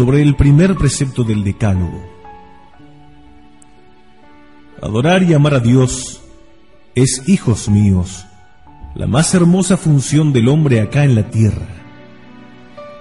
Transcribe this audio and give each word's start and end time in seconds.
sobre 0.00 0.22
el 0.22 0.34
primer 0.34 0.76
precepto 0.76 1.24
del 1.24 1.44
Decálogo. 1.44 2.02
Adorar 4.80 5.22
y 5.22 5.34
amar 5.34 5.52
a 5.52 5.60
Dios 5.60 6.22
es, 6.94 7.28
hijos 7.28 7.68
míos, 7.68 8.24
la 8.94 9.06
más 9.06 9.34
hermosa 9.34 9.76
función 9.76 10.32
del 10.32 10.48
hombre 10.48 10.80
acá 10.80 11.04
en 11.04 11.14
la 11.14 11.28
tierra, 11.28 11.68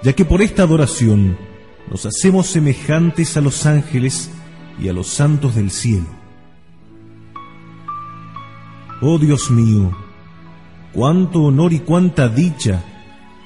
ya 0.03 0.11
que 0.11 0.25
por 0.25 0.41
esta 0.41 0.63
adoración 0.63 1.37
nos 1.89 2.05
hacemos 2.05 2.47
semejantes 2.47 3.37
a 3.37 3.39
los 3.39 3.65
ángeles 3.65 4.29
y 4.77 4.89
a 4.89 4.91
los 4.91 5.07
santos 5.07 5.55
del 5.55 5.71
cielo. 5.71 6.09
Oh 9.01 9.17
Dios 9.17 9.49
mío, 9.49 9.97
cuánto 10.91 11.43
honor 11.43 11.71
y 11.71 11.79
cuánta 11.79 12.27
dicha 12.27 12.83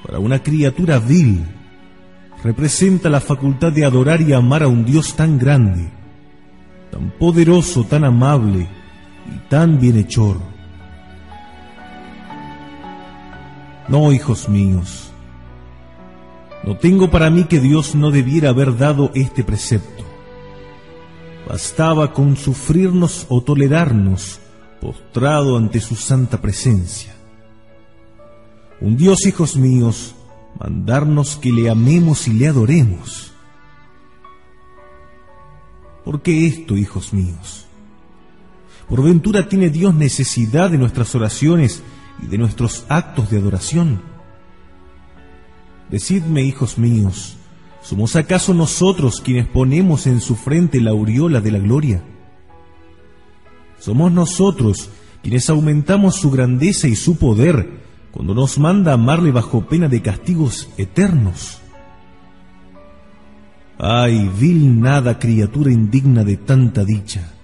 para 0.04 0.18
una 0.18 0.42
criatura 0.42 0.98
vil 0.98 1.46
representa 2.44 3.08
la 3.08 3.20
facultad 3.20 3.72
de 3.72 3.86
adorar 3.86 4.20
y 4.20 4.34
amar 4.34 4.62
a 4.62 4.68
un 4.68 4.84
Dios 4.84 5.16
tan 5.16 5.38
grande, 5.38 5.90
tan 6.90 7.10
poderoso, 7.12 7.84
tan 7.84 8.04
amable 8.04 8.68
y 9.34 9.48
tan 9.48 9.80
bienhechor. 9.80 10.36
No, 13.88 14.12
hijos 14.12 14.46
míos, 14.50 15.10
no 16.64 16.76
tengo 16.76 17.10
para 17.10 17.30
mí 17.30 17.44
que 17.44 17.60
Dios 17.60 17.94
no 17.94 18.10
debiera 18.10 18.50
haber 18.50 18.76
dado 18.76 19.10
este 19.14 19.42
precepto. 19.42 20.04
Bastaba 21.48 22.12
con 22.12 22.36
sufrirnos 22.36 23.24
o 23.30 23.42
tolerarnos 23.42 24.40
postrado 24.82 25.56
ante 25.56 25.80
su 25.80 25.96
santa 25.96 26.42
presencia. 26.42 27.14
Un 28.82 28.98
Dios, 28.98 29.24
hijos 29.24 29.56
míos, 29.56 30.14
mandarnos 30.58 31.36
que 31.36 31.52
le 31.52 31.70
amemos 31.70 32.28
y 32.28 32.32
le 32.32 32.48
adoremos. 32.48 33.32
¿Por 36.04 36.22
qué 36.22 36.46
esto, 36.46 36.76
hijos 36.76 37.12
míos? 37.12 37.66
¿Por 38.88 39.02
ventura 39.02 39.48
tiene 39.48 39.70
Dios 39.70 39.94
necesidad 39.94 40.70
de 40.70 40.78
nuestras 40.78 41.14
oraciones 41.14 41.82
y 42.22 42.26
de 42.26 42.38
nuestros 42.38 42.84
actos 42.88 43.30
de 43.30 43.38
adoración? 43.38 44.02
Decidme, 45.90 46.42
hijos 46.42 46.78
míos, 46.78 47.36
¿somos 47.82 48.16
acaso 48.16 48.52
nosotros 48.52 49.20
quienes 49.20 49.46
ponemos 49.46 50.06
en 50.06 50.20
su 50.20 50.36
frente 50.36 50.80
la 50.80 50.90
aureola 50.90 51.40
de 51.40 51.52
la 51.52 51.58
gloria? 51.58 52.02
¿Somos 53.78 54.12
nosotros 54.12 54.90
quienes 55.22 55.48
aumentamos 55.48 56.16
su 56.16 56.30
grandeza 56.30 56.86
y 56.86 56.96
su 56.96 57.16
poder 57.16 57.84
cuando 58.14 58.32
nos 58.32 58.60
manda 58.60 58.92
amarle 58.92 59.32
bajo 59.32 59.66
pena 59.66 59.88
de 59.88 60.00
castigos 60.00 60.68
eternos. 60.78 61.58
Ay, 63.76 64.30
vil 64.38 64.80
nada 64.80 65.18
criatura 65.18 65.72
indigna 65.72 66.22
de 66.22 66.36
tanta 66.36 66.84
dicha, 66.84 67.34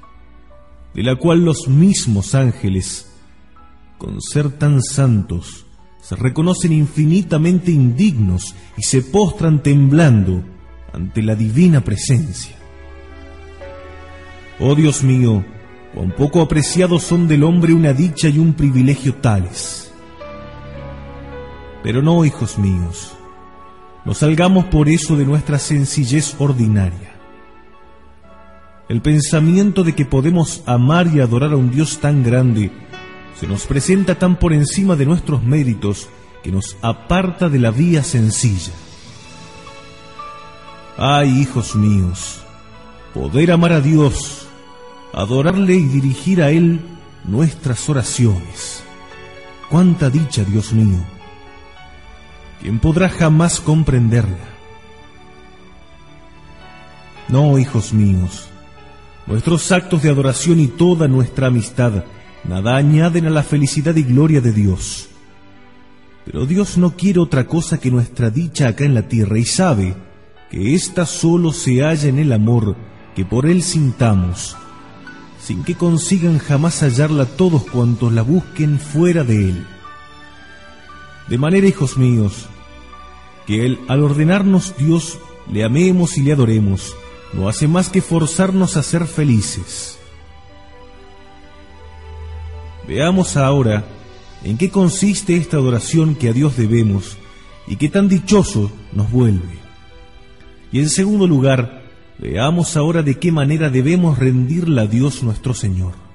de 0.95 1.03
la 1.03 1.17
cual 1.17 1.45
los 1.45 1.67
mismos 1.67 2.37
ángeles, 2.37 3.11
con 3.99 4.21
ser 4.21 4.49
tan 4.49 4.81
santos, 4.81 5.67
se 6.01 6.15
reconocen 6.15 6.73
infinitamente 6.73 7.73
indignos 7.73 8.55
y 8.77 8.85
se 8.85 9.03
postran 9.03 9.65
temblando 9.65 10.45
ante 10.93 11.21
la 11.21 11.35
divina 11.35 11.83
presencia. 11.83 12.55
Oh 14.61 14.77
Dios 14.77 15.03
mío, 15.03 15.45
cuán 15.95 16.15
poco 16.15 16.41
apreciados 16.41 17.03
son 17.03 17.27
del 17.27 17.43
hombre 17.43 17.75
una 17.75 17.93
dicha 17.93 18.29
y 18.29 18.39
un 18.39 18.53
privilegio 18.53 19.17
tales 19.17 19.90
pero 21.83 22.03
no, 22.03 22.25
hijos 22.25 22.59
míos, 22.59 23.13
no 24.05 24.15
salgamos 24.15 24.67
por 24.67 24.89
eso 24.89 25.17
de 25.17 25.25
nuestra 25.25 25.59
sencillez 25.59 26.37
ordinaria. 26.39 27.13
El 28.89 29.03
pensamiento 29.03 29.85
de 29.85 29.95
que 29.95 30.05
podemos 30.05 30.63
amar 30.67 31.07
y 31.07 31.21
adorar 31.21 31.53
a 31.53 31.57
un 31.57 31.71
Dios 31.71 31.99
tan 31.99 32.23
grande 32.23 32.73
se 33.39 33.47
nos 33.47 33.67
presenta 33.67 34.17
tan 34.17 34.37
por 34.37 34.53
encima 34.53 34.97
de 34.97 35.07
nuestros 35.07 35.43
méritos 35.43 36.09
que 36.43 36.51
nos 36.51 36.77
aparta 36.83 37.49
de 37.49 37.59
la 37.59 37.71
vía 37.71 38.03
sencilla. 38.03 38.73
Ay, 40.99 41.41
hijos 41.41 41.77
míos, 41.77 42.41
poder 43.15 43.53
amar 43.53 43.73
a 43.73 43.81
Dios, 43.81 44.49
adorarle 45.15 45.75
y 45.75 45.85
dirigir 45.85 46.43
a 46.43 46.51
Él 46.51 46.81
nuestras 47.25 47.89
oraciones. 47.89 48.83
Cuánta 49.71 50.11
dicha, 50.11 50.45
Dios 50.45 50.73
mío 50.73 51.20
¿Quién 52.61 52.79
podrá 52.79 53.09
jamás 53.09 53.61
comprenderla? 53.61 54.37
No, 57.29 57.59
hijos 57.59 57.93
míos, 57.93 58.49
nuestros 59.27 59.71
actos 59.73 60.03
de 60.03 60.11
adoración 60.11 60.61
y 60.61 60.67
toda 60.67 61.09
nuestra 61.09 61.47
amistad 61.47 62.05
nada 62.45 62.77
añaden 62.77 63.27
a 63.27 63.31
la 63.31 63.43
felicidad 63.43 63.95
y 63.97 64.03
gloria 64.03 64.41
de 64.41 64.53
Dios. 64.53 65.09
Pero 66.25 66.47
Dios 66.47 66.77
no 66.77 66.97
quiere 66.97 67.21
otra 67.21 67.47
cosa 67.47 67.79
que 67.79 67.91
nuestra 67.91 68.31
dicha 68.31 68.69
acá 68.69 68.85
en 68.85 68.95
la 68.95 69.09
tierra 69.09 69.39
y 69.39 69.45
sabe 69.45 69.95
que 70.51 70.75
ésta 70.75 71.07
solo 71.07 71.53
se 71.53 71.83
halla 71.83 72.09
en 72.09 72.19
el 72.19 72.33
amor 72.33 72.77
que 73.15 73.25
por 73.25 73.47
Él 73.47 73.63
sintamos, 73.63 74.57
sin 75.41 75.65
que 75.65 75.75
consigan 75.75 76.39
jamás 76.39 76.83
hallarla 76.83 77.25
todos 77.25 77.63
cuantos 77.65 78.13
la 78.13 78.23
busquen 78.23 78.79
fuera 78.79 79.25
de 79.25 79.51
Él. 79.51 79.67
De 81.31 81.39
manera, 81.39 81.69
hijos 81.69 81.97
míos, 81.97 82.47
que 83.47 83.65
Él, 83.65 83.79
al 83.87 84.03
ordenarnos 84.03 84.77
Dios, 84.77 85.19
le 85.51 85.65
amemos 85.65 86.19
y 86.19 86.23
le 86.23 86.33
adoremos, 86.33 86.95
no 87.33 87.49
hace 87.49 87.69
más 87.69 87.89
que 87.89 88.03
forzarnos 88.03 88.77
a 88.77 88.83
ser 88.83 89.07
felices. 89.07 89.99
Veamos 92.89 93.37
ahora 93.37 93.85
en 94.43 94.59
qué 94.59 94.71
consiste 94.71 95.37
esta 95.37 95.57
adoración 95.59 96.17
que 96.17 96.29
a 96.29 96.33
Dios 96.33 96.57
debemos 96.57 97.17
y 97.69 97.77
que 97.77 97.89
tan 97.89 98.09
dichoso 98.09 98.73
nos 98.93 99.11
vuelve. 99.13 99.61
Y 100.73 100.81
en 100.81 100.89
segundo 100.89 101.29
lugar, 101.29 101.85
veamos 102.19 102.77
ahora 102.77 103.05
de 103.05 103.21
qué 103.21 103.31
manera 103.31 103.71
debemos 103.71 104.19
rendirla 104.19 104.83
a 104.83 104.87
Dios 104.87 105.23
nuestro 105.23 105.55
Señor. 105.55 106.10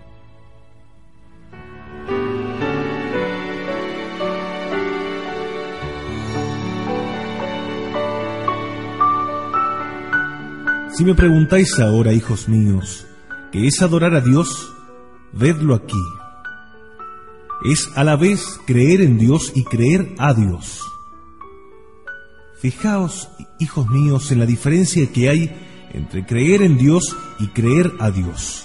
Si 10.96 11.04
me 11.04 11.14
preguntáis 11.14 11.78
ahora, 11.82 12.14
hijos 12.14 12.48
míos, 12.48 13.06
¿qué 13.52 13.68
es 13.68 13.82
adorar 13.82 14.16
a 14.16 14.22
Dios? 14.22 14.72
Vedlo 15.34 15.76
aquí. 15.76 16.02
Es 17.66 17.90
a 17.96 18.06
la 18.06 18.16
vez 18.16 18.62
creer 18.66 19.02
en 19.02 19.18
Dios 19.18 19.52
y 19.56 19.66
creer 19.66 20.16
a 20.18 20.34
Dios. 20.34 20.80
Fijaos, 22.62 23.28
hijos 23.60 23.90
míos, 23.90 24.32
en 24.32 24.40
la 24.40 24.46
diferencia 24.46 25.12
que 25.12 25.28
hay 25.28 25.52
entre 25.92 26.26
creer 26.26 26.62
en 26.62 26.78
Dios 26.78 27.18
y 27.40 27.48
creer 27.48 27.92
a 28.00 28.10
Dios. 28.10 28.64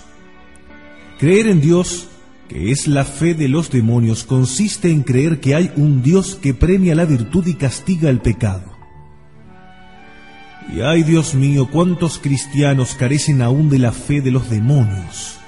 Creer 1.18 1.48
en 1.48 1.60
Dios, 1.60 2.06
que 2.48 2.70
es 2.70 2.86
la 2.86 3.04
fe 3.04 3.34
de 3.34 3.48
los 3.48 3.72
demonios, 3.72 4.22
consiste 4.22 4.92
en 4.92 5.02
creer 5.02 5.40
que 5.40 5.56
hay 5.56 5.72
un 5.74 6.00
Dios 6.00 6.36
que 6.36 6.54
premia 6.54 6.94
la 6.94 7.06
virtud 7.06 7.44
y 7.48 7.54
castiga 7.54 8.08
el 8.08 8.20
pecado. 8.20 8.79
Y 10.72 10.82
ay 10.82 11.02
Dios 11.02 11.34
mío, 11.34 11.68
cuántos 11.70 12.18
cristianos 12.18 12.94
carecen 12.94 13.42
aún 13.42 13.68
de 13.68 13.78
la 13.78 13.92
fe 13.92 14.20
de 14.20 14.30
los 14.30 14.48
demonios. 14.48 15.38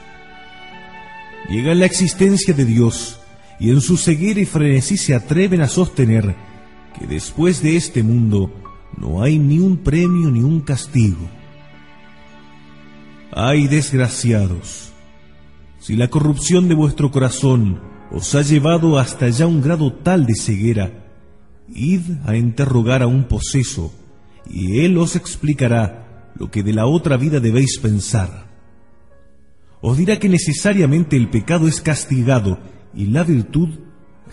Llega 1.48 1.74
la 1.74 1.86
existencia 1.86 2.54
de 2.54 2.65
Dios 2.65 3.21
y 3.60 3.71
en 3.71 3.80
su 3.80 3.97
ceguera 3.97 4.41
y 4.41 4.47
frenesí 4.47 4.97
se 4.97 5.15
atreven 5.15 5.60
a 5.60 5.69
sostener 5.69 6.34
que 6.98 7.07
después 7.07 7.63
de 7.63 7.77
este 7.77 8.03
mundo 8.03 8.51
no 8.98 9.22
hay 9.22 9.39
ni 9.39 9.59
un 9.59 9.77
premio 9.77 10.30
ni 10.30 10.41
un 10.41 10.60
castigo. 10.60 11.28
Ay 13.30 13.68
desgraciados, 13.68 14.92
si 15.78 15.95
la 15.97 16.09
corrupción 16.09 16.68
de 16.68 16.75
vuestro 16.75 17.10
corazón 17.10 17.80
os 18.10 18.34
ha 18.34 18.42
llevado 18.42 18.98
hasta 18.98 19.28
ya 19.28 19.47
un 19.47 19.63
grado 19.63 19.92
tal 19.92 20.27
de 20.27 20.34
ceguera, 20.34 20.92
id 21.68 22.03
a 22.25 22.36
interrogar 22.36 23.03
a 23.03 23.07
un 23.07 23.25
poseso 23.25 23.92
y 24.48 24.80
Él 24.84 24.98
os 24.98 25.16
explicará 25.16 26.33
lo 26.34 26.50
que 26.50 26.62
de 26.62 26.72
la 26.72 26.86
otra 26.86 27.16
vida 27.16 27.41
debéis 27.41 27.78
pensar. 27.78 28.50
Os 29.80 29.97
dirá 29.97 30.18
que 30.18 30.28
necesariamente 30.28 31.16
el 31.16 31.28
pecado 31.28 31.68
es 31.68 31.80
castigado 31.80 32.59
y 32.94 33.06
la 33.06 33.24
virtud 33.24 33.80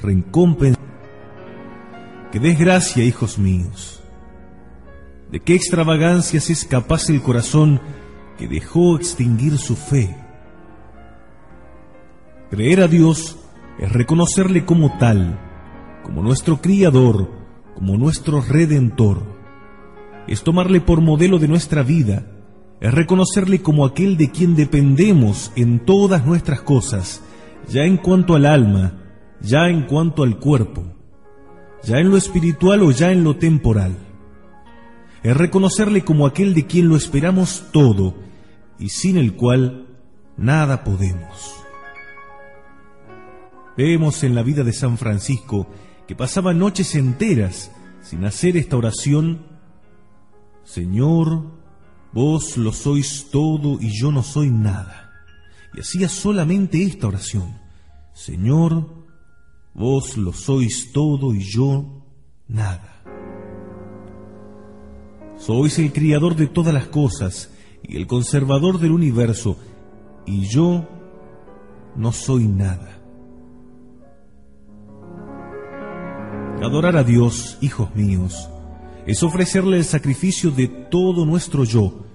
recompensada. 0.01 0.85
¡Qué 2.31 2.39
desgracia, 2.39 3.03
hijos 3.03 3.39
míos! 3.39 4.01
¿De 5.31 5.39
qué 5.39 5.55
extravagancias 5.55 6.49
es 6.49 6.65
capaz 6.65 7.09
el 7.09 7.21
corazón 7.21 7.81
que 8.37 8.47
dejó 8.47 8.95
extinguir 8.95 9.57
su 9.57 9.75
fe? 9.75 10.15
Creer 12.49 12.81
a 12.81 12.87
Dios 12.87 13.37
es 13.79 13.91
reconocerle 13.91 14.65
como 14.65 14.97
tal, 14.97 15.39
como 16.03 16.23
nuestro 16.23 16.61
Criador, 16.61 17.31
como 17.75 17.97
nuestro 17.97 18.41
Redentor 18.41 19.38
es 20.29 20.43
tomarle 20.43 20.79
por 20.79 21.01
modelo 21.01 21.39
de 21.39 21.47
nuestra 21.47 21.81
vida, 21.81 22.23
es 22.81 22.93
reconocerle 22.93 23.63
como 23.63 23.83
aquel 23.83 24.15
de 24.15 24.29
quien 24.29 24.55
dependemos 24.55 25.51
en 25.55 25.79
todas 25.79 26.23
nuestras 26.23 26.61
cosas, 26.61 27.23
ya 27.67 27.83
en 27.83 27.97
cuanto 27.97 28.35
al 28.35 28.45
alma, 28.45 28.93
ya 29.41 29.69
en 29.69 29.87
cuanto 29.87 30.21
al 30.21 30.37
cuerpo, 30.37 30.83
ya 31.83 31.97
en 31.97 32.11
lo 32.11 32.15
espiritual 32.15 32.83
o 32.83 32.91
ya 32.91 33.11
en 33.11 33.23
lo 33.23 33.37
temporal. 33.37 33.97
Es 35.23 35.35
reconocerle 35.35 36.05
como 36.05 36.27
aquel 36.27 36.53
de 36.53 36.67
quien 36.67 36.89
lo 36.89 36.95
esperamos 36.95 37.65
todo 37.73 38.13
y 38.77 38.89
sin 38.89 39.17
el 39.17 39.33
cual 39.33 39.87
nada 40.37 40.83
podemos. 40.83 41.55
Vemos 43.75 44.23
en 44.23 44.35
la 44.35 44.43
vida 44.43 44.63
de 44.63 44.73
San 44.73 44.99
Francisco 44.99 45.67
que 46.07 46.15
pasaba 46.15 46.53
noches 46.53 46.93
enteras 46.93 47.71
sin 48.01 48.25
hacer 48.25 48.57
esta 48.57 48.77
oración, 48.77 49.58
Señor, 50.69 51.41
vos 52.13 52.55
lo 52.55 52.71
sois 52.71 53.31
todo 53.31 53.81
y 53.81 53.89
yo 53.89 54.11
no 54.11 54.21
soy 54.21 54.51
nada. 54.51 55.09
Y 55.73 55.79
hacía 55.79 56.07
solamente 56.07 56.83
esta 56.83 57.07
oración, 57.07 57.57
Señor, 58.13 58.87
vos 59.73 60.15
lo 60.15 60.31
sois 60.31 60.91
todo 60.91 61.33
y 61.33 61.39
yo 61.39 62.05
nada. 62.47 63.01
Sois 65.39 65.79
el 65.79 65.91
criador 65.91 66.35
de 66.35 66.45
todas 66.45 66.71
las 66.75 66.85
cosas 66.85 67.51
y 67.81 67.97
el 67.97 68.05
conservador 68.05 68.79
del 68.79 68.91
universo, 68.91 69.57
y 70.27 70.45
yo 70.45 70.87
no 71.95 72.11
soy 72.11 72.45
nada. 72.47 73.01
Adorar 76.61 76.95
a 76.95 77.03
Dios, 77.03 77.57
hijos 77.59 77.95
míos, 77.95 78.51
es 79.09 79.23
ofrecerle 79.23 79.77
el 79.77 79.85
sacrificio 79.85 80.51
de 80.51 80.67
todo 80.67 81.25
nuestro 81.25 81.63
yo, 81.63 82.05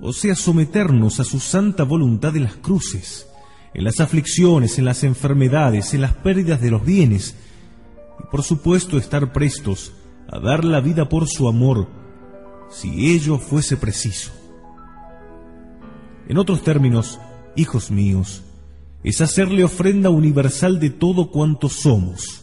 o 0.00 0.12
sea, 0.12 0.34
someternos 0.34 1.20
a 1.20 1.24
su 1.24 1.38
santa 1.38 1.84
voluntad 1.84 2.34
en 2.34 2.42
las 2.42 2.56
cruces, 2.56 3.28
en 3.72 3.84
las 3.84 4.00
aflicciones, 4.00 4.80
en 4.80 4.84
las 4.84 5.04
enfermedades, 5.04 5.94
en 5.94 6.00
las 6.00 6.12
pérdidas 6.14 6.60
de 6.60 6.72
los 6.72 6.84
bienes, 6.84 7.36
y 8.18 8.24
por 8.32 8.42
supuesto 8.42 8.98
estar 8.98 9.32
prestos 9.32 9.92
a 10.28 10.40
dar 10.40 10.64
la 10.64 10.80
vida 10.80 11.08
por 11.08 11.28
su 11.28 11.46
amor, 11.46 11.86
si 12.68 13.12
ello 13.12 13.38
fuese 13.38 13.76
preciso. 13.76 14.32
En 16.26 16.36
otros 16.36 16.64
términos, 16.64 17.20
hijos 17.54 17.92
míos, 17.92 18.42
es 19.04 19.20
hacerle 19.20 19.62
ofrenda 19.62 20.10
universal 20.10 20.80
de 20.80 20.90
todo 20.90 21.30
cuanto 21.30 21.68
somos, 21.68 22.42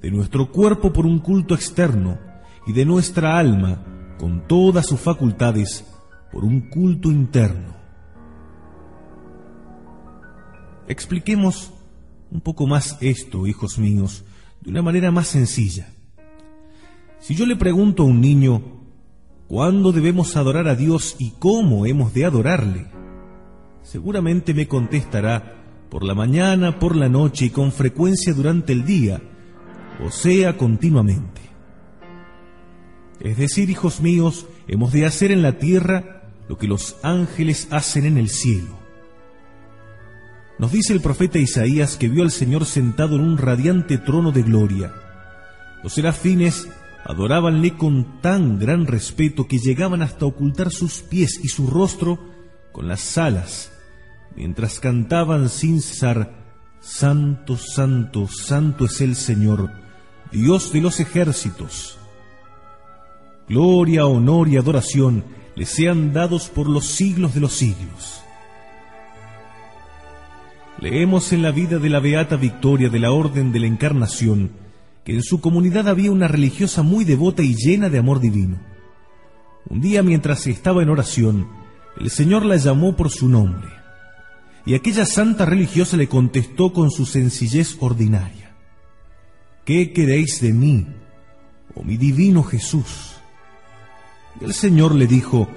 de 0.00 0.12
nuestro 0.12 0.52
cuerpo 0.52 0.92
por 0.92 1.04
un 1.04 1.18
culto 1.18 1.52
externo 1.56 2.25
y 2.66 2.72
de 2.72 2.84
nuestra 2.84 3.38
alma, 3.38 3.82
con 4.18 4.46
todas 4.46 4.86
sus 4.86 5.00
facultades, 5.00 5.84
por 6.32 6.44
un 6.44 6.68
culto 6.68 7.10
interno. 7.10 7.74
Expliquemos 10.88 11.72
un 12.30 12.40
poco 12.40 12.66
más 12.66 12.98
esto, 13.00 13.46
hijos 13.46 13.78
míos, 13.78 14.24
de 14.60 14.70
una 14.70 14.82
manera 14.82 15.10
más 15.10 15.28
sencilla. 15.28 15.88
Si 17.20 17.34
yo 17.34 17.46
le 17.46 17.56
pregunto 17.56 18.02
a 18.02 18.06
un 18.06 18.20
niño, 18.20 18.62
¿cuándo 19.48 19.92
debemos 19.92 20.36
adorar 20.36 20.68
a 20.68 20.74
Dios 20.74 21.16
y 21.18 21.32
cómo 21.38 21.86
hemos 21.86 22.12
de 22.14 22.24
adorarle? 22.24 22.86
Seguramente 23.82 24.54
me 24.54 24.66
contestará, 24.66 25.54
por 25.88 26.02
la 26.02 26.14
mañana, 26.14 26.78
por 26.78 26.96
la 26.96 27.08
noche 27.08 27.46
y 27.46 27.50
con 27.50 27.72
frecuencia 27.72 28.34
durante 28.34 28.72
el 28.72 28.84
día, 28.84 29.22
o 30.04 30.10
sea, 30.10 30.56
continuamente. 30.56 31.35
Es 33.20 33.36
decir, 33.36 33.70
hijos 33.70 34.00
míos, 34.00 34.46
hemos 34.68 34.92
de 34.92 35.06
hacer 35.06 35.32
en 35.32 35.42
la 35.42 35.58
tierra 35.58 36.22
lo 36.48 36.58
que 36.58 36.68
los 36.68 36.96
ángeles 37.02 37.68
hacen 37.70 38.04
en 38.04 38.18
el 38.18 38.28
cielo. 38.28 38.78
Nos 40.58 40.72
dice 40.72 40.92
el 40.92 41.00
profeta 41.00 41.38
Isaías 41.38 41.96
que 41.96 42.08
vio 42.08 42.22
al 42.22 42.30
Señor 42.30 42.64
sentado 42.64 43.16
en 43.16 43.22
un 43.22 43.36
radiante 43.36 43.98
trono 43.98 44.32
de 44.32 44.42
gloria. 44.42 44.92
Los 45.82 45.94
serafines 45.94 46.68
adorábanle 47.04 47.76
con 47.76 48.20
tan 48.20 48.58
gran 48.58 48.86
respeto 48.86 49.46
que 49.46 49.58
llegaban 49.58 50.02
hasta 50.02 50.26
ocultar 50.26 50.70
sus 50.70 51.02
pies 51.02 51.38
y 51.42 51.48
su 51.48 51.68
rostro 51.68 52.18
con 52.72 52.88
las 52.88 53.16
alas, 53.16 53.70
mientras 54.34 54.80
cantaban 54.80 55.48
sin 55.48 55.80
cesar, 55.80 56.46
Santo, 56.80 57.56
Santo, 57.56 58.26
Santo 58.28 58.86
es 58.86 59.00
el 59.00 59.14
Señor, 59.14 59.70
Dios 60.32 60.72
de 60.72 60.80
los 60.80 61.00
ejércitos. 61.00 61.98
Gloria, 63.48 64.06
honor 64.06 64.48
y 64.48 64.56
adoración 64.56 65.24
le 65.54 65.66
sean 65.66 66.12
dados 66.12 66.48
por 66.48 66.68
los 66.68 66.86
siglos 66.86 67.34
de 67.34 67.40
los 67.40 67.52
siglos. 67.52 68.22
Leemos 70.78 71.32
en 71.32 71.42
la 71.42 71.52
vida 71.52 71.78
de 71.78 71.88
la 71.88 72.00
Beata 72.00 72.36
Victoria 72.36 72.88
de 72.88 72.98
la 72.98 73.12
Orden 73.12 73.52
de 73.52 73.60
la 73.60 73.66
Encarnación 73.66 74.50
que 75.04 75.14
en 75.14 75.22
su 75.22 75.40
comunidad 75.40 75.88
había 75.88 76.10
una 76.10 76.28
religiosa 76.28 76.82
muy 76.82 77.04
devota 77.04 77.42
y 77.42 77.54
llena 77.54 77.88
de 77.88 77.98
amor 77.98 78.20
divino. 78.20 78.58
Un 79.68 79.80
día 79.80 80.02
mientras 80.02 80.46
estaba 80.46 80.82
en 80.82 80.90
oración, 80.90 81.48
el 82.00 82.10
Señor 82.10 82.44
la 82.44 82.56
llamó 82.56 82.96
por 82.96 83.10
su 83.10 83.28
nombre, 83.28 83.68
y 84.66 84.74
aquella 84.74 85.06
santa 85.06 85.46
religiosa 85.46 85.96
le 85.96 86.08
contestó 86.08 86.72
con 86.72 86.90
su 86.90 87.06
sencillez 87.06 87.76
ordinaria. 87.80 88.46
¿qué 89.66 89.92
queréis 89.92 90.40
de 90.40 90.52
mí, 90.52 90.86
oh 91.74 91.82
mi 91.82 91.96
divino 91.98 92.42
Jesús? 92.42 93.15
El 94.40 94.52
Señor 94.52 94.94
le 94.94 95.06
dijo, 95.06 95.48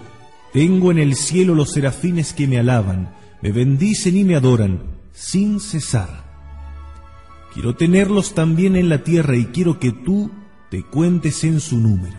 tengo 0.53 0.91
en 0.91 0.99
el 0.99 1.15
cielo 1.15 1.53
los 1.53 1.71
serafines 1.71 2.33
que 2.33 2.47
me 2.47 2.59
alaban, 2.59 3.13
me 3.41 3.51
bendicen 3.51 4.17
y 4.17 4.23
me 4.23 4.35
adoran, 4.35 4.83
sin 5.13 5.59
cesar. 5.59 6.25
Quiero 7.53 7.75
tenerlos 7.75 8.33
también 8.33 8.75
en 8.75 8.89
la 8.89 9.03
tierra 9.03 9.35
y 9.35 9.45
quiero 9.45 9.79
que 9.79 9.91
tú 9.91 10.31
te 10.69 10.83
cuentes 10.83 11.43
en 11.43 11.59
su 11.59 11.77
número. 11.77 12.17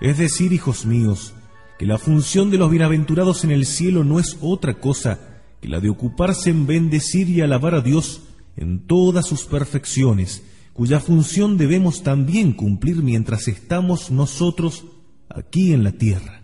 Es 0.00 0.18
decir, 0.18 0.52
hijos 0.52 0.86
míos, 0.86 1.34
que 1.78 1.86
la 1.86 1.98
función 1.98 2.50
de 2.50 2.58
los 2.58 2.70
bienaventurados 2.70 3.44
en 3.44 3.50
el 3.50 3.66
cielo 3.66 4.04
no 4.04 4.18
es 4.18 4.36
otra 4.40 4.74
cosa 4.74 5.20
que 5.60 5.68
la 5.68 5.80
de 5.80 5.90
ocuparse 5.90 6.50
en 6.50 6.66
bendecir 6.66 7.28
y 7.28 7.40
alabar 7.40 7.74
a 7.74 7.80
Dios 7.80 8.22
en 8.56 8.86
todas 8.86 9.26
sus 9.26 9.44
perfecciones, 9.44 10.42
cuya 10.78 11.00
función 11.00 11.56
debemos 11.56 12.04
también 12.04 12.52
cumplir 12.52 13.02
mientras 13.02 13.48
estamos 13.48 14.12
nosotros 14.12 14.84
aquí 15.28 15.72
en 15.72 15.82
la 15.82 15.90
tierra. 15.90 16.42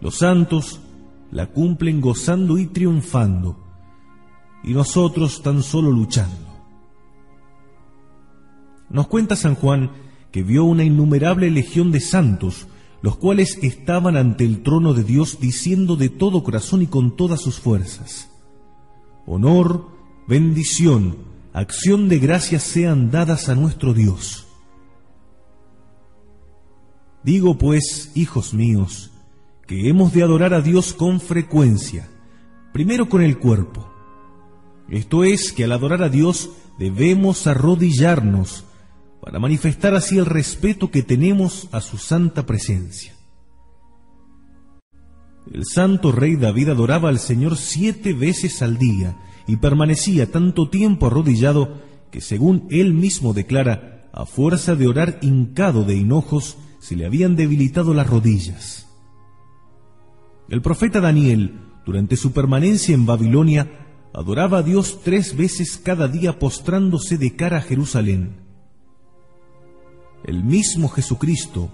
Los 0.00 0.16
santos 0.16 0.80
la 1.30 1.46
cumplen 1.52 2.00
gozando 2.00 2.58
y 2.58 2.66
triunfando, 2.66 3.56
y 4.64 4.74
nosotros 4.74 5.44
tan 5.44 5.62
solo 5.62 5.92
luchando. 5.92 6.34
Nos 8.90 9.06
cuenta 9.06 9.36
San 9.36 9.54
Juan 9.54 9.92
que 10.32 10.42
vio 10.42 10.64
una 10.64 10.82
innumerable 10.82 11.52
legión 11.52 11.92
de 11.92 12.00
santos, 12.00 12.66
los 13.00 13.16
cuales 13.16 13.60
estaban 13.62 14.16
ante 14.16 14.44
el 14.44 14.64
trono 14.64 14.92
de 14.92 15.04
Dios 15.04 15.38
diciendo 15.38 15.94
de 15.94 16.08
todo 16.08 16.42
corazón 16.42 16.82
y 16.82 16.88
con 16.88 17.14
todas 17.14 17.40
sus 17.40 17.60
fuerzas, 17.60 18.28
Honor, 19.24 19.86
bendición, 20.26 21.35
acción 21.56 22.10
de 22.10 22.18
gracias 22.18 22.64
sean 22.64 23.10
dadas 23.10 23.48
a 23.48 23.54
nuestro 23.54 23.94
Dios. 23.94 24.46
Digo 27.24 27.56
pues, 27.56 28.12
hijos 28.14 28.52
míos, 28.52 29.10
que 29.66 29.88
hemos 29.88 30.12
de 30.12 30.22
adorar 30.22 30.52
a 30.52 30.60
Dios 30.60 30.92
con 30.92 31.18
frecuencia, 31.18 32.10
primero 32.74 33.08
con 33.08 33.22
el 33.22 33.38
cuerpo. 33.38 33.90
Esto 34.90 35.24
es 35.24 35.50
que 35.50 35.64
al 35.64 35.72
adorar 35.72 36.02
a 36.02 36.10
Dios 36.10 36.50
debemos 36.78 37.46
arrodillarnos 37.46 38.64
para 39.22 39.38
manifestar 39.38 39.94
así 39.94 40.18
el 40.18 40.26
respeto 40.26 40.90
que 40.90 41.02
tenemos 41.02 41.68
a 41.72 41.80
su 41.80 41.96
santa 41.96 42.44
presencia. 42.44 43.14
El 45.50 45.64
santo 45.64 46.12
rey 46.12 46.36
David 46.36 46.68
adoraba 46.68 47.08
al 47.08 47.18
Señor 47.18 47.56
siete 47.56 48.12
veces 48.12 48.60
al 48.60 48.76
día 48.76 49.16
y 49.46 49.56
permanecía 49.56 50.30
tanto 50.30 50.68
tiempo 50.68 51.06
arrodillado 51.06 51.80
que, 52.10 52.20
según 52.20 52.66
él 52.70 52.94
mismo 52.94 53.32
declara, 53.32 54.08
a 54.12 54.24
fuerza 54.24 54.74
de 54.74 54.88
orar 54.88 55.18
hincado 55.20 55.84
de 55.84 55.96
hinojos, 55.96 56.56
se 56.80 56.96
le 56.96 57.06
habían 57.06 57.36
debilitado 57.36 57.94
las 57.94 58.08
rodillas. 58.08 58.86
El 60.48 60.62
profeta 60.62 61.00
Daniel, 61.00 61.60
durante 61.84 62.16
su 62.16 62.32
permanencia 62.32 62.94
en 62.94 63.06
Babilonia, 63.06 63.86
adoraba 64.14 64.58
a 64.58 64.62
Dios 64.62 65.00
tres 65.04 65.36
veces 65.36 65.76
cada 65.76 66.08
día 66.08 66.38
postrándose 66.38 67.18
de 67.18 67.36
cara 67.36 67.58
a 67.58 67.62
Jerusalén. 67.62 68.36
El 70.24 70.42
mismo 70.42 70.88
Jesucristo, 70.88 71.70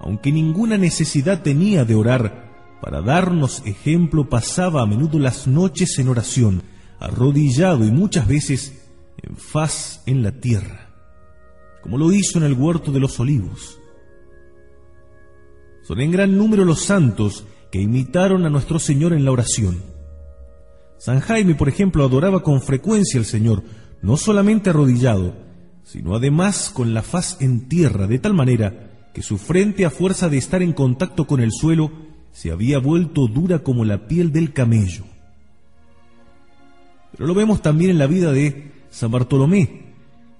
aunque 0.00 0.30
ninguna 0.32 0.76
necesidad 0.76 1.42
tenía 1.42 1.84
de 1.84 1.94
orar, 1.94 2.78
para 2.82 3.00
darnos 3.00 3.62
ejemplo 3.64 4.28
pasaba 4.28 4.82
a 4.82 4.86
menudo 4.86 5.18
las 5.18 5.46
noches 5.46 5.98
en 5.98 6.08
oración, 6.08 6.62
arrodillado 7.02 7.84
y 7.84 7.90
muchas 7.90 8.26
veces 8.26 8.72
en 9.22 9.36
faz 9.36 10.02
en 10.06 10.22
la 10.22 10.32
tierra, 10.32 10.90
como 11.82 11.98
lo 11.98 12.12
hizo 12.12 12.38
en 12.38 12.44
el 12.44 12.54
huerto 12.54 12.92
de 12.92 13.00
los 13.00 13.18
olivos. 13.18 13.78
Son 15.82 16.00
en 16.00 16.12
gran 16.12 16.38
número 16.38 16.64
los 16.64 16.82
santos 16.82 17.44
que 17.72 17.80
imitaron 17.80 18.46
a 18.46 18.50
nuestro 18.50 18.78
Señor 18.78 19.12
en 19.12 19.24
la 19.24 19.32
oración. 19.32 19.82
San 20.98 21.18
Jaime, 21.18 21.56
por 21.56 21.68
ejemplo, 21.68 22.04
adoraba 22.04 22.44
con 22.44 22.62
frecuencia 22.62 23.18
al 23.18 23.26
Señor, 23.26 23.64
no 24.00 24.16
solamente 24.16 24.70
arrodillado, 24.70 25.34
sino 25.82 26.14
además 26.14 26.70
con 26.72 26.94
la 26.94 27.02
faz 27.02 27.38
en 27.40 27.68
tierra, 27.68 28.06
de 28.06 28.20
tal 28.20 28.34
manera 28.34 29.10
que 29.12 29.22
su 29.22 29.38
frente, 29.38 29.84
a 29.84 29.90
fuerza 29.90 30.28
de 30.28 30.38
estar 30.38 30.62
en 30.62 30.72
contacto 30.72 31.26
con 31.26 31.40
el 31.40 31.50
suelo, 31.50 31.90
se 32.30 32.52
había 32.52 32.78
vuelto 32.78 33.26
dura 33.26 33.58
como 33.58 33.84
la 33.84 34.06
piel 34.06 34.32
del 34.32 34.52
camello. 34.52 35.04
Pero 37.12 37.26
lo 37.26 37.34
vemos 37.34 37.62
también 37.62 37.90
en 37.90 37.98
la 37.98 38.06
vida 38.06 38.32
de 38.32 38.72
San 38.90 39.10
Bartolomé, 39.10 39.82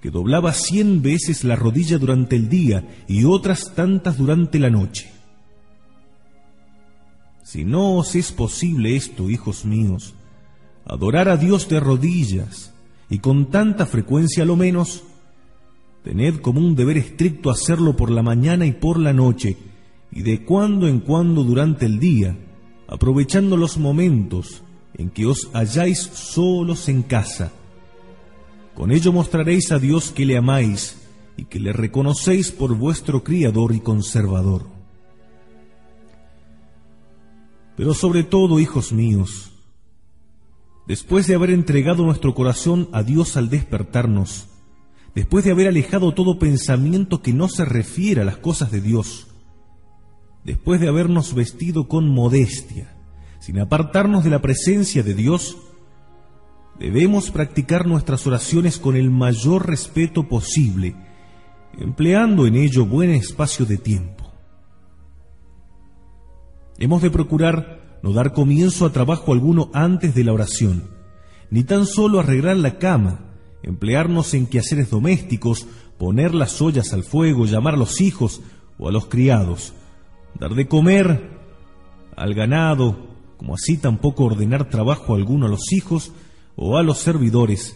que 0.01 0.11
doblaba 0.11 0.53
cien 0.53 1.01
veces 1.01 1.43
la 1.43 1.55
rodilla 1.55 1.97
durante 1.97 2.35
el 2.35 2.49
día 2.49 2.87
y 3.07 3.23
otras 3.23 3.73
tantas 3.75 4.17
durante 4.17 4.59
la 4.59 4.69
noche. 4.69 5.11
Si 7.43 7.65
no 7.65 7.97
os 7.97 8.15
es 8.15 8.31
posible 8.31 8.95
esto, 8.95 9.29
hijos 9.29 9.63
míos, 9.63 10.15
adorar 10.85 11.29
a 11.29 11.37
Dios 11.37 11.69
de 11.69 11.79
rodillas 11.79 12.73
y 13.09 13.19
con 13.19 13.51
tanta 13.51 13.85
frecuencia 13.85 14.43
lo 14.43 14.55
menos, 14.55 15.03
tened 16.03 16.41
como 16.41 16.59
un 16.59 16.75
deber 16.75 16.97
estricto 16.97 17.51
hacerlo 17.51 17.95
por 17.95 18.09
la 18.09 18.23
mañana 18.23 18.65
y 18.65 18.71
por 18.71 18.97
la 18.97 19.13
noche, 19.13 19.55
y 20.11 20.23
de 20.23 20.43
cuando 20.43 20.87
en 20.87 20.99
cuando 20.99 21.43
durante 21.43 21.85
el 21.85 21.99
día, 21.99 22.35
aprovechando 22.87 23.55
los 23.55 23.77
momentos 23.77 24.62
en 24.97 25.09
que 25.09 25.25
os 25.25 25.49
halláis 25.53 25.99
solos 25.99 26.89
en 26.89 27.03
casa. 27.03 27.51
Con 28.75 28.91
ello 28.91 29.11
mostraréis 29.11 29.71
a 29.71 29.79
Dios 29.79 30.11
que 30.11 30.25
le 30.25 30.37
amáis 30.37 30.97
y 31.37 31.45
que 31.45 31.59
le 31.59 31.73
reconocéis 31.73 32.51
por 32.51 32.75
vuestro 32.75 33.23
Criador 33.23 33.73
y 33.73 33.79
Conservador. 33.79 34.65
Pero 37.75 37.93
sobre 37.93 38.23
todo, 38.23 38.59
hijos 38.59 38.91
míos, 38.91 39.51
después 40.87 41.27
de 41.27 41.35
haber 41.35 41.49
entregado 41.49 42.05
nuestro 42.05 42.35
corazón 42.35 42.87
a 42.91 43.03
Dios 43.03 43.35
al 43.35 43.49
despertarnos, 43.49 44.47
después 45.15 45.43
de 45.43 45.51
haber 45.51 45.67
alejado 45.67 46.13
todo 46.13 46.39
pensamiento 46.39 47.21
que 47.21 47.33
no 47.33 47.49
se 47.49 47.65
refiere 47.65 48.21
a 48.21 48.25
las 48.25 48.37
cosas 48.37 48.71
de 48.71 48.81
Dios, 48.81 49.27
después 50.43 50.81
de 50.81 50.87
habernos 50.87 51.33
vestido 51.33 51.87
con 51.87 52.09
modestia, 52.09 52.92
sin 53.43 53.59
apartarnos 53.59 54.23
de 54.23 54.29
la 54.29 54.41
presencia 54.41 55.03
de 55.03 55.13
Dios, 55.13 55.57
debemos 56.79 57.29
practicar 57.29 57.85
nuestras 57.85 58.25
oraciones 58.25 58.79
con 58.79 58.95
el 58.95 59.09
mayor 59.09 59.67
respeto 59.67 60.29
posible, 60.29 60.95
empleando 61.77 62.47
en 62.47 62.55
ello 62.55 62.85
buen 62.85 63.09
espacio 63.09 63.65
de 63.65 63.77
tiempo. 63.77 64.31
Hemos 66.77 67.01
de 67.01 67.11
procurar 67.11 67.99
no 68.01 68.13
dar 68.13 68.31
comienzo 68.31 68.85
a 68.85 68.93
trabajo 68.93 69.33
alguno 69.33 69.69
antes 69.73 70.15
de 70.15 70.23
la 70.23 70.31
oración, 70.31 70.89
ni 71.49 71.65
tan 71.65 71.85
solo 71.85 72.21
arreglar 72.21 72.55
la 72.55 72.77
cama, 72.77 73.25
emplearnos 73.61 74.33
en 74.35 74.47
quehaceres 74.47 74.89
domésticos, 74.89 75.67
poner 75.97 76.33
las 76.33 76.61
ollas 76.61 76.93
al 76.93 77.03
fuego, 77.03 77.45
llamar 77.45 77.73
a 77.73 77.77
los 77.77 77.99
hijos 77.99 78.39
o 78.77 78.87
a 78.87 78.93
los 78.93 79.07
criados, 79.07 79.73
dar 80.39 80.55
de 80.55 80.65
comer 80.65 81.29
al 82.15 82.33
ganado, 82.35 83.11
como 83.43 83.55
así 83.55 83.75
tampoco 83.75 84.23
ordenar 84.23 84.69
trabajo 84.69 85.15
alguno 85.15 85.47
a 85.47 85.49
los 85.49 85.73
hijos 85.73 86.13
o 86.55 86.77
a 86.77 86.81
los 86.81 86.99
servidores 86.99 87.75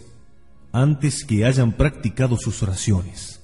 antes 0.71 1.25
que 1.25 1.43
hayan 1.43 1.73
practicado 1.73 2.37
sus 2.37 2.63
oraciones. 2.63 3.41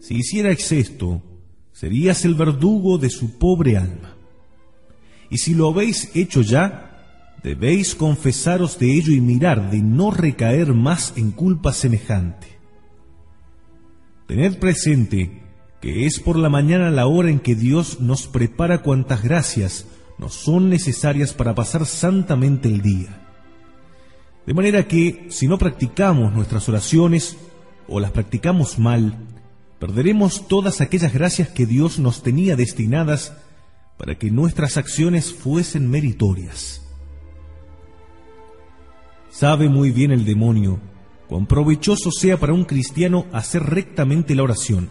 Si 0.00 0.16
hicierais 0.16 0.70
esto, 0.70 1.22
serías 1.72 2.26
el 2.26 2.34
verdugo 2.34 2.98
de 2.98 3.08
su 3.08 3.38
pobre 3.38 3.78
alma. 3.78 4.16
Y 5.30 5.38
si 5.38 5.54
lo 5.54 5.70
habéis 5.70 6.14
hecho 6.14 6.42
ya, 6.42 7.34
debéis 7.42 7.94
confesaros 7.94 8.78
de 8.78 8.98
ello 8.98 9.12
y 9.14 9.22
mirar 9.22 9.70
de 9.70 9.80
no 9.80 10.10
recaer 10.10 10.74
más 10.74 11.14
en 11.16 11.30
culpa 11.30 11.72
semejante. 11.72 12.58
Tened 14.26 14.58
presente 14.58 15.40
que 15.80 16.04
es 16.04 16.20
por 16.20 16.36
la 16.36 16.50
mañana 16.50 16.90
la 16.90 17.06
hora 17.06 17.30
en 17.30 17.40
que 17.40 17.54
Dios 17.54 18.00
nos 18.00 18.26
prepara 18.26 18.82
cuantas 18.82 19.22
gracias 19.22 19.86
nos 20.18 20.34
son 20.34 20.68
necesarias 20.68 21.32
para 21.32 21.54
pasar 21.54 21.86
santamente 21.86 22.68
el 22.68 22.82
día. 22.82 23.24
De 24.46 24.54
manera 24.54 24.88
que, 24.88 25.26
si 25.30 25.46
no 25.46 25.58
practicamos 25.58 26.32
nuestras 26.32 26.68
oraciones 26.68 27.36
o 27.86 28.00
las 28.00 28.10
practicamos 28.10 28.78
mal, 28.78 29.16
perderemos 29.78 30.48
todas 30.48 30.80
aquellas 30.80 31.12
gracias 31.12 31.48
que 31.48 31.66
Dios 31.66 31.98
nos 31.98 32.22
tenía 32.22 32.56
destinadas 32.56 33.34
para 33.96 34.16
que 34.16 34.30
nuestras 34.30 34.76
acciones 34.76 35.32
fuesen 35.32 35.90
meritorias. 35.90 36.82
Sabe 39.30 39.68
muy 39.68 39.90
bien 39.90 40.10
el 40.10 40.24
demonio 40.24 40.80
cuán 41.28 41.46
provechoso 41.46 42.10
sea 42.10 42.38
para 42.38 42.54
un 42.54 42.64
cristiano 42.64 43.26
hacer 43.32 43.62
rectamente 43.62 44.34
la 44.34 44.44
oración, 44.44 44.88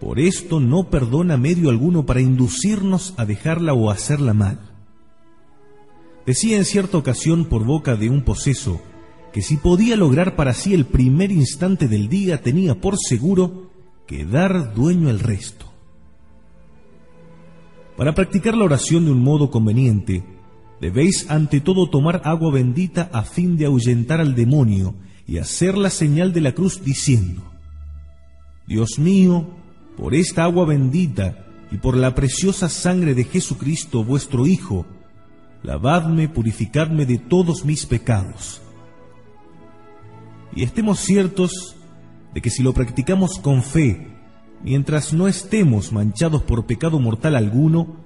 por 0.00 0.20
esto 0.20 0.60
no 0.60 0.90
perdona 0.90 1.36
medio 1.36 1.70
alguno 1.70 2.06
para 2.06 2.20
inducirnos 2.20 3.14
a 3.16 3.24
dejarla 3.24 3.74
o 3.74 3.90
hacerla 3.90 4.32
mal. 4.32 4.60
Decía 6.24 6.58
en 6.58 6.64
cierta 6.64 6.98
ocasión 6.98 7.46
por 7.46 7.64
boca 7.64 7.96
de 7.96 8.10
un 8.10 8.22
poseso 8.22 8.80
que 9.32 9.42
si 9.42 9.56
podía 9.56 9.96
lograr 9.96 10.36
para 10.36 10.54
sí 10.54 10.74
el 10.74 10.84
primer 10.84 11.32
instante 11.32 11.88
del 11.88 12.08
día 12.08 12.42
tenía 12.42 12.80
por 12.80 12.96
seguro 12.98 13.70
que 14.06 14.24
dar 14.24 14.74
dueño 14.74 15.08
al 15.08 15.20
resto. 15.20 15.66
Para 17.96 18.14
practicar 18.14 18.56
la 18.56 18.64
oración 18.64 19.04
de 19.04 19.10
un 19.10 19.20
modo 19.20 19.50
conveniente, 19.50 20.22
debéis 20.80 21.28
ante 21.30 21.60
todo 21.60 21.90
tomar 21.90 22.22
agua 22.24 22.52
bendita 22.52 23.10
a 23.12 23.22
fin 23.22 23.56
de 23.56 23.66
ahuyentar 23.66 24.20
al 24.20 24.34
demonio 24.36 24.94
y 25.26 25.38
hacer 25.38 25.76
la 25.76 25.90
señal 25.90 26.32
de 26.32 26.40
la 26.40 26.52
cruz 26.52 26.82
diciendo, 26.84 27.42
Dios 28.66 28.98
mío, 28.98 29.57
por 29.98 30.14
esta 30.14 30.44
agua 30.44 30.64
bendita 30.64 31.44
y 31.72 31.78
por 31.78 31.96
la 31.96 32.14
preciosa 32.14 32.68
sangre 32.68 33.14
de 33.14 33.24
Jesucristo 33.24 34.04
vuestro 34.04 34.46
Hijo, 34.46 34.86
lavadme, 35.64 36.28
purificadme 36.28 37.04
de 37.04 37.18
todos 37.18 37.64
mis 37.64 37.84
pecados. 37.84 38.62
Y 40.54 40.62
estemos 40.62 41.00
ciertos 41.00 41.76
de 42.32 42.40
que 42.40 42.48
si 42.48 42.62
lo 42.62 42.72
practicamos 42.72 43.40
con 43.40 43.64
fe, 43.64 44.06
mientras 44.62 45.12
no 45.12 45.26
estemos 45.26 45.92
manchados 45.92 46.44
por 46.44 46.64
pecado 46.64 47.00
mortal 47.00 47.34
alguno, 47.34 47.96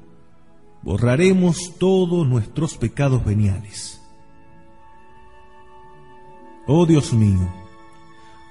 borraremos 0.83 1.75
todos 1.79 2.27
nuestros 2.27 2.79
pecados 2.79 3.23
veniales. 3.23 4.01
Oh 6.67 6.87
Dios 6.87 7.13
mío, 7.13 7.53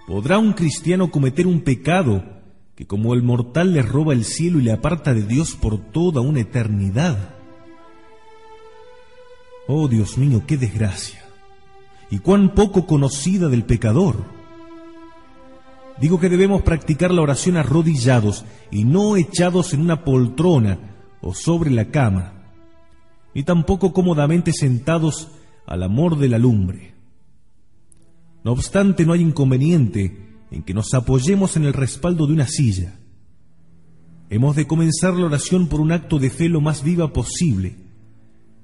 ¿podrá 0.06 0.38
un 0.38 0.54
cristiano 0.54 1.10
cometer 1.10 1.48
un 1.48 1.62
pecado 1.62 2.41
que 2.82 2.88
como 2.88 3.14
el 3.14 3.22
mortal 3.22 3.74
le 3.74 3.84
roba 3.84 4.12
el 4.14 4.26
cielo 4.26 4.58
y 4.58 4.64
le 4.64 4.72
aparta 4.72 5.14
de 5.14 5.22
Dios 5.22 5.54
por 5.54 5.78
toda 5.78 6.22
una 6.22 6.40
eternidad. 6.40 7.36
Oh 9.68 9.88
Dios 9.88 10.18
mío, 10.18 10.42
qué 10.48 10.58
desgracia, 10.58 11.24
y 12.10 12.18
cuán 12.18 12.56
poco 12.56 12.88
conocida 12.88 13.50
del 13.50 13.66
pecador. 13.66 14.24
Digo 16.00 16.20
que 16.20 16.28
debemos 16.28 16.64
practicar 16.64 17.12
la 17.12 17.22
oración 17.22 17.56
arrodillados 17.56 18.46
y 18.72 18.84
no 18.84 19.16
echados 19.16 19.76
en 19.76 19.82
una 19.82 20.04
poltrona 20.04 20.80
o 21.22 21.36
sobre 21.36 21.70
la 21.70 21.92
cama, 21.92 22.34
ni 23.36 23.44
tampoco 23.44 23.94
cómodamente 23.94 24.54
sentados 24.54 25.30
al 25.68 25.84
amor 25.84 26.18
de 26.18 26.30
la 26.30 26.40
lumbre. 26.40 26.96
No 28.44 28.54
obstante, 28.54 29.06
no 29.06 29.14
hay 29.14 29.22
inconveniente 29.22 30.31
en 30.52 30.64
que 30.64 30.74
nos 30.74 30.94
apoyemos 30.94 31.56
en 31.56 31.66
el 31.66 31.74
respaldo 31.74 32.28
de 32.28 32.34
una 32.34 32.48
silla. 32.48 33.00
Hemos 34.30 34.56
de 34.56 34.68
comenzar 34.68 35.14
la 35.16 35.26
oración 35.26 35.68
por 35.68 35.82
un 35.82 35.92
acto 35.92 36.20
de 36.20 36.30
fe 36.30 36.50
lo 36.50 36.62
más 36.62 36.84
viva 36.84 37.12
posible, 37.12 37.76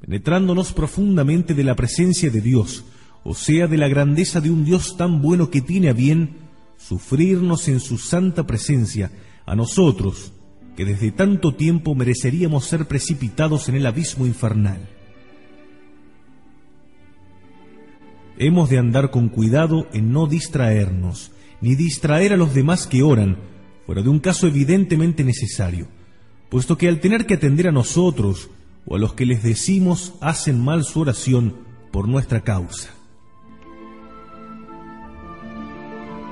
penetrándonos 0.02 0.74
profundamente 0.74 1.54
de 1.54 1.64
la 1.64 1.76
presencia 1.76 2.30
de 2.30 2.42
Dios, 2.42 2.86
o 3.24 3.34
sea, 3.34 3.68
de 3.68 3.78
la 3.78 3.88
grandeza 3.88 4.40
de 4.42 4.52
un 4.52 4.64
Dios 4.64 4.96
tan 4.98 5.22
bueno 5.22 5.50
que 5.50 5.62
tiene 5.62 5.90
a 5.90 5.94
bien 5.94 6.38
sufrirnos 6.78 7.68
en 7.68 7.80
su 7.80 7.98
santa 7.98 8.46
presencia, 8.46 9.12
a 9.46 9.56
nosotros, 9.56 10.34
que 10.76 10.86
desde 10.86 11.12
tanto 11.12 11.56
tiempo 11.56 11.96
mereceríamos 11.96 12.66
ser 12.66 12.86
precipitados 12.88 13.68
en 13.68 13.76
el 13.76 13.86
abismo 13.86 14.26
infernal. 14.26 14.88
Hemos 18.38 18.70
de 18.70 18.78
andar 18.78 19.10
con 19.10 19.30
cuidado 19.30 19.88
en 19.94 20.12
no 20.12 20.28
distraernos, 20.28 21.32
ni 21.62 21.76
distraer 21.76 22.34
a 22.34 22.38
los 22.38 22.54
demás 22.54 22.88
que 22.88 23.04
oran, 23.04 23.38
fuera 23.86 24.02
de 24.02 24.10
un 24.10 24.20
caso 24.20 24.48
evidentemente 24.48 25.24
necesario, 25.24 25.88
puesto 26.50 26.78
que 26.78 26.88
al 26.88 27.00
tener 27.00 27.26
que 27.26 27.36
atender 27.36 27.68
a 27.68 27.72
nosotros 27.72 28.50
o 28.86 28.96
a 28.96 29.00
los 29.00 29.14
que 29.14 29.26
les 29.26 29.44
decimos 29.44 30.14
hacen 30.22 30.64
mal 30.64 30.84
su 30.84 31.02
oración 31.02 31.56
por 31.92 32.08
nuestra 32.08 32.42
causa. 32.42 32.90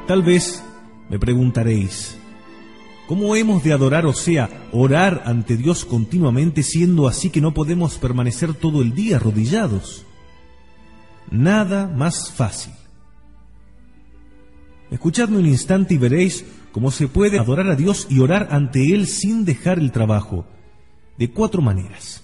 Tal 0.07 0.21
vez 0.21 0.63
me 1.09 1.17
preguntaréis, 1.17 2.17
¿Cómo 3.07 3.35
hemos 3.35 3.63
de 3.63 3.71
adorar, 3.71 4.07
o 4.07 4.13
sea, 4.13 4.49
orar 4.71 5.21
ante 5.25 5.57
Dios 5.57 5.85
continuamente, 5.85 6.63
siendo 6.63 7.07
así 7.07 7.29
que 7.29 7.39
no 7.39 7.53
podemos 7.53 7.99
permanecer 7.99 8.55
todo 8.55 8.81
el 8.81 8.95
día 8.95 9.17
arrodillados? 9.17 10.05
Nada 11.29 11.87
más 11.87 12.31
fácil. 12.31 12.73
Escuchadme 14.91 15.37
un 15.37 15.45
instante 15.45 15.95
y 15.95 15.97
veréis 15.97 16.45
cómo 16.71 16.91
se 16.91 17.07
puede 17.07 17.39
adorar 17.39 17.69
a 17.69 17.75
Dios 17.75 18.07
y 18.09 18.19
orar 18.19 18.49
ante 18.51 18.93
Él 18.93 19.07
sin 19.07 19.45
dejar 19.45 19.79
el 19.79 19.91
trabajo, 19.91 20.45
de 21.17 21.31
cuatro 21.31 21.61
maneras. 21.61 22.23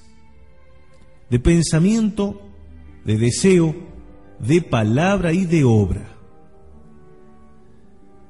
De 1.29 1.39
pensamiento, 1.39 2.41
de 3.05 3.17
deseo, 3.17 3.75
de 4.39 4.61
palabra 4.61 5.33
y 5.33 5.45
de 5.45 5.63
obra. 5.63 6.17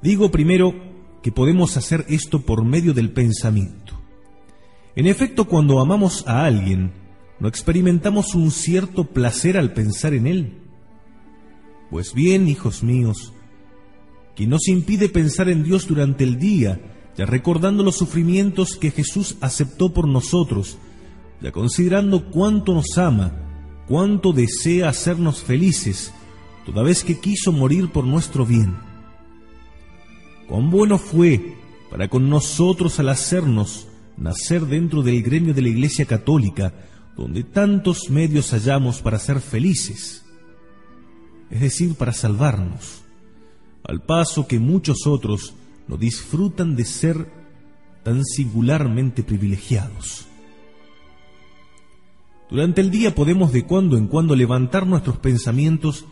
Digo 0.02 0.30
primero 0.30 0.74
que 1.22 1.32
podemos 1.32 1.76
hacer 1.76 2.04
esto 2.08 2.42
por 2.42 2.64
medio 2.64 2.92
del 2.92 3.12
pensamiento. 3.12 4.00
En 4.94 5.06
efecto, 5.06 5.46
cuando 5.46 5.80
amamos 5.80 6.26
a 6.26 6.44
alguien, 6.44 6.92
¿no 7.38 7.48
experimentamos 7.48 8.34
un 8.34 8.50
cierto 8.50 9.04
placer 9.04 9.56
al 9.56 9.72
pensar 9.72 10.12
en 10.14 10.26
él? 10.26 10.58
Pues 11.90 12.14
bien, 12.14 12.48
hijos 12.48 12.82
míos, 12.82 13.32
que 14.34 14.46
nos 14.46 14.68
impide 14.68 15.08
pensar 15.08 15.48
en 15.48 15.62
Dios 15.62 15.86
durante 15.86 16.24
el 16.24 16.38
día, 16.38 16.80
ya 17.16 17.26
recordando 17.26 17.82
los 17.82 17.96
sufrimientos 17.96 18.76
que 18.76 18.90
Jesús 18.90 19.36
aceptó 19.40 19.92
por 19.92 20.08
nosotros, 20.08 20.78
ya 21.40 21.52
considerando 21.52 22.30
cuánto 22.30 22.74
nos 22.74 22.96
ama, 22.96 23.32
cuánto 23.86 24.32
desea 24.32 24.88
hacernos 24.88 25.42
felices, 25.42 26.12
toda 26.64 26.82
vez 26.82 27.04
que 27.04 27.20
quiso 27.20 27.52
morir 27.52 27.90
por 27.90 28.04
nuestro 28.04 28.46
bien. 28.46 28.76
Cuán 30.48 30.70
bueno 30.70 30.98
fue 30.98 31.56
para 31.90 32.08
con 32.08 32.30
nosotros 32.30 32.98
al 33.00 33.10
hacernos 33.10 33.88
nacer 34.16 34.62
dentro 34.62 35.02
del 35.02 35.22
gremio 35.22 35.52
de 35.52 35.62
la 35.62 35.68
Iglesia 35.68 36.06
Católica, 36.06 36.72
donde 37.16 37.44
tantos 37.44 38.08
medios 38.08 38.50
hallamos 38.52 39.00
para 39.02 39.18
ser 39.18 39.40
felices, 39.40 40.24
es 41.50 41.60
decir, 41.60 41.94
para 41.94 42.12
salvarnos, 42.12 43.01
al 43.84 44.00
paso 44.02 44.46
que 44.46 44.58
muchos 44.58 45.06
otros 45.06 45.54
no 45.88 45.96
disfrutan 45.96 46.76
de 46.76 46.84
ser 46.84 47.28
tan 48.02 48.24
singularmente 48.24 49.22
privilegiados. 49.22 50.26
Durante 52.50 52.80
el 52.80 52.90
día 52.90 53.14
podemos 53.14 53.52
de 53.52 53.64
cuando 53.64 53.96
en 53.96 54.08
cuando 54.08 54.36
levantar 54.36 54.86
nuestros 54.86 55.16
pensamientos 55.16 56.04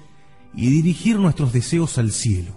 y 0.55 0.69
dirigir 0.71 1.19
nuestros 1.19 1.53
deseos 1.53 1.99
al 1.99 2.13
cielo 2.13 2.57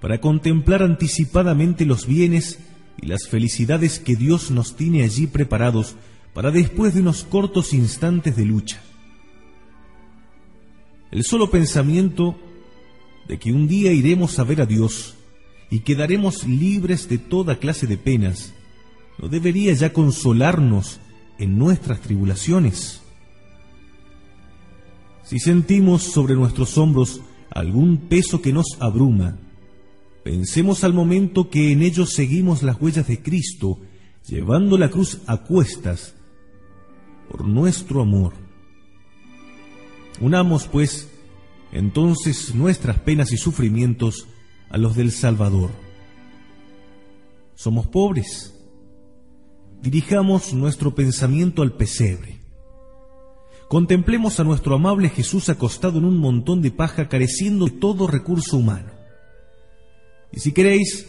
para 0.00 0.20
contemplar 0.20 0.82
anticipadamente 0.82 1.84
los 1.84 2.06
bienes 2.06 2.58
y 3.00 3.06
las 3.06 3.28
felicidades 3.28 3.98
que 3.98 4.16
Dios 4.16 4.50
nos 4.50 4.76
tiene 4.76 5.04
allí 5.04 5.26
preparados 5.26 5.94
para 6.34 6.50
después 6.50 6.94
de 6.94 7.00
unos 7.00 7.24
cortos 7.24 7.72
instantes 7.72 8.36
de 8.36 8.44
lucha. 8.44 8.82
El 11.10 11.24
solo 11.24 11.50
pensamiento 11.50 12.36
de 13.28 13.38
que 13.38 13.52
un 13.52 13.68
día 13.68 13.92
iremos 13.92 14.38
a 14.38 14.44
ver 14.44 14.60
a 14.60 14.66
Dios 14.66 15.14
y 15.70 15.80
quedaremos 15.80 16.46
libres 16.46 17.08
de 17.08 17.18
toda 17.18 17.56
clase 17.56 17.86
de 17.86 17.96
penas, 17.96 18.52
¿no 19.18 19.28
debería 19.28 19.72
ya 19.72 19.92
consolarnos 19.92 21.00
en 21.38 21.58
nuestras 21.58 22.00
tribulaciones? 22.00 23.00
Si 25.24 25.38
sentimos 25.38 26.02
sobre 26.02 26.34
nuestros 26.34 26.76
hombros 26.76 27.20
algún 27.50 28.08
peso 28.08 28.42
que 28.42 28.52
nos 28.52 28.76
abruma, 28.80 29.38
Pensemos 30.22 30.84
al 30.84 30.92
momento 30.92 31.50
que 31.50 31.72
en 31.72 31.82
ellos 31.82 32.12
seguimos 32.12 32.62
las 32.62 32.80
huellas 32.80 33.08
de 33.08 33.20
Cristo, 33.20 33.80
llevando 34.28 34.78
la 34.78 34.88
cruz 34.88 35.18
a 35.26 35.38
cuestas 35.38 36.14
por 37.28 37.44
nuestro 37.44 38.02
amor. 38.02 38.34
Unamos, 40.20 40.68
pues, 40.68 41.08
entonces 41.72 42.54
nuestras 42.54 42.98
penas 42.98 43.32
y 43.32 43.36
sufrimientos 43.36 44.26
a 44.70 44.78
los 44.78 44.94
del 44.94 45.10
Salvador. 45.10 45.70
Somos 47.54 47.86
pobres. 47.86 48.54
Dirijamos 49.80 50.52
nuestro 50.52 50.94
pensamiento 50.94 51.62
al 51.62 51.72
pesebre. 51.72 52.40
Contemplemos 53.68 54.38
a 54.38 54.44
nuestro 54.44 54.74
amable 54.74 55.08
Jesús 55.08 55.48
acostado 55.48 55.98
en 55.98 56.04
un 56.04 56.18
montón 56.18 56.60
de 56.60 56.70
paja 56.70 57.08
careciendo 57.08 57.64
de 57.64 57.70
todo 57.70 58.06
recurso 58.06 58.58
humano. 58.58 58.92
Y 60.30 60.40
si 60.40 60.52
queréis, 60.52 61.08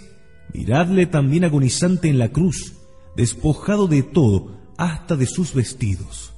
miradle 0.53 1.05
también 1.05 1.43
agonizante 1.43 2.07
en 2.07 2.19
la 2.19 2.29
cruz, 2.29 2.73
despojado 3.17 3.87
de 3.87 4.01
todo, 4.01 4.61
hasta 4.77 5.17
de 5.17 5.25
sus 5.25 5.53
vestidos. 5.53 6.33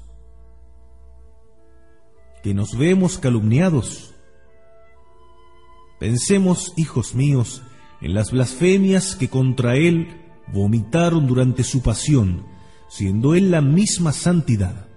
Que 2.41 2.55
nos 2.55 2.75
vemos 2.75 3.19
calumniados. 3.19 4.14
Pensemos, 5.99 6.73
hijos 6.77 7.15
míos, 7.15 7.63
en 8.01 8.13
las 8.13 8.31
blasfemias 8.31 9.15
que 9.15 9.29
contra 9.29 9.75
él 9.75 10.21
vomitaron 10.47 11.27
durante 11.27 11.63
su 11.63 11.81
pasión, 11.81 12.45
siendo 12.89 13.35
él 13.35 13.51
la 13.51 13.61
misma 13.61 14.11
santidad. 14.11 14.87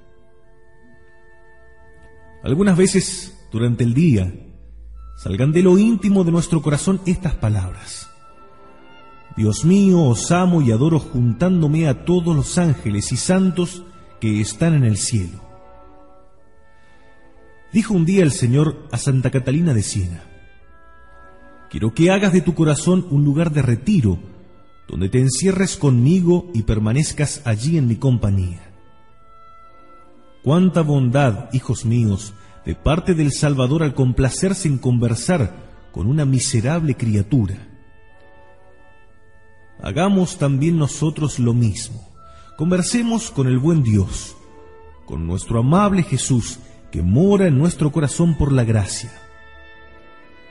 Algunas 2.43 2.77
veces 2.77 3.39
durante 3.51 3.85
el 3.85 3.95
día, 3.95 4.33
salgan 5.17 5.53
de 5.53 5.63
lo 5.63 5.79
íntimo 5.79 6.25
de 6.25 6.33
nuestro 6.33 6.63
corazón 6.63 7.01
estas 7.07 7.35
palabras. 7.35 8.09
Dios 9.37 9.65
mío, 9.65 10.03
os 10.03 10.31
amo 10.33 10.63
y 10.63 10.73
adoro 10.73 10.99
juntándome 10.99 11.89
a 11.89 12.05
todos 12.05 12.35
los 12.35 12.59
ángeles 12.59 13.13
y 13.13 13.17
santos 13.17 13.85
que 14.21 14.41
están 14.41 14.75
en 14.75 14.85
el 14.85 14.97
cielo. 14.97 15.41
Dijo 17.73 17.95
un 17.95 18.05
día 18.05 18.23
el 18.23 18.33
Señor 18.33 18.89
a 18.91 18.99
Santa 18.99 19.31
Catalina 19.31 19.75
de 19.75 19.83
Siena, 19.83 20.25
quiero 21.71 21.95
que 21.95 22.11
hagas 22.11 22.33
de 22.33 22.41
tu 22.41 22.55
corazón 22.55 23.07
un 23.11 23.25
lugar 23.25 23.53
de 23.53 23.63
retiro, 23.63 24.19
donde 24.89 25.09
te 25.09 25.21
encierres 25.21 25.77
conmigo 25.77 26.51
y 26.55 26.63
permanezcas 26.63 27.43
allí 27.45 27.77
en 27.77 27.87
mi 27.87 27.97
compañía. 27.97 28.71
Cuánta 30.43 30.83
bondad, 30.83 31.53
hijos 31.53 31.85
míos, 31.85 32.33
de 32.65 32.75
parte 32.75 33.15
del 33.15 33.33
Salvador 33.33 33.83
al 33.83 33.95
complacerse 33.95 34.69
en 34.69 34.79
conversar 34.79 35.55
con 35.93 36.07
una 36.07 36.25
miserable 36.25 36.97
criatura. 36.97 37.67
Hagamos 39.83 40.39
también 40.39 40.77
nosotros 40.79 41.39
lo 41.39 41.55
mismo. 41.55 42.09
Conversemos 42.57 43.31
con 43.31 43.47
el 43.47 43.59
buen 43.59 43.83
Dios, 43.83 44.37
con 45.07 45.27
nuestro 45.27 45.61
amable 45.61 46.03
Jesús, 46.03 46.59
que 46.91 47.03
mora 47.03 47.47
en 47.47 47.59
nuestro 47.59 47.93
corazón 47.93 48.37
por 48.37 48.53
la 48.53 48.65
gracia. 48.65 49.13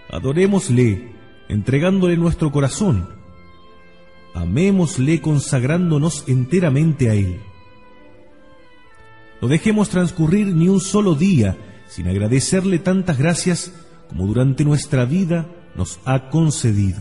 Adorémosle, 0.09 1.13
entregándole 1.49 2.17
nuestro 2.17 2.51
corazón. 2.51 3.09
Amémosle 4.33 5.21
consagrándonos 5.21 6.23
enteramente 6.27 7.09
a 7.09 7.13
Él. 7.13 7.39
No 9.41 9.47
dejemos 9.47 9.89
transcurrir 9.89 10.47
ni 10.47 10.69
un 10.69 10.79
solo 10.79 11.15
día 11.15 11.57
sin 11.89 12.07
agradecerle 12.07 12.79
tantas 12.79 13.17
gracias 13.17 13.73
como 14.09 14.27
durante 14.27 14.63
nuestra 14.65 15.05
vida 15.05 15.47
nos 15.75 15.99
ha 16.05 16.29
concedido. 16.29 16.99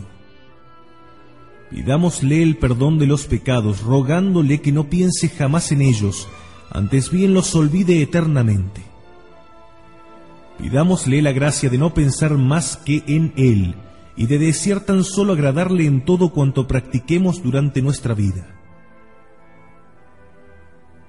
Pidámosle 1.71 2.42
el 2.42 2.57
perdón 2.57 2.99
de 2.99 3.07
los 3.07 3.27
pecados, 3.27 3.83
rogándole 3.83 4.61
que 4.61 4.71
no 4.71 4.88
piense 4.88 5.29
jamás 5.29 5.73
en 5.73 5.83
ellos, 5.83 6.29
antes 6.71 7.11
bien 7.11 7.35
los 7.35 7.55
olvide 7.57 8.03
eternamente. 8.03 8.86
Pidámosle 10.59 11.23
la 11.23 11.33
gracia 11.33 11.69
de 11.69 11.79
no 11.79 11.92
pensar 11.95 12.33
más 12.38 12.77
que 12.77 13.05
en 13.07 13.33
Él 13.37 13.75
y 14.16 14.27
de 14.27 14.38
desear 14.38 14.81
tan 14.81 15.05
solo 15.05 15.35
agradarle 15.35 15.87
en 15.87 16.05
todo 16.05 16.31
cuanto 16.33 16.66
practiquemos 16.66 17.42
durante 17.42 17.83
nuestra 17.83 18.14
vida. 18.14 18.47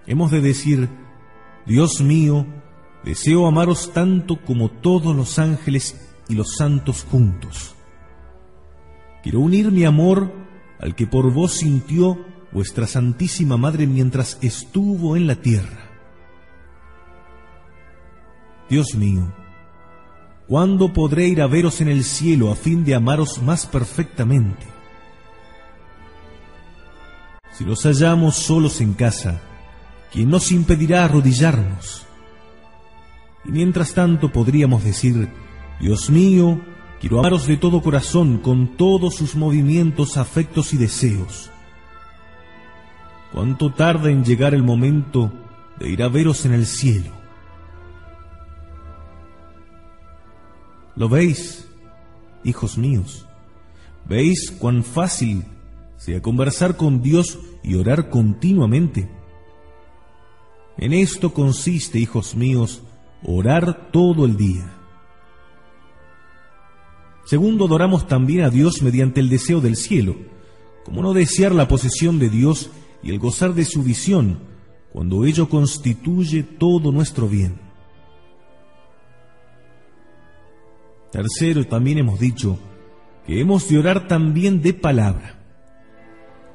Hemos 0.05 0.31
de 0.31 0.41
decir, 0.41 0.89
Dios 1.65 2.01
mío, 2.01 2.45
Deseo 3.07 3.47
amaros 3.47 3.93
tanto 3.93 4.35
como 4.43 4.69
todos 4.69 5.15
los 5.15 5.39
ángeles 5.39 5.95
y 6.27 6.35
los 6.35 6.55
santos 6.57 7.05
juntos. 7.09 7.73
Quiero 9.23 9.39
unir 9.39 9.71
mi 9.71 9.85
amor 9.85 10.33
al 10.79 10.93
que 10.93 11.07
por 11.07 11.31
vos 11.31 11.53
sintió 11.53 12.19
vuestra 12.51 12.85
Santísima 12.85 13.55
Madre 13.55 13.87
mientras 13.87 14.37
estuvo 14.41 15.15
en 15.15 15.25
la 15.25 15.35
tierra. 15.35 15.86
Dios 18.69 18.95
mío, 18.95 19.21
¿cuándo 20.47 20.91
podré 20.91 21.27
ir 21.27 21.41
a 21.41 21.47
veros 21.47 21.79
en 21.79 21.87
el 21.87 22.03
cielo 22.03 22.51
a 22.51 22.55
fin 22.55 22.83
de 22.83 22.95
amaros 22.95 23.41
más 23.41 23.65
perfectamente? 23.65 24.65
Si 27.53 27.63
los 27.63 27.83
hallamos 27.83 28.35
solos 28.35 28.81
en 28.81 28.93
casa, 28.93 29.41
¿quién 30.11 30.29
nos 30.29 30.51
impedirá 30.51 31.05
arrodillarnos? 31.05 32.05
Y 33.45 33.51
mientras 33.51 33.93
tanto 33.93 34.33
podríamos 34.33 34.83
decir, 34.83 35.29
Dios 35.79 36.09
mío, 36.09 36.61
quiero 36.99 37.19
amaros 37.19 37.47
de 37.47 37.55
todo 37.55 37.81
corazón, 37.81 38.39
con 38.39 38.75
todos 38.75 39.15
sus 39.15 39.35
movimientos, 39.35 40.17
afectos 40.17 40.73
y 40.73 40.77
deseos. 40.77 41.49
cuánto 43.31 43.71
tarda 43.71 44.09
en 44.09 44.25
llegar 44.25 44.53
el 44.53 44.63
momento 44.63 45.31
de 45.79 45.89
ir 45.89 46.03
a 46.03 46.09
veros 46.09 46.45
en 46.45 46.53
el 46.53 46.65
cielo. 46.65 47.16
¿Lo 50.97 51.07
veis, 51.07 51.67
hijos 52.43 52.75
míos? 52.75 53.27
¿Veis 54.09 54.49
cuán 54.49 54.83
fácil 54.83 55.43
sea 55.95 56.23
conversar 56.23 56.75
con 56.75 57.03
Dios 57.03 57.37
y 57.63 57.75
orar 57.75 58.09
continuamente? 58.09 59.07
En 60.75 60.93
esto 60.93 61.35
consiste, 61.35 61.99
hijos 61.99 62.35
míos, 62.35 62.81
orar 63.23 63.91
todo 63.91 64.25
el 64.25 64.37
día. 64.37 64.73
Segundo, 67.25 67.65
adoramos 67.65 68.07
también 68.07 68.43
a 68.43 68.49
Dios 68.49 68.81
mediante 68.81 69.19
el 69.19 69.29
deseo 69.29 69.61
del 69.61 69.75
cielo, 69.75 70.15
como 70.83 71.03
no 71.03 71.13
desear 71.13 71.53
la 71.53 71.67
posesión 71.67 72.17
de 72.17 72.29
Dios 72.29 72.71
y 73.03 73.11
el 73.11 73.19
gozar 73.19 73.53
de 73.53 73.65
su 73.65 73.83
visión, 73.83 74.39
cuando 74.91 75.25
ello 75.25 75.47
constituye 75.47 76.41
todo 76.41 76.91
nuestro 76.91 77.27
bien. 77.27 77.66
Tercero, 81.17 81.65
también 81.65 81.97
hemos 81.97 82.19
dicho 82.19 82.59
que 83.25 83.41
hemos 83.41 83.67
de 83.67 83.79
orar 83.79 84.07
también 84.07 84.61
de 84.61 84.75
palabra. 84.75 85.39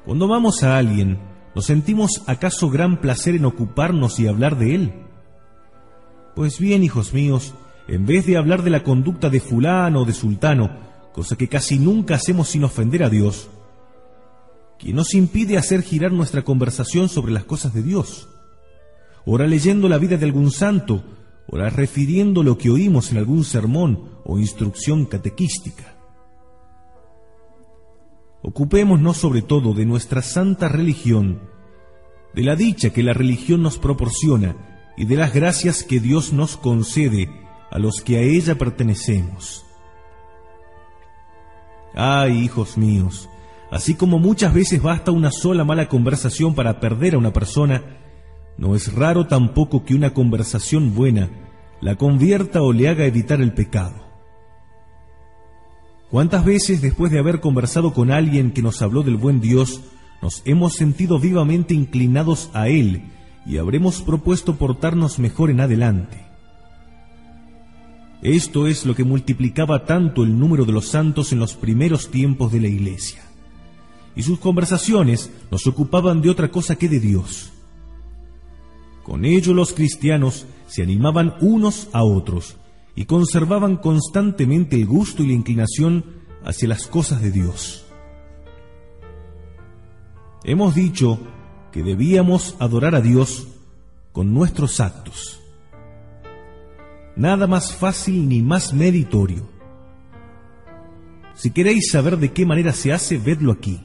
Cuando 0.05 0.29
vamos 0.29 0.63
a 0.63 0.77
alguien, 0.77 1.19
¿nos 1.53 1.65
sentimos 1.65 2.23
acaso 2.27 2.69
gran 2.69 3.01
placer 3.01 3.35
en 3.35 3.43
ocuparnos 3.43 4.21
y 4.21 4.27
hablar 4.27 4.57
de 4.57 4.75
él? 4.75 4.93
Pues 6.33 6.59
bien, 6.59 6.81
hijos 6.81 7.13
míos, 7.13 7.53
en 7.89 8.05
vez 8.05 8.25
de 8.25 8.37
hablar 8.37 8.63
de 8.63 8.69
la 8.69 8.83
conducta 8.83 9.29
de 9.29 9.41
fulano 9.41 10.03
o 10.03 10.05
de 10.05 10.13
sultano, 10.13 10.71
cosa 11.11 11.35
que 11.35 11.49
casi 11.49 11.77
nunca 11.77 12.15
hacemos 12.15 12.47
sin 12.47 12.63
ofender 12.63 13.03
a 13.03 13.09
Dios, 13.09 13.49
¿quién 14.79 14.95
nos 14.95 15.13
impide 15.13 15.57
hacer 15.57 15.81
girar 15.81 16.13
nuestra 16.13 16.43
conversación 16.45 17.09
sobre 17.09 17.33
las 17.33 17.43
cosas 17.43 17.73
de 17.73 17.83
Dios? 17.83 18.29
Ora 19.25 19.45
leyendo 19.45 19.89
la 19.89 19.97
vida 19.97 20.15
de 20.15 20.23
algún 20.23 20.51
santo, 20.51 21.03
ora 21.47 21.69
refiriendo 21.69 22.43
lo 22.43 22.57
que 22.57 22.69
oímos 22.69 23.11
en 23.11 23.17
algún 23.17 23.43
sermón 23.43 24.12
o 24.25 24.39
instrucción 24.39 25.05
catequística. 25.05 25.95
Ocupémonos 28.41 29.17
sobre 29.17 29.41
todo 29.41 29.73
de 29.73 29.85
nuestra 29.85 30.21
santa 30.21 30.67
religión, 30.67 31.41
de 32.33 32.43
la 32.43 32.55
dicha 32.55 32.89
que 32.89 33.03
la 33.03 33.13
religión 33.13 33.61
nos 33.61 33.77
proporciona 33.77 34.55
y 34.97 35.05
de 35.05 35.15
las 35.15 35.33
gracias 35.33 35.83
que 35.83 35.99
Dios 35.99 36.33
nos 36.33 36.57
concede 36.57 37.29
a 37.71 37.79
los 37.79 38.01
que 38.01 38.17
a 38.17 38.21
ella 38.21 38.55
pertenecemos. 38.55 39.65
Ay, 41.95 42.39
hijos 42.39 42.77
míos, 42.77 43.29
así 43.71 43.95
como 43.95 44.19
muchas 44.19 44.53
veces 44.53 44.81
basta 44.81 45.11
una 45.11 45.31
sola 45.31 45.63
mala 45.63 45.87
conversación 45.87 46.55
para 46.55 46.79
perder 46.79 47.15
a 47.15 47.19
una 47.19 47.31
persona, 47.31 47.81
no 48.57 48.75
es 48.75 48.93
raro 48.93 49.27
tampoco 49.27 49.85
que 49.85 49.95
una 49.95 50.13
conversación 50.13 50.93
buena 50.93 51.29
la 51.81 51.97
convierta 51.97 52.61
o 52.61 52.71
le 52.71 52.87
haga 52.87 53.05
evitar 53.05 53.41
el 53.41 53.53
pecado. 53.53 54.02
¿Cuántas 56.13 56.45
veces 56.45 56.79
después 56.79 57.11
de 57.11 57.17
haber 57.17 57.39
conversado 57.39 57.91
con 57.91 58.11
alguien 58.11 58.51
que 58.51 58.61
nos 58.61 58.83
habló 58.83 59.01
del 59.01 59.17
buen 59.17 59.41
Dios, 59.41 59.81
nos 60.21 60.43
hemos 60.45 60.75
sentido 60.75 61.17
vivamente 61.17 61.73
inclinados 61.73 62.51
a 62.53 62.67
Él 62.67 63.01
y 63.47 63.57
habremos 63.57 64.03
propuesto 64.03 64.57
portarnos 64.57 65.17
mejor 65.17 65.49
en 65.49 65.59
adelante? 65.59 66.23
Esto 68.21 68.67
es 68.67 68.85
lo 68.85 68.93
que 68.93 69.03
multiplicaba 69.03 69.85
tanto 69.85 70.23
el 70.23 70.37
número 70.37 70.65
de 70.65 70.73
los 70.73 70.85
santos 70.85 71.31
en 71.31 71.39
los 71.39 71.55
primeros 71.55 72.11
tiempos 72.11 72.51
de 72.51 72.61
la 72.61 72.67
Iglesia. 72.67 73.23
Y 74.15 74.21
sus 74.21 74.37
conversaciones 74.37 75.31
nos 75.49 75.65
ocupaban 75.65 76.21
de 76.21 76.29
otra 76.29 76.51
cosa 76.51 76.75
que 76.75 76.89
de 76.89 76.99
Dios. 76.99 77.51
Con 79.01 79.25
ello 79.25 79.55
los 79.55 79.73
cristianos 79.73 80.45
se 80.67 80.83
animaban 80.83 81.33
unos 81.41 81.87
a 81.91 82.03
otros 82.03 82.57
y 82.95 83.05
conservaban 83.05 83.77
constantemente 83.77 84.75
el 84.75 84.85
gusto 84.85 85.23
y 85.23 85.27
la 85.27 85.33
inclinación 85.33 86.05
hacia 86.43 86.67
las 86.67 86.87
cosas 86.87 87.21
de 87.21 87.31
Dios. 87.31 87.85
Hemos 90.43 90.75
dicho 90.75 91.19
que 91.71 91.83
debíamos 91.83 92.55
adorar 92.59 92.95
a 92.95 93.01
Dios 93.01 93.47
con 94.11 94.33
nuestros 94.33 94.79
actos. 94.79 95.39
Nada 97.15 97.47
más 97.47 97.75
fácil 97.75 98.27
ni 98.27 98.41
más 98.41 98.73
meritorio. 98.73 99.47
Si 101.35 101.51
queréis 101.51 101.91
saber 101.91 102.17
de 102.17 102.31
qué 102.31 102.45
manera 102.45 102.73
se 102.73 102.93
hace, 102.93 103.17
vedlo 103.17 103.51
aquí. 103.51 103.81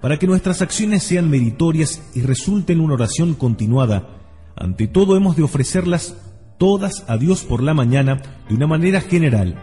Para 0.00 0.18
que 0.18 0.26
nuestras 0.26 0.60
acciones 0.60 1.04
sean 1.04 1.30
meritorias 1.30 2.02
y 2.14 2.22
resulten 2.22 2.80
una 2.80 2.94
oración 2.94 3.34
continuada, 3.34 4.08
ante 4.56 4.88
todo 4.88 5.16
hemos 5.16 5.36
de 5.36 5.44
ofrecerlas 5.44 6.16
todas 6.62 7.04
a 7.08 7.16
Dios 7.16 7.42
por 7.42 7.60
la 7.60 7.74
mañana 7.74 8.22
de 8.48 8.54
una 8.54 8.68
manera 8.68 9.00
general. 9.00 9.60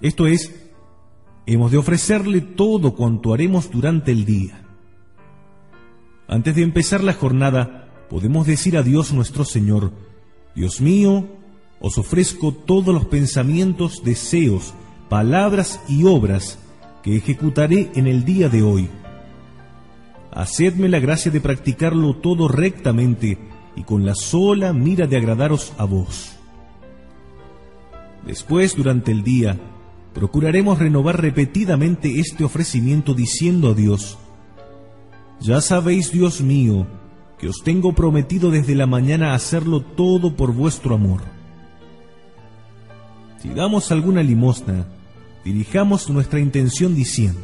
Esto 0.00 0.26
es, 0.26 0.52
hemos 1.46 1.70
de 1.70 1.78
ofrecerle 1.78 2.40
todo 2.40 2.96
cuanto 2.96 3.32
haremos 3.32 3.70
durante 3.70 4.10
el 4.10 4.24
día. 4.24 4.64
Antes 6.26 6.56
de 6.56 6.62
empezar 6.62 7.04
la 7.04 7.12
jornada, 7.12 7.88
podemos 8.10 8.48
decir 8.48 8.76
a 8.76 8.82
Dios 8.82 9.12
nuestro 9.12 9.44
Señor, 9.44 9.92
Dios 10.56 10.80
mío, 10.80 11.28
os 11.78 11.98
ofrezco 11.98 12.50
todos 12.52 12.92
los 12.92 13.04
pensamientos, 13.04 14.02
deseos, 14.02 14.74
palabras 15.08 15.80
y 15.88 16.02
obras 16.02 16.58
que 17.04 17.16
ejecutaré 17.16 17.92
en 17.94 18.08
el 18.08 18.24
día 18.24 18.48
de 18.48 18.62
hoy. 18.64 18.88
Hacedme 20.32 20.88
la 20.88 20.98
gracia 20.98 21.30
de 21.30 21.40
practicarlo 21.40 22.16
todo 22.16 22.48
rectamente 22.48 23.53
y 23.76 23.82
con 23.82 24.04
la 24.04 24.14
sola 24.14 24.72
mira 24.72 25.06
de 25.06 25.16
agradaros 25.16 25.72
a 25.78 25.84
vos. 25.84 26.36
Después, 28.26 28.74
durante 28.76 29.12
el 29.12 29.22
día, 29.22 29.58
procuraremos 30.14 30.78
renovar 30.78 31.20
repetidamente 31.20 32.20
este 32.20 32.44
ofrecimiento 32.44 33.14
diciendo 33.14 33.70
a 33.70 33.74
Dios, 33.74 34.18
Ya 35.40 35.60
sabéis, 35.60 36.10
Dios 36.10 36.40
mío, 36.40 36.86
que 37.38 37.48
os 37.48 37.62
tengo 37.64 37.92
prometido 37.92 38.50
desde 38.50 38.74
la 38.74 38.86
mañana 38.86 39.34
hacerlo 39.34 39.82
todo 39.82 40.36
por 40.36 40.52
vuestro 40.52 40.94
amor. 40.94 41.20
Si 43.42 43.50
damos 43.50 43.92
alguna 43.92 44.22
limosna, 44.22 44.86
dirijamos 45.44 46.08
nuestra 46.08 46.40
intención 46.40 46.94
diciendo, 46.94 47.40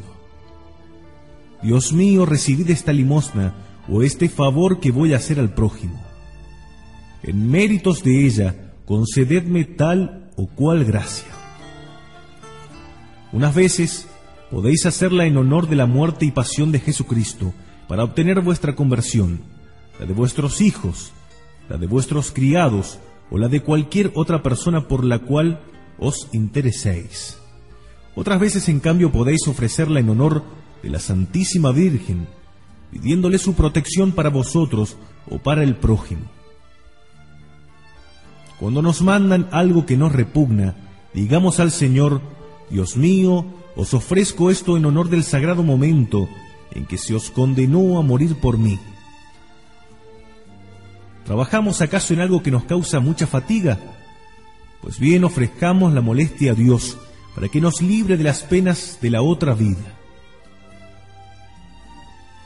Dios 1.63 1.93
mío, 1.93 2.25
recibid 2.25 2.71
esta 2.71 2.93
limosna 2.93 3.53
o 3.87 4.03
este 4.03 4.31
favor 4.31 4.81
que 4.81 4.93
voy 4.93 5.13
a 5.13 5.17
hacer 5.17 5.39
al 5.39 5.53
prójimo 5.53 6.10
en 7.23 7.51
méritos 7.51 8.03
de 8.03 8.27
ella, 8.27 8.73
concededme 8.87 9.65
tal 9.65 10.31
o 10.37 10.47
cual 10.47 10.85
gracia. 10.85 11.29
Unas 13.33 13.55
veces 13.55 14.09
podéis 14.51 14.87
hacerla 14.87 15.27
en 15.27 15.37
honor 15.37 15.69
de 15.69 15.77
la 15.77 15.87
muerte 15.87 16.25
y 16.25 16.31
pasión 16.31 16.73
de 16.73 16.81
Jesucristo, 16.81 17.55
para 17.89 18.05
obtener 18.05 18.41
vuestra 18.41 18.77
conversión, 18.77 19.41
la 19.99 20.07
de 20.07 20.13
vuestros 20.13 20.61
hijos, 20.61 21.13
la 21.69 21.77
de 21.77 21.87
vuestros 21.87 22.31
criados 22.31 22.99
o 23.31 23.39
la 23.39 23.49
de 23.49 23.63
cualquier 23.63 24.13
otra 24.15 24.43
persona 24.43 24.87
por 24.87 25.05
la 25.05 25.19
cual 25.19 25.61
os 25.99 26.29
intereséis. 26.33 27.37
Otras 28.15 28.41
veces, 28.41 28.69
en 28.69 28.81
cambio, 28.81 29.13
podéis 29.13 29.47
ofrecerla 29.47 30.01
en 30.01 30.09
honor 30.09 30.45
de 30.83 30.91
la 30.91 30.99
Santísima 30.99 31.73
Virgen, 31.73 32.29
pidiéndole 32.91 33.39
su 33.39 33.55
protección 33.55 34.13
para 34.13 34.31
vosotros 34.31 34.97
o 35.29 35.39
para 35.39 35.63
el 35.63 35.77
prójimo. 35.77 36.40
Cuando 38.61 38.83
nos 38.83 39.01
mandan 39.01 39.49
algo 39.53 39.87
que 39.87 39.97
nos 39.97 40.13
repugna, 40.13 40.75
digamos 41.15 41.61
al 41.61 41.71
Señor, 41.71 42.21
Dios 42.69 42.95
mío, 42.95 43.47
os 43.75 43.95
ofrezco 43.95 44.51
esto 44.51 44.77
en 44.77 44.85
honor 44.85 45.09
del 45.09 45.25
sagrado 45.25 45.63
momento 45.63 46.29
en 46.73 46.85
que 46.85 46.99
se 46.99 47.15
os 47.15 47.31
condenó 47.31 47.99
a 47.99 48.03
morir 48.03 48.37
por 48.37 48.59
mí. 48.59 48.79
¿Trabajamos 51.25 51.81
acaso 51.81 52.13
en 52.13 52.21
algo 52.21 52.43
que 52.43 52.51
nos 52.51 52.65
causa 52.65 53.01
mucha 53.01 53.27
fatiga? 53.27 53.79
Pues 54.83 54.99
bien, 54.99 55.25
ofrezcamos 55.25 55.95
la 55.95 56.03
molestia 56.03 56.53
a 56.53 56.55
Dios 56.55 56.99
para 57.35 57.49
que 57.49 57.63
nos 57.63 57.81
libre 57.81 58.19
de 58.19 58.25
las 58.25 58.43
penas 58.43 58.99
de 59.01 59.09
la 59.09 59.23
otra 59.23 59.55
vida. 59.55 59.97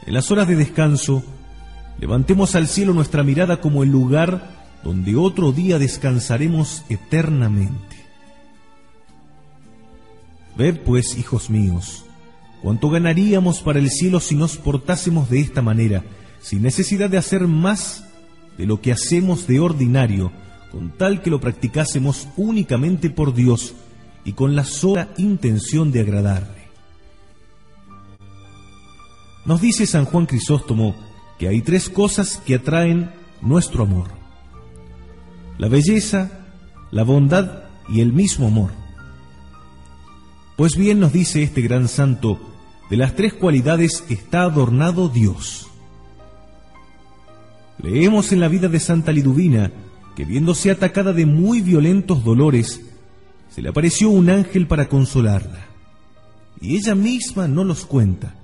En 0.07 0.14
las 0.14 0.31
horas 0.31 0.46
de 0.46 0.55
descanso, 0.55 1.24
levantemos 1.98 2.55
al 2.55 2.68
cielo 2.68 2.94
nuestra 2.94 3.24
mirada 3.24 3.61
como 3.61 3.83
el 3.83 3.90
lugar 3.90 4.54
donde 4.85 5.16
otro 5.16 5.51
día 5.51 5.79
descansaremos 5.79 6.85
eternamente. 6.90 7.97
Ved 10.57 10.79
pues, 10.81 11.16
hijos 11.16 11.49
míos, 11.49 12.05
cuánto 12.62 12.90
ganaríamos 12.90 13.62
para 13.62 13.79
el 13.79 13.90
cielo 13.90 14.20
si 14.20 14.37
nos 14.37 14.59
portásemos 14.59 15.31
de 15.31 15.40
esta 15.40 15.62
manera, 15.62 16.05
sin 16.40 16.62
necesidad 16.62 17.09
de 17.09 17.16
hacer 17.16 17.49
más 17.49 18.05
de 18.59 18.66
lo 18.66 18.81
que 18.83 18.92
hacemos 18.92 19.47
de 19.47 19.59
ordinario, 19.59 20.31
con 20.70 20.90
tal 20.90 21.23
que 21.23 21.31
lo 21.31 21.40
practicásemos 21.40 22.29
únicamente 22.37 23.09
por 23.09 23.35
Dios 23.35 23.75
y 24.25 24.33
con 24.33 24.55
la 24.55 24.64
sola 24.64 25.09
intención 25.16 25.92
de 25.92 26.01
agradarle. 26.01 26.64
Nos 29.47 29.61
dice 29.61 29.87
San 29.87 30.05
Juan 30.05 30.27
Crisóstomo 30.27 30.94
que 31.38 31.49
hay 31.49 31.62
tres 31.62 31.88
cosas 31.88 32.40
que 32.47 32.55
atraen 32.55 33.11
nuestro 33.40 33.85
amor. 33.85 34.24
La 35.59 35.69
belleza, 35.69 36.31
la 36.90 37.05
bondad 37.05 37.64
y 37.88 38.01
el 38.01 38.12
mismo 38.12 38.49
amor. 38.49 38.71
Pues 40.57 40.77
bien 40.77 41.01
nos 41.01 41.12
dice 41.12 41.43
este 41.43 41.62
gran 41.62 41.88
santo, 41.88 42.40
de 42.90 42.97
las 42.97 43.14
tres 43.14 43.35
cualidades 43.35 44.05
está 44.09 44.43
adornado 44.43 45.09
Dios. 45.09 45.69
Leemos 47.83 48.33
en 48.33 48.40
la 48.40 48.49
vida 48.49 48.69
de 48.69 48.81
Santa 48.81 49.12
Liduvina 49.12 49.71
que 50.14 50.25
viéndose 50.25 50.71
atacada 50.71 51.12
de 51.12 51.27
muy 51.27 51.61
violentos 51.61 52.25
dolores, 52.25 52.81
se 53.51 53.62
le 53.62 53.69
apareció 53.69 54.11
un 54.11 54.31
ángel 54.31 54.67
para 54.67 54.88
consolarla. 54.88 55.67
Y 56.61 56.77
ella 56.77 56.95
misma 56.95 57.49
no 57.49 57.64
los 57.64 57.85
cuenta. 57.85 58.35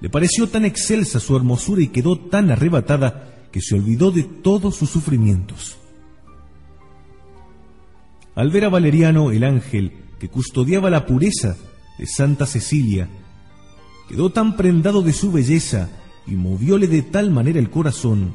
Le 0.00 0.08
pareció 0.08 0.48
tan 0.48 0.64
excelsa 0.64 1.20
su 1.20 1.36
hermosura 1.36 1.82
y 1.82 1.88
quedó 1.88 2.18
tan 2.18 2.50
arrebatada 2.50 3.48
que 3.52 3.60
se 3.60 3.74
olvidó 3.74 4.10
de 4.10 4.22
todos 4.22 4.76
sus 4.76 4.90
sufrimientos. 4.90 5.76
Al 8.40 8.50
ver 8.50 8.64
a 8.64 8.70
Valeriano 8.70 9.32
el 9.32 9.44
ángel 9.44 9.92
que 10.18 10.30
custodiaba 10.30 10.88
la 10.88 11.04
pureza 11.04 11.58
de 11.98 12.06
Santa 12.06 12.46
Cecilia, 12.46 13.06
quedó 14.08 14.30
tan 14.30 14.56
prendado 14.56 15.02
de 15.02 15.12
su 15.12 15.30
belleza 15.30 15.90
y 16.26 16.36
movióle 16.36 16.86
de 16.86 17.02
tal 17.02 17.30
manera 17.30 17.58
el 17.58 17.68
corazón, 17.68 18.32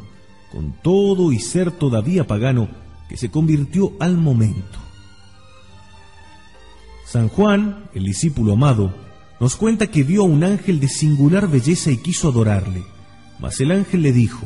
con 0.51 0.73
todo 0.83 1.31
y 1.31 1.39
ser 1.39 1.71
todavía 1.71 2.27
pagano, 2.27 2.69
que 3.09 3.17
se 3.17 3.31
convirtió 3.31 3.93
al 3.99 4.15
momento. 4.15 4.77
San 7.07 7.27
Juan, 7.27 7.89
el 7.95 8.03
discípulo 8.03 8.53
amado, 8.53 8.93
nos 9.39 9.55
cuenta 9.55 9.87
que 9.87 10.03
vio 10.03 10.21
a 10.21 10.25
un 10.25 10.43
ángel 10.43 10.79
de 10.79 10.87
singular 10.87 11.49
belleza 11.49 11.89
y 11.89 11.97
quiso 11.97 12.29
adorarle, 12.29 12.83
mas 13.39 13.59
el 13.59 13.71
ángel 13.71 14.03
le 14.03 14.13
dijo, 14.13 14.45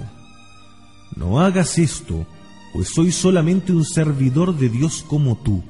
No 1.17 1.41
hagas 1.41 1.77
esto, 1.79 2.25
pues 2.73 2.89
soy 2.89 3.11
solamente 3.11 3.71
un 3.71 3.85
servidor 3.85 4.55
de 4.57 4.69
Dios 4.69 5.03
como 5.07 5.37
tú. 5.37 5.63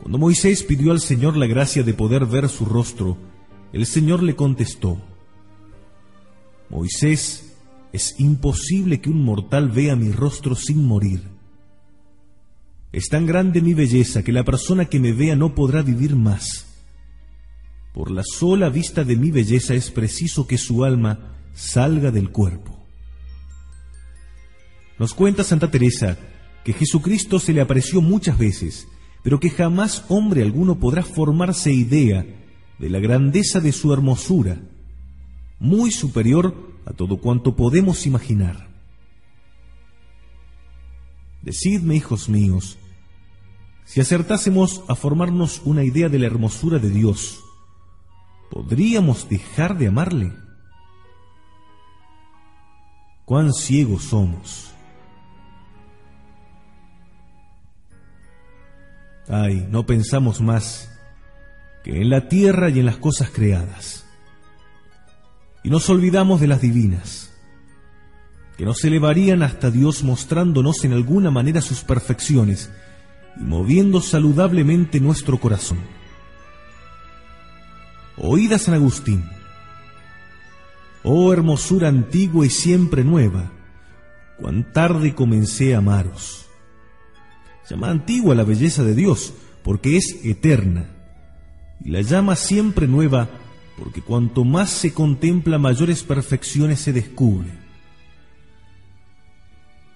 Cuando 0.00 0.18
Moisés 0.18 0.62
pidió 0.62 0.92
al 0.92 1.00
Señor 1.00 1.36
la 1.36 1.46
gracia 1.46 1.82
de 1.82 1.94
poder 1.94 2.26
ver 2.26 2.48
su 2.48 2.64
rostro, 2.64 3.16
el 3.72 3.86
Señor 3.86 4.22
le 4.22 4.34
contestó, 4.34 4.98
Moisés, 6.70 7.56
es 7.92 8.18
imposible 8.18 9.00
que 9.00 9.10
un 9.10 9.24
mortal 9.24 9.70
vea 9.70 9.96
mi 9.96 10.12
rostro 10.12 10.54
sin 10.54 10.84
morir. 10.84 11.22
Es 12.92 13.08
tan 13.08 13.26
grande 13.26 13.60
mi 13.60 13.74
belleza 13.74 14.22
que 14.22 14.32
la 14.32 14.44
persona 14.44 14.86
que 14.86 15.00
me 15.00 15.12
vea 15.12 15.36
no 15.36 15.54
podrá 15.54 15.82
vivir 15.82 16.16
más. 16.16 16.66
Por 17.92 18.10
la 18.10 18.22
sola 18.22 18.68
vista 18.68 19.04
de 19.04 19.16
mi 19.16 19.30
belleza 19.30 19.74
es 19.74 19.90
preciso 19.90 20.46
que 20.46 20.58
su 20.58 20.84
alma 20.84 21.34
salga 21.54 22.10
del 22.10 22.30
cuerpo. 22.30 22.77
Nos 24.98 25.14
cuenta 25.14 25.44
Santa 25.44 25.70
Teresa 25.70 26.18
que 26.64 26.72
Jesucristo 26.72 27.38
se 27.38 27.52
le 27.52 27.60
apareció 27.60 28.00
muchas 28.00 28.36
veces, 28.36 28.88
pero 29.22 29.40
que 29.40 29.50
jamás 29.50 30.04
hombre 30.08 30.42
alguno 30.42 30.78
podrá 30.78 31.02
formarse 31.02 31.72
idea 31.72 32.26
de 32.78 32.90
la 32.90 32.98
grandeza 32.98 33.60
de 33.60 33.72
su 33.72 33.92
hermosura, 33.92 34.58
muy 35.58 35.90
superior 35.90 36.54
a 36.84 36.92
todo 36.92 37.18
cuanto 37.18 37.56
podemos 37.56 38.06
imaginar. 38.06 38.68
Decidme, 41.42 41.96
hijos 41.96 42.28
míos, 42.28 42.76
si 43.84 44.00
acertásemos 44.00 44.82
a 44.88 44.94
formarnos 44.94 45.62
una 45.64 45.84
idea 45.84 46.08
de 46.08 46.18
la 46.18 46.26
hermosura 46.26 46.78
de 46.78 46.90
Dios, 46.90 47.40
¿podríamos 48.50 49.28
dejar 49.28 49.78
de 49.78 49.88
amarle? 49.88 50.32
¿Cuán 53.24 53.54
ciegos 53.54 54.04
somos? 54.04 54.67
Ay, 59.28 59.66
no 59.70 59.84
pensamos 59.84 60.40
más 60.40 60.90
que 61.84 62.00
en 62.00 62.08
la 62.08 62.28
tierra 62.28 62.70
y 62.70 62.80
en 62.80 62.86
las 62.86 62.96
cosas 62.96 63.30
creadas. 63.30 64.06
Y 65.62 65.70
nos 65.70 65.88
olvidamos 65.90 66.40
de 66.40 66.46
las 66.46 66.62
divinas, 66.62 67.30
que 68.56 68.64
nos 68.64 68.82
elevarían 68.84 69.42
hasta 69.42 69.70
Dios 69.70 70.02
mostrándonos 70.02 70.84
en 70.84 70.94
alguna 70.94 71.30
manera 71.30 71.60
sus 71.60 71.80
perfecciones 71.80 72.70
y 73.38 73.44
moviendo 73.44 74.00
saludablemente 74.00 74.98
nuestro 74.98 75.38
corazón. 75.38 75.78
Oída 78.16 78.58
San 78.58 78.74
Agustín, 78.74 79.24
oh 81.04 81.32
hermosura 81.32 81.88
antigua 81.88 82.46
y 82.46 82.50
siempre 82.50 83.04
nueva, 83.04 83.52
cuán 84.40 84.72
tarde 84.72 85.14
comencé 85.14 85.74
a 85.74 85.78
amaros 85.78 86.47
llama 87.68 87.90
antigua 87.90 88.34
la 88.34 88.44
belleza 88.44 88.82
de 88.82 88.94
Dios, 88.94 89.34
porque 89.62 89.96
es 89.96 90.24
eterna, 90.24 90.86
y 91.84 91.90
la 91.90 92.02
llama 92.02 92.36
siempre 92.36 92.86
nueva, 92.86 93.28
porque 93.76 94.02
cuanto 94.02 94.44
más 94.44 94.70
se 94.70 94.92
contempla 94.92 95.58
mayores 95.58 96.02
perfecciones 96.02 96.80
se 96.80 96.92
descubre. 96.92 97.50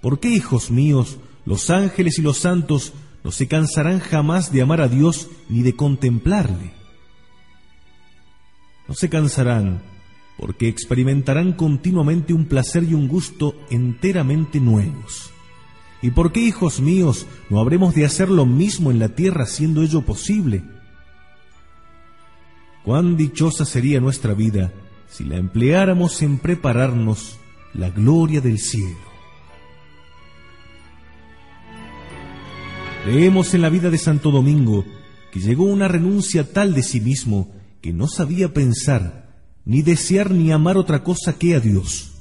¿Por 0.00 0.20
qué, 0.20 0.30
hijos 0.30 0.70
míos, 0.70 1.18
los 1.44 1.70
ángeles 1.70 2.18
y 2.18 2.22
los 2.22 2.38
santos 2.38 2.92
no 3.24 3.30
se 3.30 3.46
cansarán 3.48 4.00
jamás 4.00 4.52
de 4.52 4.62
amar 4.62 4.80
a 4.80 4.88
Dios 4.88 5.28
ni 5.48 5.62
de 5.62 5.74
contemplarle? 5.74 6.72
No 8.88 8.94
se 8.94 9.08
cansarán 9.08 9.80
porque 10.36 10.68
experimentarán 10.68 11.52
continuamente 11.52 12.32
un 12.32 12.46
placer 12.46 12.84
y 12.84 12.94
un 12.94 13.06
gusto 13.06 13.54
enteramente 13.70 14.58
nuevos. 14.60 15.31
¿Y 16.02 16.10
por 16.10 16.32
qué, 16.32 16.40
hijos 16.40 16.80
míos, 16.80 17.26
no 17.48 17.60
habremos 17.60 17.94
de 17.94 18.04
hacer 18.04 18.28
lo 18.28 18.44
mismo 18.44 18.90
en 18.90 18.98
la 18.98 19.10
tierra 19.10 19.46
siendo 19.46 19.82
ello 19.82 20.02
posible? 20.02 20.64
Cuán 22.84 23.16
dichosa 23.16 23.64
sería 23.64 24.00
nuestra 24.00 24.34
vida 24.34 24.72
si 25.08 25.24
la 25.24 25.36
empleáramos 25.36 26.20
en 26.22 26.38
prepararnos 26.38 27.38
la 27.74 27.90
gloria 27.90 28.40
del 28.40 28.58
cielo. 28.58 29.12
Leemos 33.06 33.54
en 33.54 33.62
la 33.62 33.68
vida 33.68 33.90
de 33.90 33.98
Santo 33.98 34.30
Domingo 34.30 34.84
que 35.32 35.40
llegó 35.40 35.64
una 35.64 35.86
renuncia 35.86 36.52
tal 36.52 36.74
de 36.74 36.82
sí 36.82 37.00
mismo 37.00 37.52
que 37.80 37.92
no 37.92 38.08
sabía 38.08 38.52
pensar, 38.52 39.36
ni 39.64 39.82
desear 39.82 40.30
ni 40.30 40.50
amar 40.50 40.76
otra 40.76 41.04
cosa 41.04 41.38
que 41.38 41.54
a 41.54 41.60
Dios. 41.60 42.12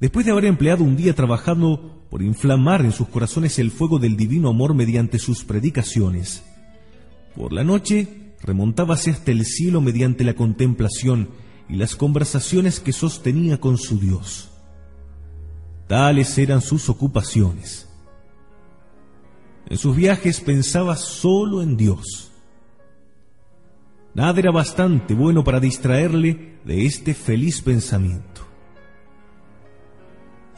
Después 0.00 0.26
de 0.26 0.32
haber 0.32 0.46
empleado 0.46 0.84
un 0.84 0.96
día 0.96 1.14
trabajando 1.14 2.01
por 2.12 2.20
inflamar 2.20 2.82
en 2.82 2.92
sus 2.92 3.08
corazones 3.08 3.58
el 3.58 3.70
fuego 3.70 3.98
del 3.98 4.18
divino 4.18 4.50
amor 4.50 4.74
mediante 4.74 5.18
sus 5.18 5.44
predicaciones. 5.44 6.42
Por 7.34 7.54
la 7.54 7.64
noche 7.64 8.34
remontábase 8.42 9.12
hasta 9.12 9.30
el 9.30 9.46
cielo 9.46 9.80
mediante 9.80 10.22
la 10.22 10.34
contemplación 10.34 11.30
y 11.70 11.76
las 11.76 11.96
conversaciones 11.96 12.80
que 12.80 12.92
sostenía 12.92 13.58
con 13.60 13.78
su 13.78 13.98
Dios. 13.98 14.50
Tales 15.88 16.36
eran 16.36 16.60
sus 16.60 16.90
ocupaciones. 16.90 17.88
En 19.70 19.78
sus 19.78 19.96
viajes 19.96 20.42
pensaba 20.42 20.96
solo 20.96 21.62
en 21.62 21.78
Dios. 21.78 22.30
Nada 24.12 24.38
era 24.38 24.50
bastante 24.50 25.14
bueno 25.14 25.44
para 25.44 25.60
distraerle 25.60 26.58
de 26.66 26.84
este 26.84 27.14
feliz 27.14 27.62
pensamiento. 27.62 28.31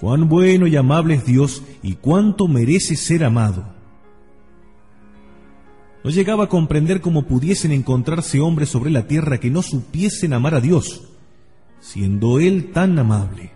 Cuán 0.05 0.29
bueno 0.29 0.67
y 0.67 0.77
amable 0.77 1.15
es 1.15 1.25
Dios 1.25 1.63
y 1.83 1.95
cuánto 1.95 2.47
merece 2.47 2.95
ser 2.95 3.25
amado. 3.25 3.65
No 6.05 6.11
llegaba 6.11 6.45
a 6.45 6.49
comprender 6.51 7.01
cómo 7.01 7.23
pudiesen 7.23 7.73
encontrarse 7.73 8.39
hombres 8.39 8.69
sobre 8.69 8.91
la 8.91 9.07
tierra 9.07 9.41
que 9.41 9.49
no 9.49 9.63
supiesen 9.63 10.35
amar 10.35 10.55
a 10.55 10.61
Dios, 10.61 11.05
siendo 11.81 12.39
Él 12.39 12.71
tan 12.71 12.99
amable. 12.99 13.53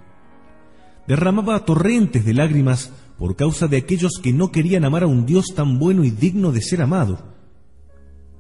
Derramaba 1.06 1.66
torrentes 1.66 2.24
de 2.24 2.32
lágrimas 2.32 2.92
por 3.18 3.36
causa 3.36 3.68
de 3.68 3.76
aquellos 3.76 4.12
que 4.22 4.32
no 4.32 4.50
querían 4.50 4.86
amar 4.86 5.02
a 5.02 5.06
un 5.06 5.26
Dios 5.26 5.48
tan 5.54 5.78
bueno 5.78 6.02
y 6.02 6.10
digno 6.10 6.50
de 6.50 6.62
ser 6.62 6.80
amado. 6.80 7.18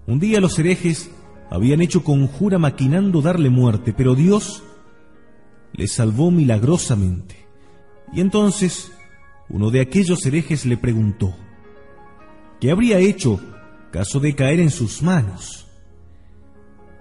Un 0.06 0.18
día 0.18 0.40
los 0.40 0.58
herejes 0.58 1.10
habían 1.50 1.82
hecho 1.82 2.02
conjura 2.04 2.58
maquinando 2.58 3.20
darle 3.20 3.50
muerte, 3.50 3.92
pero 3.92 4.14
Dios 4.14 4.62
le 5.74 5.86
salvó 5.88 6.30
milagrosamente. 6.30 7.47
Y 8.12 8.20
entonces 8.20 8.92
uno 9.48 9.70
de 9.70 9.80
aquellos 9.80 10.24
herejes 10.26 10.66
le 10.66 10.76
preguntó, 10.76 11.34
¿qué 12.60 12.70
habría 12.70 12.98
hecho 12.98 13.40
caso 13.90 14.20
de 14.20 14.34
caer 14.34 14.60
en 14.60 14.70
sus 14.70 15.02
manos? 15.02 15.66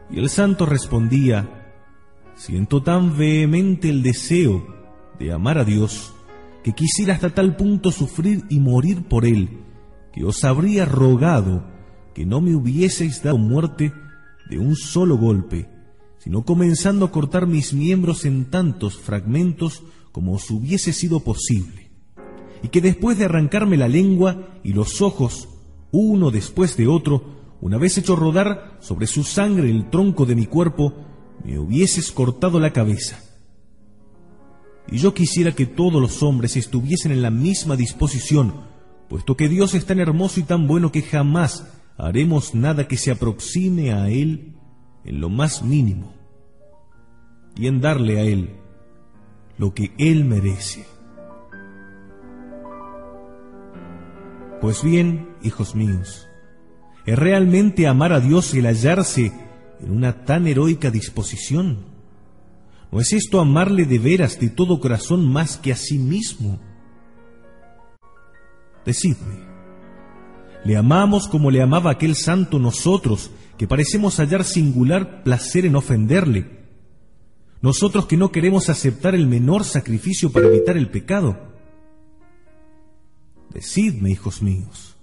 Y 0.09 0.19
el 0.19 0.29
santo 0.29 0.65
respondía, 0.65 1.73
siento 2.35 2.81
tan 2.81 3.17
vehemente 3.17 3.89
el 3.89 4.03
deseo 4.03 4.65
de 5.19 5.33
amar 5.33 5.57
a 5.57 5.65
Dios, 5.65 6.13
que 6.63 6.73
quisiera 6.73 7.13
hasta 7.13 7.29
tal 7.29 7.55
punto 7.55 7.91
sufrir 7.91 8.45
y 8.49 8.59
morir 8.59 9.03
por 9.07 9.25
Él, 9.25 9.63
que 10.13 10.23
os 10.23 10.43
habría 10.43 10.85
rogado 10.85 11.65
que 12.13 12.25
no 12.25 12.41
me 12.41 12.55
hubieseis 12.55 13.21
dado 13.21 13.37
muerte 13.37 13.93
de 14.49 14.57
un 14.57 14.75
solo 14.75 15.17
golpe, 15.17 15.69
sino 16.17 16.43
comenzando 16.43 17.05
a 17.05 17.11
cortar 17.11 17.45
mis 17.45 17.73
miembros 17.73 18.25
en 18.25 18.45
tantos 18.45 18.97
fragmentos 18.97 19.83
como 20.17 20.33
os 20.33 20.49
hubiese 20.49 20.93
sido 20.93 21.19
posible, 21.19 21.91
y 22.63 22.69
que 22.69 22.81
después 22.81 23.19
de 23.19 23.25
arrancarme 23.25 23.77
la 23.77 23.87
lengua 23.87 24.47
y 24.63 24.73
los 24.73 24.99
ojos, 25.03 25.47
uno 25.91 26.31
después 26.31 26.75
de 26.75 26.87
otro, 26.87 27.35
una 27.61 27.77
vez 27.77 27.99
hecho 27.99 28.15
rodar 28.15 28.79
sobre 28.81 29.05
su 29.05 29.23
sangre 29.23 29.69
el 29.69 29.91
tronco 29.91 30.25
de 30.25 30.33
mi 30.33 30.47
cuerpo, 30.47 30.95
me 31.45 31.59
hubieses 31.59 32.11
cortado 32.11 32.59
la 32.59 32.73
cabeza. 32.73 33.19
Y 34.91 34.97
yo 34.97 35.13
quisiera 35.13 35.51
que 35.51 35.67
todos 35.67 36.01
los 36.01 36.23
hombres 36.23 36.57
estuviesen 36.57 37.11
en 37.11 37.21
la 37.21 37.29
misma 37.29 37.75
disposición, 37.75 38.55
puesto 39.09 39.37
que 39.37 39.49
Dios 39.49 39.75
es 39.75 39.85
tan 39.85 39.99
hermoso 39.99 40.39
y 40.39 40.43
tan 40.45 40.65
bueno 40.65 40.91
que 40.91 41.03
jamás 41.03 41.67
haremos 41.95 42.55
nada 42.55 42.87
que 42.87 42.97
se 42.97 43.11
aproxime 43.11 43.93
a 43.93 44.09
Él 44.09 44.55
en 45.05 45.21
lo 45.21 45.29
más 45.29 45.61
mínimo, 45.61 46.15
y 47.55 47.67
en 47.67 47.81
darle 47.81 48.19
a 48.19 48.23
Él 48.23 48.49
lo 49.57 49.73
que 49.73 49.93
Él 49.97 50.25
merece. 50.25 50.85
Pues 54.61 54.83
bien, 54.83 55.29
hijos 55.43 55.75
míos, 55.75 56.27
¿es 57.05 57.17
realmente 57.17 57.87
amar 57.87 58.11
a 58.11 58.19
Dios 58.19 58.53
el 58.53 58.65
hallarse 58.65 59.31
en 59.79 59.91
una 59.91 60.25
tan 60.25 60.47
heroica 60.47 60.89
disposición? 60.89 61.85
¿No 62.91 62.99
es 62.99 63.13
esto 63.13 63.39
amarle 63.39 63.85
de 63.85 63.99
veras 63.99 64.39
de 64.39 64.49
todo 64.49 64.79
corazón 64.79 65.31
más 65.31 65.57
que 65.57 65.71
a 65.71 65.75
sí 65.75 65.97
mismo? 65.97 66.59
Decidme, 68.85 69.43
¿le 70.63 70.77
amamos 70.77 71.27
como 71.27 71.51
le 71.51 71.61
amaba 71.61 71.91
aquel 71.91 72.15
santo 72.15 72.57
nosotros, 72.57 73.31
que 73.57 73.67
parecemos 73.67 74.17
hallar 74.17 74.43
singular 74.43 75.23
placer 75.23 75.65
en 75.65 75.75
ofenderle? 75.75 76.56
Nosotros 77.61 78.05
que 78.05 78.17
no 78.17 78.31
queremos 78.31 78.69
aceptar 78.69 79.15
el 79.15 79.27
menor 79.27 79.63
sacrificio 79.63 80.31
para 80.31 80.47
evitar 80.47 80.77
el 80.77 80.89
pecado. 80.89 81.37
Decidme, 83.49 84.11
hijos 84.11 84.41
míos, 84.41 84.95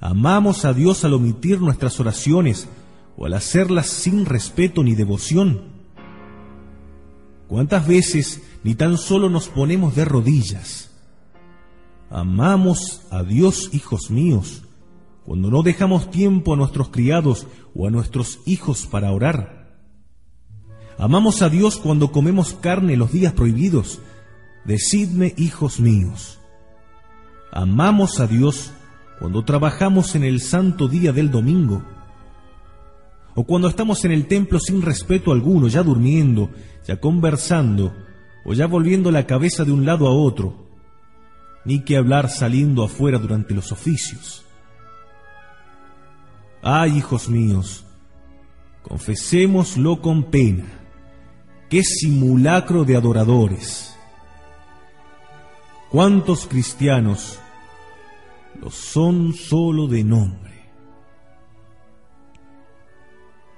¿amamos 0.00 0.64
a 0.64 0.72
Dios 0.72 1.04
al 1.04 1.12
omitir 1.14 1.60
nuestras 1.60 2.00
oraciones 2.00 2.68
o 3.16 3.26
al 3.26 3.34
hacerlas 3.34 3.88
sin 3.88 4.24
respeto 4.24 4.82
ni 4.82 4.94
devoción? 4.94 5.72
¿Cuántas 7.48 7.86
veces 7.86 8.40
ni 8.64 8.74
tan 8.74 8.96
solo 8.96 9.28
nos 9.28 9.48
ponemos 9.48 9.94
de 9.94 10.06
rodillas? 10.06 10.90
Amamos 12.08 13.02
a 13.10 13.22
Dios, 13.22 13.70
hijos 13.72 14.10
míos, 14.10 14.62
cuando 15.26 15.50
no 15.50 15.62
dejamos 15.62 16.10
tiempo 16.10 16.54
a 16.54 16.56
nuestros 16.56 16.88
criados 16.88 17.46
o 17.74 17.86
a 17.86 17.90
nuestros 17.90 18.40
hijos 18.46 18.86
para 18.86 19.12
orar. 19.12 19.61
Amamos 20.98 21.42
a 21.42 21.48
Dios 21.48 21.76
cuando 21.76 22.12
comemos 22.12 22.54
carne 22.54 22.96
los 22.96 23.12
días 23.12 23.32
prohibidos. 23.32 24.00
Decidme, 24.64 25.34
hijos 25.36 25.80
míos. 25.80 26.38
Amamos 27.52 28.20
a 28.20 28.26
Dios 28.26 28.72
cuando 29.18 29.44
trabajamos 29.44 30.14
en 30.14 30.24
el 30.24 30.40
santo 30.40 30.88
día 30.88 31.12
del 31.12 31.30
domingo 31.30 31.82
o 33.34 33.44
cuando 33.44 33.68
estamos 33.68 34.04
en 34.04 34.12
el 34.12 34.26
templo 34.26 34.58
sin 34.60 34.82
respeto 34.82 35.32
alguno, 35.32 35.68
ya 35.68 35.82
durmiendo, 35.82 36.50
ya 36.86 37.00
conversando, 37.00 37.94
o 38.44 38.52
ya 38.52 38.66
volviendo 38.66 39.10
la 39.10 39.26
cabeza 39.26 39.64
de 39.64 39.72
un 39.72 39.86
lado 39.86 40.06
a 40.06 40.12
otro, 40.12 40.66
ni 41.64 41.82
que 41.82 41.96
hablar 41.96 42.28
saliendo 42.28 42.84
afuera 42.84 43.18
durante 43.18 43.54
los 43.54 43.72
oficios. 43.72 44.44
Ay, 46.62 46.98
hijos 46.98 47.28
míos, 47.28 47.84
confesémoslo 48.82 50.00
con 50.02 50.24
pena, 50.24 50.64
qué 51.72 51.82
simulacro 51.82 52.84
de 52.84 52.96
adoradores. 52.96 53.96
¿Cuántos 55.90 56.46
cristianos 56.46 57.38
lo 58.60 58.70
son 58.70 59.32
solo 59.32 59.86
de 59.86 60.04
nombre? 60.04 60.52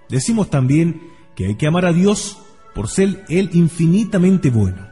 Decimos 0.09 0.49
también 0.49 1.03
que 1.35 1.47
hay 1.47 1.57
que 1.57 1.67
amar 1.67 1.87
a 1.87 1.93
Dios 1.93 2.39
por 2.73 2.87
ser 2.87 3.25
Él 3.29 3.51
infinitamente 3.53 4.49
bueno. 4.49 4.87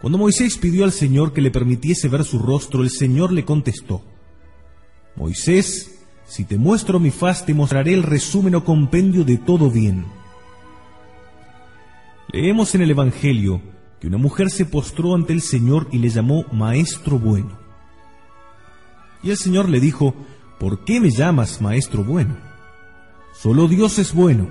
Cuando 0.00 0.16
Moisés 0.16 0.56
pidió 0.56 0.84
al 0.84 0.92
Señor 0.92 1.34
que 1.34 1.42
le 1.42 1.50
permitiese 1.50 2.08
ver 2.08 2.24
su 2.24 2.38
rostro, 2.38 2.82
el 2.82 2.88
Señor 2.88 3.30
le 3.30 3.44
contestó, 3.44 4.02
Moisés, 5.16 6.02
si 6.24 6.46
te 6.46 6.56
muestro 6.56 6.98
mi 6.98 7.10
faz, 7.10 7.44
te 7.44 7.52
mostraré 7.52 7.92
el 7.92 8.04
resumen 8.04 8.54
o 8.54 8.64
compendio 8.64 9.22
de 9.22 9.36
todo 9.36 9.70
bien. 9.70 10.21
Leemos 12.32 12.74
en 12.74 12.80
el 12.80 12.90
Evangelio 12.90 13.60
que 14.00 14.06
una 14.06 14.16
mujer 14.16 14.50
se 14.50 14.64
postró 14.64 15.14
ante 15.14 15.34
el 15.34 15.42
Señor 15.42 15.88
y 15.92 15.98
le 15.98 16.08
llamó 16.08 16.46
Maestro 16.50 17.18
bueno. 17.18 17.58
Y 19.22 19.30
el 19.30 19.36
Señor 19.36 19.68
le 19.68 19.80
dijo, 19.80 20.14
¿por 20.58 20.84
qué 20.84 20.98
me 20.98 21.10
llamas 21.10 21.60
Maestro 21.60 22.02
bueno? 22.02 22.36
Solo 23.34 23.68
Dios 23.68 23.98
es 23.98 24.14
bueno, 24.14 24.50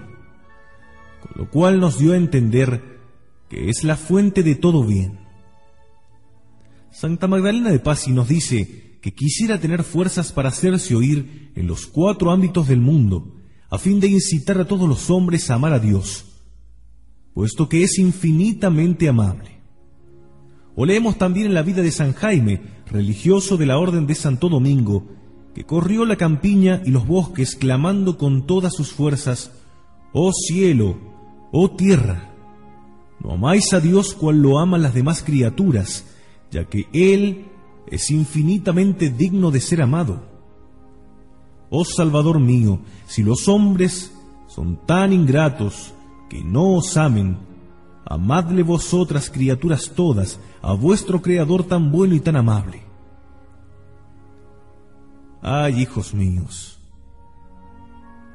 con 1.22 1.32
lo 1.36 1.50
cual 1.50 1.80
nos 1.80 1.98
dio 1.98 2.14
a 2.14 2.18
entender 2.18 3.00
que 3.50 3.70
es 3.70 3.84
la 3.84 3.98
fuente 3.98 4.44
de 4.44 4.54
todo 4.54 4.86
bien. 4.86 5.20
Santa 6.92 7.28
Magdalena 7.28 7.72
de 7.72 7.80
Pasi 7.80 8.12
nos 8.12 8.28
dice 8.28 9.00
que 9.02 9.14
quisiera 9.16 9.60
tener 9.60 9.84
fuerzas 9.84 10.32
para 10.32 10.50
hacerse 10.50 10.96
oír 10.96 11.52
en 11.56 11.66
los 11.66 11.88
cuatro 11.88 12.30
ámbitos 12.30 12.68
del 12.68 12.80
mundo, 12.80 13.36
a 13.72 13.80
fin 13.80 14.00
de 14.00 14.08
incitar 14.08 14.60
a 14.60 14.66
todos 14.66 14.88
los 14.88 15.10
hombres 15.10 15.50
a 15.50 15.56
amar 15.56 15.74
a 15.74 15.80
Dios, 15.80 16.31
puesto 17.34 17.70
que 17.70 17.84
es 17.84 17.98
infinitamente 18.00 19.08
amable. 19.10 19.62
O 20.76 20.86
leemos 20.86 21.18
también 21.18 21.48
en 21.48 21.54
la 21.54 21.64
vida 21.64 21.82
de 21.82 21.92
San 21.92 22.14
Jaime, 22.14 22.62
religioso 22.88 23.58
de 23.58 23.66
la 23.66 23.78
Orden 23.78 24.08
de 24.08 24.16
Santo 24.16 24.50
Domingo, 24.50 25.06
que 25.54 25.66
corrió 25.66 26.06
la 26.06 26.16
campiña 26.16 26.82
y 26.86 26.92
los 26.92 27.06
bosques 27.08 27.56
clamando 27.56 28.18
con 28.18 28.48
todas 28.48 28.74
sus 28.74 28.92
fuerzas, 28.92 29.52
Oh 30.14 30.32
cielo, 30.34 30.98
oh 31.52 31.72
tierra, 31.72 32.32
no 33.24 33.34
amáis 33.34 33.74
a 33.74 33.80
Dios 33.80 34.14
cual 34.14 34.42
lo 34.42 34.60
aman 34.60 34.82
las 34.82 34.94
demás 34.94 35.24
criaturas, 35.24 36.06
ya 36.50 36.66
que 36.66 36.88
Él 36.92 37.46
es 37.88 38.10
infinitamente 38.10 39.10
digno 39.10 39.52
de 39.52 39.62
ser 39.62 39.82
amado. 39.82 40.24
Oh 41.70 41.86
Salvador 41.86 42.40
mío, 42.40 42.80
si 43.08 43.24
los 43.24 43.48
hombres 43.48 44.12
son 44.48 44.86
tan 44.86 45.14
ingratos 45.14 45.94
que 46.32 46.46
no 46.46 46.76
os 46.76 46.96
amen, 46.96 47.38
amadle 48.06 48.64
vosotras 48.64 49.30
criaturas 49.30 49.92
todas 49.94 50.40
a 50.62 50.72
vuestro 50.72 51.22
Creador 51.22 51.66
tan 51.66 51.92
bueno 51.92 52.16
y 52.16 52.22
tan 52.22 52.38
amable 52.38 52.84
Ay, 55.42 55.82
hijos 55.82 56.14
míos, 56.14 56.80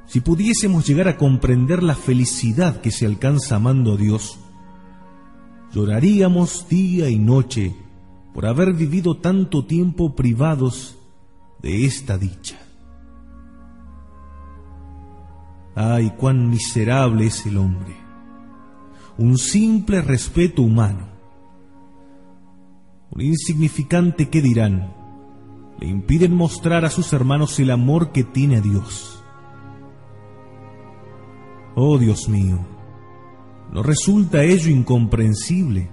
si 0.04 0.20
pudiésemos 0.20 0.86
llegar 0.86 1.08
a 1.08 1.16
comprender 1.16 1.82
la 1.82 1.94
felicidad 1.94 2.82
que 2.82 2.90
se 2.90 3.06
alcanza 3.06 3.56
amando 3.56 3.94
a 3.94 3.96
Dios, 3.96 4.38
lloraríamos 5.72 6.68
día 6.68 7.08
y 7.08 7.16
noche 7.18 7.74
por 8.34 8.44
haber 8.44 8.74
vivido 8.74 9.16
tanto 9.16 9.64
tiempo 9.64 10.14
privados 10.14 10.98
de 11.62 11.86
esta 11.86 12.18
dicha. 12.18 12.65
Ay, 15.78 16.14
cuán 16.16 16.48
miserable 16.48 17.26
es 17.26 17.44
el 17.44 17.58
hombre. 17.58 17.94
Un 19.18 19.36
simple 19.36 20.00
respeto 20.00 20.62
humano. 20.62 21.06
Un 23.10 23.20
insignificante 23.20 24.30
que 24.30 24.40
dirán, 24.40 24.94
le 25.78 25.86
impiden 25.86 26.34
mostrar 26.34 26.86
a 26.86 26.90
sus 26.90 27.12
hermanos 27.12 27.60
el 27.60 27.70
amor 27.70 28.10
que 28.10 28.24
tiene 28.24 28.56
a 28.56 28.60
Dios. 28.62 29.22
Oh 31.74 31.98
Dios 31.98 32.26
mío, 32.26 32.58
¿no 33.70 33.82
resulta 33.82 34.44
ello 34.44 34.70
incomprensible? 34.70 35.90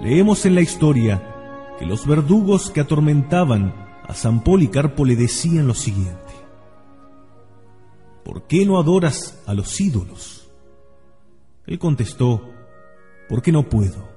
Leemos 0.00 0.46
en 0.46 0.54
la 0.54 0.60
historia 0.60 1.74
que 1.80 1.86
los 1.86 2.06
verdugos 2.06 2.70
que 2.70 2.80
atormentaban 2.80 3.74
a 4.06 4.14
San 4.14 4.44
Policarpo 4.44 5.04
le 5.04 5.16
decían 5.16 5.66
lo 5.66 5.74
siguiente. 5.74 6.21
¿Por 8.24 8.46
qué 8.46 8.64
no 8.64 8.78
adoras 8.78 9.42
a 9.46 9.54
los 9.54 9.80
ídolos? 9.80 10.50
Él 11.66 11.78
contestó, 11.78 12.48
porque 13.28 13.52
no 13.52 13.68
puedo 13.68 14.12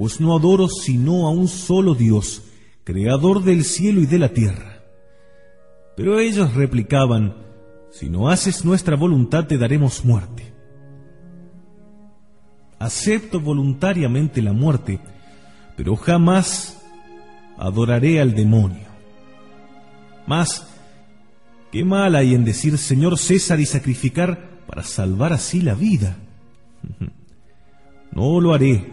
pues 0.00 0.18
no 0.18 0.34
adoro 0.34 0.66
sino 0.66 1.26
a 1.26 1.30
un 1.30 1.46
solo 1.46 1.94
Dios, 1.94 2.42
creador 2.84 3.44
del 3.44 3.64
cielo 3.64 4.00
y 4.00 4.06
de 4.06 4.18
la 4.18 4.30
tierra. 4.30 4.82
Pero 5.94 6.18
ellos 6.18 6.54
replicaban, 6.54 7.36
si 7.90 8.08
no 8.08 8.30
haces 8.30 8.64
nuestra 8.64 8.96
voluntad 8.96 9.46
te 9.46 9.58
daremos 9.58 10.02
muerte. 10.02 10.54
Acepto 12.78 13.40
voluntariamente 13.40 14.40
la 14.40 14.54
muerte, 14.54 15.00
pero 15.76 15.96
jamás 15.96 16.82
adoraré 17.58 18.22
al 18.22 18.34
demonio. 18.34 18.88
Mas, 20.26 20.66
¿Qué 21.70 21.84
mal 21.84 22.16
hay 22.16 22.34
en 22.34 22.44
decir 22.44 22.78
Señor 22.78 23.16
César 23.18 23.60
y 23.60 23.66
sacrificar 23.66 24.60
para 24.66 24.82
salvar 24.82 25.32
así 25.32 25.60
la 25.60 25.74
vida? 25.74 26.16
No 28.12 28.40
lo 28.40 28.52
haré. 28.52 28.92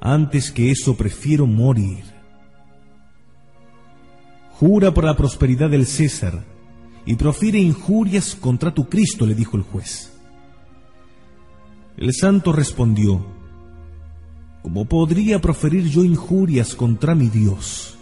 Antes 0.00 0.52
que 0.52 0.70
eso 0.70 0.96
prefiero 0.96 1.48
morir. 1.48 2.04
Jura 4.52 4.94
por 4.94 5.02
la 5.02 5.16
prosperidad 5.16 5.68
del 5.68 5.84
César 5.84 6.44
y 7.04 7.16
profiere 7.16 7.58
injurias 7.58 8.36
contra 8.36 8.72
tu 8.72 8.88
Cristo, 8.88 9.26
le 9.26 9.34
dijo 9.34 9.56
el 9.56 9.64
juez. 9.64 10.12
El 11.96 12.12
santo 12.12 12.52
respondió, 12.52 13.26
¿cómo 14.62 14.84
podría 14.84 15.40
proferir 15.40 15.88
yo 15.88 16.04
injurias 16.04 16.74
contra 16.74 17.16
mi 17.16 17.28
Dios? 17.28 17.98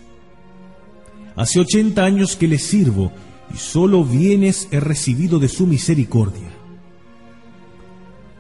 Hace 1.43 1.59
ochenta 1.59 2.05
años 2.05 2.36
que 2.36 2.47
le 2.47 2.57
sirvo 2.57 3.11
y 3.53 3.57
solo 3.57 4.05
bienes 4.05 4.68
he 4.70 4.78
recibido 4.78 5.40
de 5.40 5.49
su 5.49 5.66
misericordia. 5.66 6.53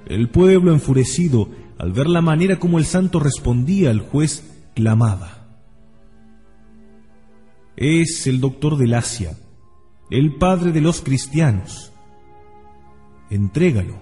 El 0.06 0.28
pueblo 0.28 0.72
enfurecido, 0.72 1.48
al 1.78 1.90
ver 1.90 2.06
la 2.06 2.20
manera 2.20 2.60
como 2.60 2.78
el 2.78 2.84
santo 2.84 3.18
respondía 3.18 3.90
al 3.90 3.98
juez, 3.98 4.44
clamaba. 4.76 5.48
Es 7.74 8.28
el 8.28 8.40
doctor 8.40 8.76
del 8.76 8.94
Asia, 8.94 9.36
el 10.08 10.36
padre 10.36 10.70
de 10.70 10.80
los 10.80 11.00
cristianos. 11.00 11.92
Entrégalo. 13.30 13.98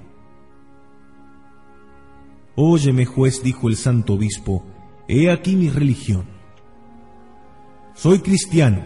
Óyeme, 2.55 3.07
juez, 3.07 3.43
dijo 3.43 3.71
el 3.71 3.77
santo 3.77 4.13
obispo, 4.13 4.67
he 5.09 5.31
aquí 5.31 5.57
mi 5.57 5.71
religión. 5.71 6.40
Soy 7.95 8.21
cristiano, 8.21 8.83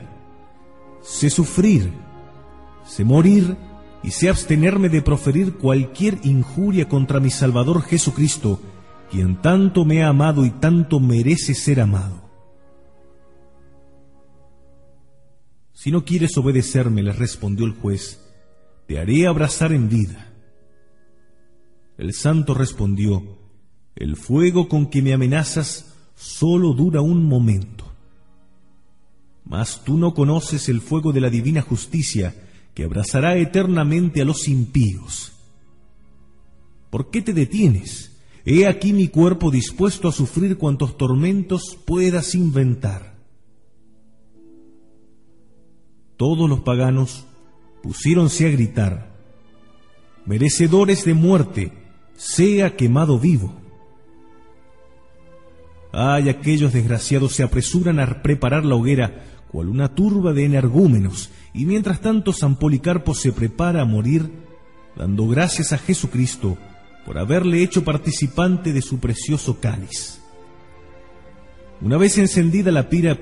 sé 1.03 1.31
sufrir, 1.31 1.93
sé 2.87 3.05
morir 3.05 3.57
y 4.03 4.11
sé 4.11 4.29
abstenerme 4.29 4.89
de 4.89 5.03
proferir 5.03 5.55
cualquier 5.55 6.19
injuria 6.25 6.89
contra 6.89 7.21
mi 7.21 7.31
Salvador 7.31 7.83
Jesucristo, 7.83 8.61
quien 9.11 9.41
tanto 9.41 9.85
me 9.85 10.03
ha 10.03 10.09
amado 10.09 10.45
y 10.45 10.51
tanto 10.51 11.01
merece 11.01 11.55
ser 11.55 11.81
amado. 11.81 12.25
Si 15.73 15.91
no 15.91 16.05
quieres 16.05 16.37
obedecerme, 16.39 17.03
le 17.03 17.13
respondió 17.13 17.67
el 17.67 17.73
juez, 17.73 18.21
te 18.87 18.99
haré 18.99 19.27
abrazar 19.27 19.73
en 19.73 19.89
vida. 19.89 20.33
El 21.97 22.13
santo 22.13 22.55
respondió, 22.55 23.39
el 23.95 24.17
fuego 24.17 24.69
con 24.69 24.87
que 24.91 25.03
me 25.03 25.13
amenazas 25.13 25.95
solo 26.15 26.73
dura 26.73 27.01
un 27.01 27.25
momento. 27.25 27.94
Mas 29.45 29.85
tú 29.85 29.99
no 29.99 30.15
conoces 30.15 30.69
el 30.69 30.81
fuego 30.81 31.13
de 31.13 31.21
la 31.21 31.31
divina 31.31 31.61
justicia, 31.61 32.35
que 32.75 32.85
abrazará 32.85 33.37
eternamente 33.37 34.23
a 34.23 34.25
los 34.25 34.49
impíos. 34.49 35.33
¿Por 36.91 37.11
qué 37.11 37.23
te 37.23 37.33
detienes? 37.33 38.13
He 38.45 38.67
aquí 38.67 38.93
mi 38.93 39.09
cuerpo 39.09 39.51
dispuesto 39.51 40.09
a 40.09 40.13
sufrir 40.13 40.59
cuantos 40.59 40.97
tormentos 40.97 41.79
puedas 41.85 42.35
inventar. 42.35 43.15
Todos 46.17 46.49
los 46.49 46.61
paganos 46.61 47.27
pusiéronse 47.83 48.47
a 48.47 48.51
gritar, 48.51 49.15
merecedores 50.27 51.05
de 51.05 51.15
muerte, 51.15 51.73
sea 52.17 52.77
quemado 52.77 53.19
vivo. 53.19 53.55
Ay, 55.93 56.29
aquellos 56.29 56.73
desgraciados 56.73 57.35
se 57.35 57.43
apresuran 57.43 58.01
a 58.01 58.23
preparar 58.23 58.65
la 58.65 58.75
hoguera 58.75 59.34
cual 59.55 59.69
una 59.69 59.95
turba 59.95 60.33
de 60.33 60.45
energúmenos, 60.45 61.31
y 61.53 61.65
mientras 61.65 62.01
tanto 62.01 62.33
San 62.33 62.57
Policarpo 62.57 63.15
se 63.15 63.31
prepara 63.31 63.83
a 63.83 63.85
morir, 63.85 64.29
dando 64.97 65.29
gracias 65.29 65.73
a 65.73 65.79
Jesucristo 65.79 66.59
por 67.07 67.19
haberle 67.19 67.63
hecho 67.63 67.85
participante 67.85 68.73
de 68.73 68.83
su 68.83 68.99
precioso 68.99 69.61
cáliz. 69.61 70.21
Una 71.81 71.99
vez 71.99 72.19
encendida 72.19 72.73
la 72.73 72.89
pira, 72.89 73.17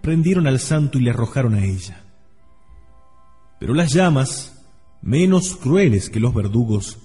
prendieron 0.00 0.46
al 0.46 0.58
santo 0.58 0.96
y 0.98 1.02
le 1.02 1.10
arrojaron 1.10 1.52
a 1.52 1.66
ella. 1.66 2.02
Pero 3.60 3.74
las 3.74 3.92
llamas, 3.92 4.64
menos 5.02 5.54
crueles 5.54 6.08
que 6.08 6.18
los 6.18 6.32
verdugos, 6.32 6.96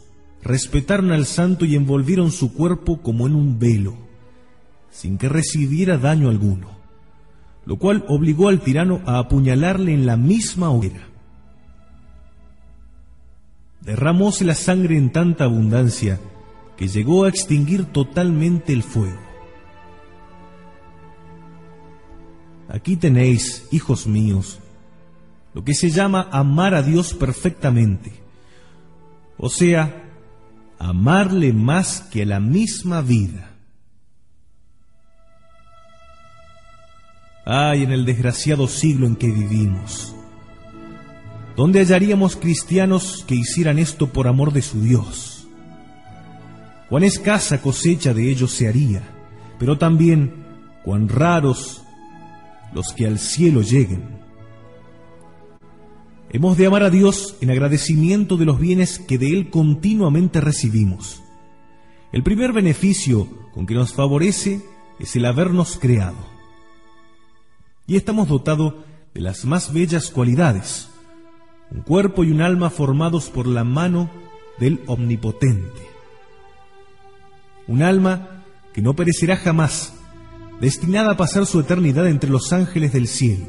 respetaron 0.41 1.11
al 1.11 1.25
santo 1.25 1.65
y 1.65 1.75
envolvieron 1.75 2.31
su 2.31 2.53
cuerpo 2.53 3.01
como 3.01 3.27
en 3.27 3.35
un 3.35 3.59
velo, 3.59 3.97
sin 4.89 5.17
que 5.17 5.27
recibiera 5.27 5.97
daño 5.97 6.29
alguno 6.29 6.78
lo 7.69 7.77
cual 7.77 8.03
obligó 8.07 8.47
al 8.47 8.61
tirano 8.61 8.99
a 9.05 9.19
apuñalarle 9.19 9.93
en 9.93 10.07
la 10.07 10.17
misma 10.17 10.71
hoguera. 10.71 11.07
Derramóse 13.81 14.43
la 14.43 14.55
sangre 14.55 14.97
en 14.97 15.11
tanta 15.11 15.43
abundancia 15.43 16.19
que 16.77 16.87
llegó 16.87 17.25
a 17.25 17.29
extinguir 17.29 17.85
totalmente 17.85 18.73
el 18.73 18.81
fuego. 18.81 19.19
Aquí 22.69 22.95
tenéis, 22.95 23.67
hijos 23.69 24.07
míos, 24.07 24.57
lo 25.53 25.63
que 25.63 25.75
se 25.75 25.91
llama 25.91 26.27
amar 26.31 26.73
a 26.73 26.81
Dios 26.81 27.13
perfectamente, 27.13 28.13
o 29.37 29.47
sea, 29.47 30.09
amarle 30.79 31.53
más 31.53 32.01
que 32.01 32.25
la 32.25 32.39
misma 32.39 33.03
vida. 33.03 33.48
Ay, 37.51 37.81
en 37.81 37.91
el 37.91 38.05
desgraciado 38.05 38.67
siglo 38.67 39.07
en 39.07 39.15
que 39.15 39.25
vivimos. 39.25 40.13
¿Dónde 41.55 41.79
hallaríamos 41.79 42.35
cristianos 42.35 43.25
que 43.27 43.33
hicieran 43.33 43.79
esto 43.79 44.13
por 44.13 44.27
amor 44.27 44.53
de 44.53 44.61
su 44.61 44.83
Dios? 44.83 45.47
Cuán 46.89 47.03
escasa 47.03 47.59
cosecha 47.59 48.13
de 48.13 48.29
ellos 48.29 48.51
se 48.51 48.67
haría, 48.67 49.01
pero 49.57 49.79
también 49.79 50.45
cuán 50.85 51.09
raros 51.09 51.81
los 52.71 52.93
que 52.93 53.07
al 53.07 53.17
cielo 53.17 53.63
lleguen. 53.63 54.03
Hemos 56.29 56.55
de 56.55 56.67
amar 56.67 56.83
a 56.83 56.91
Dios 56.91 57.35
en 57.41 57.49
agradecimiento 57.49 58.37
de 58.37 58.45
los 58.45 58.59
bienes 58.59 58.99
que 58.99 59.17
de 59.17 59.31
Él 59.31 59.49
continuamente 59.49 60.39
recibimos. 60.39 61.23
El 62.11 62.21
primer 62.21 62.53
beneficio 62.53 63.27
con 63.55 63.65
que 63.65 63.73
nos 63.73 63.91
favorece 63.91 64.61
es 64.99 65.15
el 65.15 65.25
habernos 65.25 65.79
creado 65.79 66.38
y 67.89 67.95
estamos 67.95 68.27
dotados 68.27 68.75
de 69.15 69.21
las 69.21 69.45
más 69.45 69.73
bellas 69.73 70.11
cualidades, 70.11 70.89
un 71.71 71.81
cuerpo 71.81 72.23
y 72.23 72.31
un 72.31 72.39
alma 72.39 72.69
formados 72.69 73.31
por 73.31 73.47
la 73.47 73.63
mano 73.63 74.11
del 74.59 74.79
Omnipotente. 74.85 75.89
Un 77.67 77.81
alma 77.81 78.43
que 78.73 78.83
no 78.83 78.95
perecerá 78.95 79.37
jamás, 79.37 79.95
destinada 80.61 81.13
a 81.13 81.17
pasar 81.17 81.47
su 81.47 81.59
eternidad 81.59 82.07
entre 82.07 82.29
los 82.29 82.53
ángeles 82.53 82.93
del 82.93 83.07
cielo. 83.07 83.47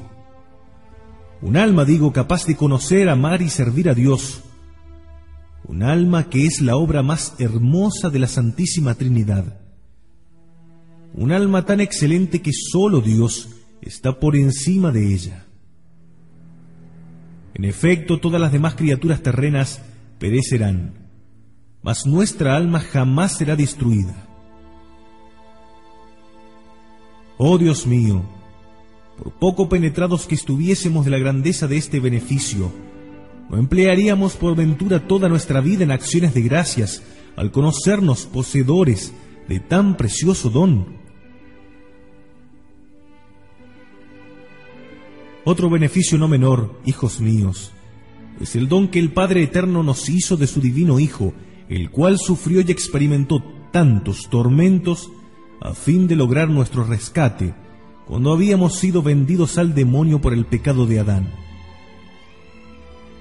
Un 1.43 1.59
alma, 1.59 1.85
digo, 1.85 2.11
capaz 2.15 2.47
de 2.47 2.57
conocer, 2.57 3.11
amar 3.11 3.43
y 3.43 3.51
servir 3.51 3.91
a 3.91 3.95
Dios. 3.95 4.41
Un 5.65 5.83
alma 5.83 6.31
que 6.31 6.47
es 6.47 6.63
la 6.63 6.77
obra 6.77 7.03
más 7.03 7.35
hermosa 7.39 8.09
de 8.09 8.19
la 8.19 8.27
Santísima 8.27 8.95
Trinidad. 8.95 9.61
Un 11.13 11.31
alma 11.31 11.67
tan 11.67 11.81
excelente 11.81 12.41
que 12.41 12.53
sólo 12.55 13.03
Dios 13.03 13.60
está 13.83 14.19
por 14.19 14.37
encima 14.37 14.91
de 14.91 15.13
ella. 15.13 15.47
En 17.55 17.65
efecto, 17.65 18.21
todas 18.21 18.41
las 18.41 18.53
demás 18.53 18.75
criaturas 18.75 19.23
terrenas 19.23 19.83
perecerán, 20.19 20.95
mas 21.83 22.07
nuestra 22.07 22.57
alma 22.57 22.81
jamás 22.81 23.37
será 23.37 23.57
destruida. 23.57 24.15
Oh 27.39 27.59
Dios 27.59 27.87
mío, 27.87 28.23
por 29.17 29.33
poco 29.33 29.69
penetrados 29.69 30.27
que 30.27 30.35
estuviésemos 30.35 31.05
de 31.05 31.11
la 31.11 31.19
grandeza 31.19 31.67
de 31.67 31.79
este 31.79 31.99
beneficio, 31.99 32.71
¿no 33.49 33.59
emplearíamos 33.59 34.35
por 34.35 34.55
ventura 34.55 35.07
toda 35.09 35.29
nuestra 35.29 35.61
vida 35.61 35.85
en 35.85 35.91
acciones 35.91 36.35
de 36.35 36.43
gracias 36.43 37.03
al 37.37 37.51
conocernos 37.51 38.27
poseedores 38.27 39.13
de 39.49 39.59
tan 39.59 39.97
precioso 39.97 40.51
don? 40.51 41.00
Otro 45.45 45.71
beneficio 45.71 46.19
no 46.19 46.29
menor, 46.29 46.81
hijos 46.85 47.21
míos, 47.21 47.73
es 48.41 48.57
el 48.57 48.69
don 48.69 48.89
que 48.89 48.99
el 48.99 49.13
Padre 49.13 49.43
Eterno 49.43 49.83
nos 49.83 50.09
hizo 50.09 50.37
de 50.37 50.47
su 50.47 50.61
divino 50.61 50.99
Hijo, 50.99 51.33
el 51.69 51.91
cual 51.91 52.19
sufrió 52.19 52.61
y 52.61 52.71
experimentó 52.71 53.43
tantos 53.71 54.29
tormentos 54.29 55.11
a 55.61 55.75
fin 55.75 56.07
de 56.07 56.17
lograr 56.17 56.49
nuestro 56.49 56.85
rescate 56.85 57.55
cuando 58.07 58.33
habíamos 58.33 58.77
sido 58.77 59.03
vendidos 59.03 59.57
al 59.57 59.75
demonio 59.75 60.21
por 60.21 60.33
el 60.33 60.45
pecado 60.45 60.87
de 60.87 61.01
Adán. 61.01 61.33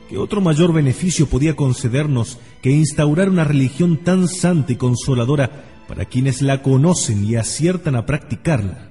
¿Qué 0.09 0.17
otro 0.17 0.41
mayor 0.41 0.73
beneficio 0.73 1.27
podía 1.27 1.55
concedernos 1.55 2.39
que 2.61 2.71
instaurar 2.71 3.29
una 3.29 3.43
religión 3.43 3.97
tan 3.97 4.27
santa 4.27 4.73
y 4.73 4.75
consoladora 4.77 5.83
para 5.87 6.05
quienes 6.05 6.41
la 6.41 6.63
conocen 6.63 7.23
y 7.23 7.35
aciertan 7.35 7.95
a 7.95 8.05
practicarla? 8.05 8.88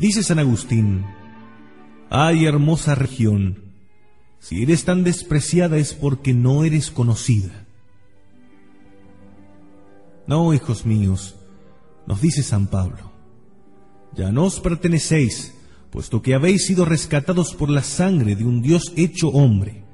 Dice 0.00 0.22
San 0.22 0.38
Agustín, 0.38 1.04
Ay, 2.08 2.46
hermosa 2.46 2.94
región, 2.94 3.74
si 4.38 4.62
eres 4.62 4.86
tan 4.86 5.04
despreciada 5.04 5.76
es 5.76 5.92
porque 5.92 6.32
no 6.32 6.64
eres 6.64 6.90
conocida. 6.90 7.66
No, 10.26 10.54
hijos 10.54 10.86
míos, 10.86 11.36
nos 12.06 12.22
dice 12.22 12.42
San 12.42 12.66
Pablo, 12.66 13.10
ya 14.16 14.32
no 14.32 14.44
os 14.44 14.58
pertenecéis, 14.58 15.52
puesto 15.90 16.22
que 16.22 16.34
habéis 16.34 16.64
sido 16.64 16.86
rescatados 16.86 17.52
por 17.52 17.68
la 17.68 17.82
sangre 17.82 18.36
de 18.36 18.44
un 18.44 18.62
Dios 18.62 18.94
hecho 18.96 19.28
hombre. 19.28 19.84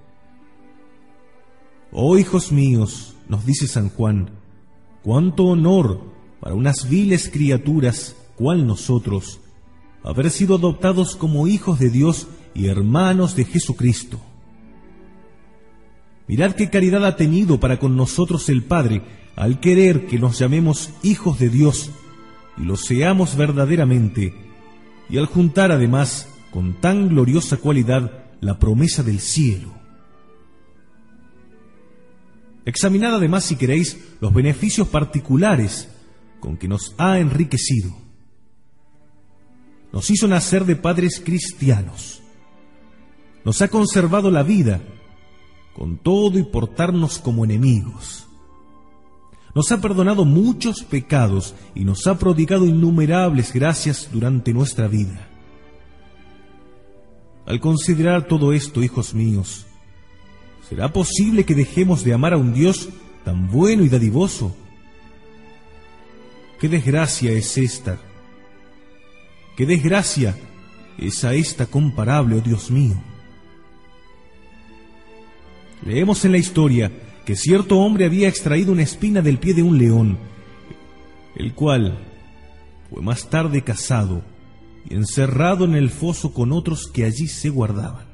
Oh 1.90 2.16
hijos 2.16 2.52
míos, 2.52 3.16
nos 3.28 3.44
dice 3.44 3.66
San 3.66 3.88
Juan, 3.88 4.30
cuánto 5.02 5.46
honor 5.46 6.00
para 6.38 6.54
unas 6.54 6.88
viles 6.88 7.28
criaturas, 7.28 8.14
cual 8.36 8.68
nosotros, 8.68 9.40
haber 10.07 10.30
sido 10.30 10.54
adoptados 10.54 11.16
como 11.16 11.48
hijos 11.48 11.80
de 11.80 11.90
Dios 11.90 12.28
y 12.54 12.68
hermanos 12.68 13.34
de 13.34 13.44
Jesucristo. 13.44 14.20
Mirad 16.28 16.52
qué 16.52 16.70
caridad 16.70 17.04
ha 17.04 17.16
tenido 17.16 17.59
para 17.59 17.78
con 17.78 17.96
nosotros 17.96 18.48
el 18.48 18.62
Padre 18.62 19.02
al 19.34 19.61
querer 19.61 20.07
que 20.07 20.18
nos 20.18 20.38
llamemos 20.38 20.90
hijos 21.02 21.38
de 21.38 21.50
Dios 21.50 21.90
y 22.57 22.62
lo 22.62 22.76
seamos 22.76 23.36
verdaderamente, 23.36 24.32
y 25.11 25.18
al 25.18 25.26
juntar 25.26 25.72
además 25.72 26.28
con 26.50 26.80
tan 26.80 27.09
gloriosa 27.09 27.59
cualidad 27.59 28.24
la 28.40 28.59
promesa 28.59 29.02
del 29.02 29.20
cielo. 29.20 29.74
Examinad 32.64 33.14
además, 33.14 33.44
si 33.44 33.57
queréis, 33.57 33.98
los 34.20 34.32
beneficios 34.32 34.88
particulares 34.88 35.88
con 36.40 36.57
que 36.57 36.66
nos 36.66 36.94
ha 36.96 37.18
enriquecido. 37.18 38.05
Nos 39.93 40.11
hizo 40.11 40.28
nacer 40.28 40.64
de 40.64 40.76
padres 40.76 41.20
cristianos. 41.24 42.22
Nos 43.45 43.62
ha 43.62 43.68
conservado 43.68 44.30
la 44.30 44.43
vida, 44.43 44.80
con 45.74 45.99
todo 45.99 46.39
y 46.39 46.43
portarnos 46.43 47.18
como 47.18 47.45
enemigos. 47.45 48.26
Nos 49.55 49.72
ha 49.72 49.80
perdonado 49.80 50.24
muchos 50.24 50.82
pecados 50.82 51.55
y 51.74 51.84
nos 51.84 52.07
ha 52.07 52.18
prodigado 52.18 52.66
innumerables 52.66 53.53
gracias 53.53 54.09
durante 54.12 54.53
nuestra 54.53 54.87
vida. 54.87 55.28
Al 57.47 57.61
considerar 57.61 58.26
todo 58.26 58.53
esto, 58.53 58.82
hijos 58.82 59.14
míos, 59.14 59.66
¿será 60.68 60.93
posible 60.93 61.45
que 61.45 61.55
dejemos 61.55 62.05
de 62.05 62.12
amar 62.12 62.34
a 62.34 62.37
un 62.37 62.53
Dios 62.53 62.89
tan 63.24 63.51
bueno 63.51 63.84
y 63.84 63.89
dadivoso? 63.89 64.55
¿Qué 66.61 66.68
desgracia 66.68 67.32
es 67.32 67.57
esta? 67.57 67.99
¿Qué 69.57 69.64
desgracia 69.64 70.36
es 70.98 71.24
a 71.24 71.32
esta 71.32 71.64
comparable, 71.66 72.36
oh 72.36 72.40
Dios 72.42 72.70
mío? 72.70 72.94
Leemos 75.82 76.24
en 76.26 76.32
la 76.32 76.38
historia 76.38 76.92
que 77.24 77.36
cierto 77.36 77.78
hombre 77.78 78.04
había 78.04 78.28
extraído 78.28 78.72
una 78.72 78.82
espina 78.82 79.22
del 79.22 79.38
pie 79.38 79.54
de 79.54 79.62
un 79.62 79.78
león, 79.78 80.18
el 81.36 81.54
cual 81.54 81.98
fue 82.90 83.02
más 83.02 83.30
tarde 83.30 83.62
cazado 83.62 84.22
y 84.88 84.94
encerrado 84.94 85.64
en 85.64 85.74
el 85.74 85.88
foso 85.88 86.34
con 86.34 86.52
otros 86.52 86.86
que 86.86 87.04
allí 87.04 87.26
se 87.26 87.48
guardaban. 87.48 88.07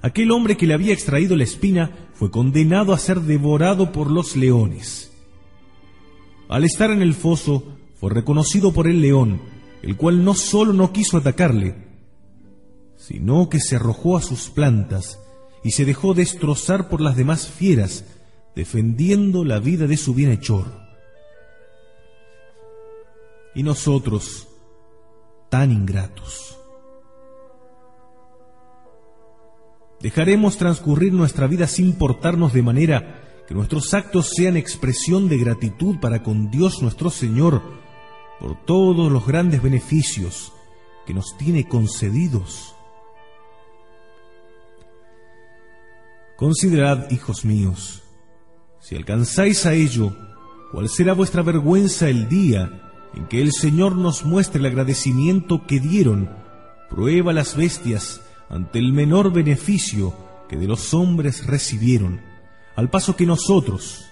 Aquel 0.00 0.30
hombre 0.30 0.56
que 0.56 0.66
le 0.66 0.72
había 0.72 0.94
extraído 0.94 1.36
la 1.36 1.44
espina 1.44 1.90
fue 2.14 2.30
condenado 2.30 2.94
a 2.94 2.98
ser 2.98 3.20
devorado 3.20 3.92
por 3.92 4.10
los 4.10 4.34
leones. 4.34 5.12
Al 6.48 6.64
estar 6.64 6.90
en 6.90 7.02
el 7.02 7.12
foso, 7.12 7.76
fue 8.00 8.10
reconocido 8.10 8.72
por 8.72 8.88
el 8.88 9.02
león, 9.02 9.40
el 9.82 9.96
cual 9.96 10.24
no 10.24 10.34
solo 10.34 10.72
no 10.72 10.92
quiso 10.92 11.16
atacarle, 11.16 11.74
sino 12.96 13.48
que 13.48 13.60
se 13.60 13.76
arrojó 13.76 14.16
a 14.16 14.22
sus 14.22 14.50
plantas 14.50 15.18
y 15.64 15.72
se 15.72 15.84
dejó 15.84 16.14
destrozar 16.14 16.88
por 16.88 17.00
las 17.00 17.16
demás 17.16 17.48
fieras, 17.48 18.04
defendiendo 18.54 19.44
la 19.44 19.58
vida 19.58 19.86
de 19.86 19.96
su 19.96 20.14
bienhechor. 20.14 20.80
Y 23.54 23.62
nosotros, 23.62 24.48
tan 25.48 25.72
ingratos. 25.72 26.56
Dejaremos 30.00 30.56
transcurrir 30.56 31.12
nuestra 31.12 31.46
vida 31.46 31.66
sin 31.66 31.92
portarnos 31.92 32.52
de 32.52 32.62
manera 32.62 33.44
que 33.46 33.54
nuestros 33.54 33.92
actos 33.92 34.30
sean 34.34 34.56
expresión 34.56 35.28
de 35.28 35.36
gratitud 35.36 35.98
para 36.00 36.22
con 36.22 36.50
Dios 36.50 36.80
nuestro 36.80 37.10
Señor 37.10 37.62
por 38.40 38.64
todos 38.64 39.12
los 39.12 39.26
grandes 39.26 39.62
beneficios 39.62 40.52
que 41.06 41.12
nos 41.12 41.36
tiene 41.36 41.68
concedidos. 41.68 42.74
Considerad, 46.36 47.10
hijos 47.10 47.44
míos, 47.44 48.02
si 48.80 48.96
alcanzáis 48.96 49.66
a 49.66 49.74
ello, 49.74 50.16
cuál 50.72 50.88
será 50.88 51.12
vuestra 51.12 51.42
vergüenza 51.42 52.08
el 52.08 52.28
día 52.30 52.90
en 53.14 53.26
que 53.26 53.42
el 53.42 53.52
Señor 53.52 53.96
nos 53.96 54.24
muestre 54.24 54.60
el 54.60 54.66
agradecimiento 54.66 55.66
que 55.66 55.80
dieron, 55.80 56.30
prueba 56.88 57.34
las 57.34 57.56
bestias 57.56 58.22
ante 58.48 58.78
el 58.78 58.94
menor 58.94 59.32
beneficio 59.32 60.14
que 60.48 60.56
de 60.56 60.66
los 60.66 60.94
hombres 60.94 61.46
recibieron, 61.46 62.22
al 62.74 62.88
paso 62.88 63.16
que 63.16 63.26
nosotros, 63.26 64.06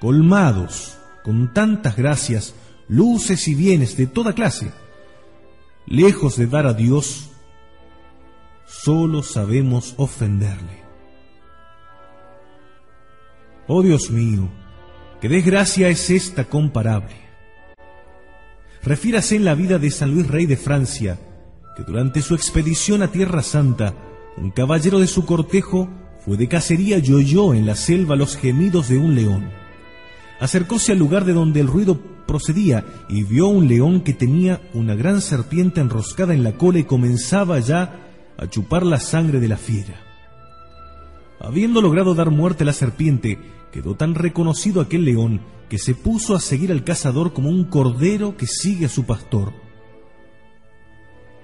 colmados 0.00 0.96
con 1.22 1.52
tantas 1.52 1.94
gracias, 1.96 2.54
luces 2.88 3.46
y 3.48 3.54
bienes 3.54 3.96
de 3.96 4.06
toda 4.06 4.34
clase, 4.34 4.72
lejos 5.86 6.36
de 6.36 6.46
dar 6.46 6.66
a 6.66 6.74
Dios, 6.74 7.30
solo 8.66 9.22
sabemos 9.22 9.94
ofenderle. 9.96 10.82
Oh 13.66 13.82
Dios 13.82 14.10
mío, 14.10 14.48
qué 15.20 15.28
desgracia 15.28 15.88
es 15.88 16.08
esta 16.10 16.44
comparable. 16.44 17.16
Refírase 18.82 19.36
en 19.36 19.44
la 19.44 19.54
vida 19.54 19.78
de 19.78 19.90
San 19.90 20.14
Luis 20.14 20.26
Rey 20.26 20.46
de 20.46 20.56
Francia, 20.56 21.18
que 21.76 21.82
durante 21.82 22.22
su 22.22 22.34
expedición 22.34 23.02
a 23.02 23.12
Tierra 23.12 23.42
Santa, 23.42 23.94
un 24.36 24.50
caballero 24.50 25.00
de 25.00 25.06
su 25.06 25.26
cortejo 25.26 25.88
fue 26.24 26.36
de 26.36 26.48
cacería 26.48 26.98
y 26.98 27.12
oyó 27.12 27.54
en 27.54 27.66
la 27.66 27.74
selva 27.74 28.16
los 28.16 28.36
gemidos 28.36 28.88
de 28.88 28.98
un 28.98 29.14
león. 29.14 29.50
Acercóse 30.40 30.92
al 30.92 30.98
lugar 30.98 31.24
de 31.24 31.32
donde 31.32 31.60
el 31.60 31.66
ruido 31.66 32.00
procedía 32.28 32.84
y 33.08 33.24
vio 33.24 33.48
un 33.48 33.66
león 33.66 34.02
que 34.02 34.12
tenía 34.12 34.60
una 34.74 34.94
gran 34.94 35.20
serpiente 35.20 35.80
enroscada 35.80 36.34
en 36.34 36.44
la 36.44 36.52
cola 36.52 36.78
y 36.78 36.84
comenzaba 36.84 37.58
ya 37.58 38.06
a 38.36 38.46
chupar 38.46 38.86
la 38.86 39.00
sangre 39.00 39.40
de 39.40 39.48
la 39.48 39.56
fiera. 39.56 39.98
Habiendo 41.40 41.80
logrado 41.80 42.14
dar 42.14 42.30
muerte 42.30 42.62
a 42.62 42.66
la 42.66 42.72
serpiente, 42.72 43.38
quedó 43.72 43.96
tan 43.96 44.14
reconocido 44.14 44.80
aquel 44.80 45.04
león 45.04 45.40
que 45.68 45.78
se 45.78 45.94
puso 45.94 46.36
a 46.36 46.40
seguir 46.40 46.70
al 46.70 46.84
cazador 46.84 47.32
como 47.32 47.48
un 47.48 47.64
cordero 47.64 48.36
que 48.36 48.46
sigue 48.46 48.86
a 48.86 48.90
su 48.90 49.04
pastor. 49.04 49.52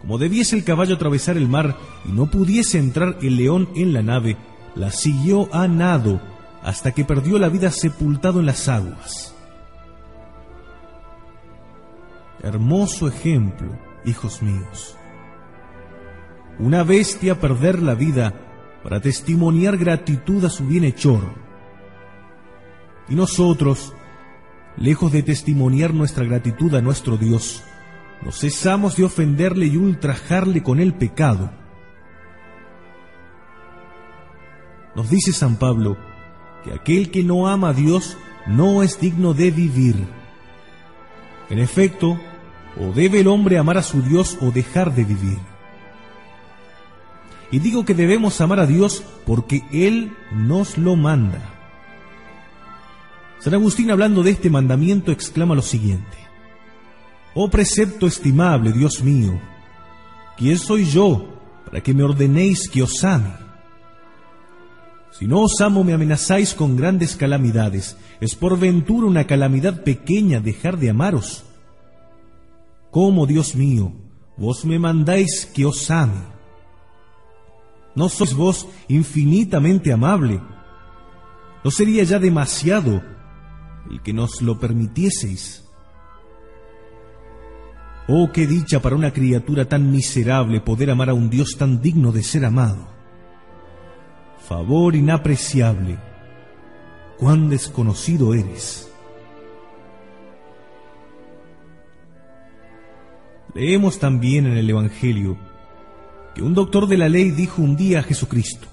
Como 0.01 0.19
debiese 0.19 0.55
el 0.55 0.65
caballo 0.65 0.97
atravesar 0.97 1.39
el 1.39 1.49
mar 1.49 1.79
y 2.07 2.13
no 2.13 2.31
pudiese 2.31 2.79
entrar 2.79 3.17
el 3.23 3.37
león 3.37 3.71
en 3.75 3.95
la 3.95 4.03
nave, 4.03 4.37
la 4.77 4.91
siguió 4.91 5.49
a 5.55 5.67
nado 5.67 6.21
hasta 6.63 6.93
que 6.93 7.05
perdió 7.05 7.39
la 7.39 7.49
vida 7.49 7.71
sepultado 7.71 8.41
en 8.41 8.47
las 8.47 8.69
aguas. 8.69 9.34
Hermoso 12.45 13.09
ejemplo, 13.09 13.71
hijos 14.05 14.43
míos. 14.43 14.99
Una 16.59 16.83
bestia 16.83 17.41
perder 17.41 17.81
la 17.81 17.95
vida 17.95 18.35
para 18.83 19.01
testimoniar 19.01 19.79
gratitud 19.79 20.45
a 20.45 20.51
su 20.51 20.67
bienhechor 20.67 21.23
y 23.09 23.15
nosotros, 23.15 23.95
lejos 24.77 25.11
de 25.11 25.23
testimoniar 25.23 25.95
nuestra 25.95 26.25
gratitud 26.25 26.75
a 26.75 26.83
nuestro 26.83 27.17
Dios, 27.17 27.65
no 28.21 28.31
cesamos 28.31 28.97
de 28.97 29.05
ofenderle 29.05 29.65
y 29.65 29.79
ultrajarle 29.79 30.63
con 30.63 30.81
el 30.81 30.93
pecado. 30.93 31.51
Nos 34.95 35.09
dice 35.09 35.33
San 35.33 35.57
Pablo 35.57 35.97
que 36.63 36.75
aquel 36.75 37.11
que 37.11 37.25
no 37.25 37.49
ama 37.49 37.71
a 37.71 37.73
Dios 37.73 38.19
no 38.47 38.83
es 38.83 39.01
digno 39.01 39.33
de 39.33 39.51
vivir. 39.51 39.97
En 41.49 41.59
efecto, 41.59 42.19
o 42.81 42.93
debe 42.93 43.21
el 43.21 43.29
hombre 43.29 43.59
amar 43.59 43.79
a 43.79 43.83
su 43.83 44.03
Dios 44.03 44.39
o 44.41 44.51
dejar 44.51 44.95
de 44.95 45.05
vivir. 45.05 45.39
Y 47.51 47.59
digo 47.61 47.85
que 47.85 47.95
debemos 47.95 48.41
amar 48.41 48.61
a 48.61 48.67
Dios 48.67 49.05
porque 49.27 49.63
Él 49.73 50.13
nos 50.33 50.77
lo 50.77 50.97
manda. 50.97 51.41
San 53.39 53.55
Agustín 53.55 53.91
hablando 53.91 54.23
de 54.23 54.31
este 54.31 54.51
mandamiento 54.51 55.13
exclama 55.13 55.55
lo 55.55 55.63
siguiente. 55.63 56.17
Oh 57.35 57.51
precepto 57.51 58.07
estimable, 58.07 58.73
Dios 58.73 59.03
mío, 59.03 59.41
¿quién 60.37 60.59
soy 60.59 60.85
yo 60.85 61.41
para 61.67 61.83
que 61.83 61.93
me 61.93 62.03
ordenéis 62.03 62.69
que 62.69 62.83
os 62.83 63.05
ame? 63.05 63.45
Si 65.19 65.27
no 65.29 65.43
os 65.43 65.61
amo 65.61 65.85
me 65.85 65.93
amenazáis 65.93 66.55
con 66.55 66.77
grandes 66.77 67.15
calamidades. 67.15 67.97
¿Es 68.21 68.35
por 68.35 68.59
ventura 68.59 69.07
una 69.07 69.27
calamidad 69.27 69.85
pequeña 69.85 70.41
dejar 70.41 70.77
de 70.77 70.91
amaros? 70.91 71.45
¿Cómo, 72.95 73.27
Dios 73.27 73.57
mío, 73.57 73.93
vos 74.37 74.65
me 74.65 74.79
mandáis 74.79 75.51
que 75.53 75.65
os 75.65 75.91
ame. 75.91 76.23
¿No 77.97 78.09
sois 78.09 78.33
vos 78.35 78.69
infinitamente 78.87 79.93
amable? 79.93 80.41
¿No 81.65 81.73
sería 81.73 82.05
ya 82.05 82.21
demasiado 82.21 83.03
el 83.91 84.01
que 84.01 84.13
nos 84.13 84.41
lo 84.43 84.61
permitieseis? 84.61 85.69
Oh, 88.07 88.31
qué 88.33 88.47
dicha 88.47 88.81
para 88.81 88.95
una 88.95 89.13
criatura 89.13 89.65
tan 89.65 89.91
miserable 89.91 90.61
poder 90.61 90.93
amar 90.93 91.11
a 91.11 91.15
un 91.15 91.29
Dios 91.29 91.57
tan 91.59 91.83
digno 91.83 92.13
de 92.13 92.23
ser 92.23 92.45
amado. 92.45 92.87
Favor 94.47 94.95
inapreciable, 94.95 95.99
cuán 97.19 97.51
desconocido 97.51 98.35
eres. 98.35 98.94
Leemos 103.55 104.01
también 104.01 104.47
en 104.47 104.57
el 104.57 104.69
Evangelio 104.69 105.37
que 106.35 106.43
un 106.43 106.55
doctor 106.55 106.89
de 106.89 106.99
la 106.99 107.09
ley 107.09 107.31
dijo 107.31 107.63
un 107.63 107.77
día 107.77 108.01
a 108.01 108.03
Jesucristo, 108.03 108.67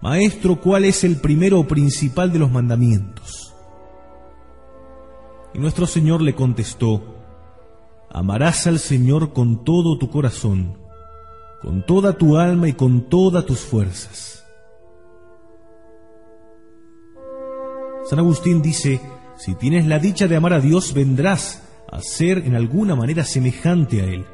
Maestro, 0.00 0.60
¿cuál 0.60 0.84
es 0.84 1.04
el 1.04 1.16
primero 1.16 1.60
o 1.60 1.66
principal 1.66 2.32
de 2.32 2.38
los 2.38 2.50
mandamientos? 2.50 3.54
Y 5.52 5.58
nuestro 5.58 5.86
Señor 5.86 6.22
le 6.22 6.34
contestó, 6.34 7.14
Amarás 8.10 8.66
al 8.66 8.78
Señor 8.78 9.32
con 9.32 9.64
todo 9.64 9.98
tu 9.98 10.08
corazón, 10.08 10.78
con 11.60 11.84
toda 11.84 12.16
tu 12.16 12.36
alma 12.36 12.68
y 12.68 12.74
con 12.74 13.08
todas 13.08 13.44
tus 13.44 13.58
fuerzas. 13.58 14.44
San 18.04 18.18
Agustín 18.18 18.62
dice, 18.62 19.00
si 19.36 19.54
tienes 19.54 19.86
la 19.86 19.98
dicha 19.98 20.28
de 20.28 20.36
amar 20.36 20.52
a 20.52 20.60
Dios, 20.60 20.94
vendrás 20.94 21.63
a 21.94 22.02
ser 22.02 22.38
en 22.38 22.56
alguna 22.56 22.94
manera 22.94 23.24
semejante 23.24 24.02
a 24.02 24.04
Él. 24.04 24.26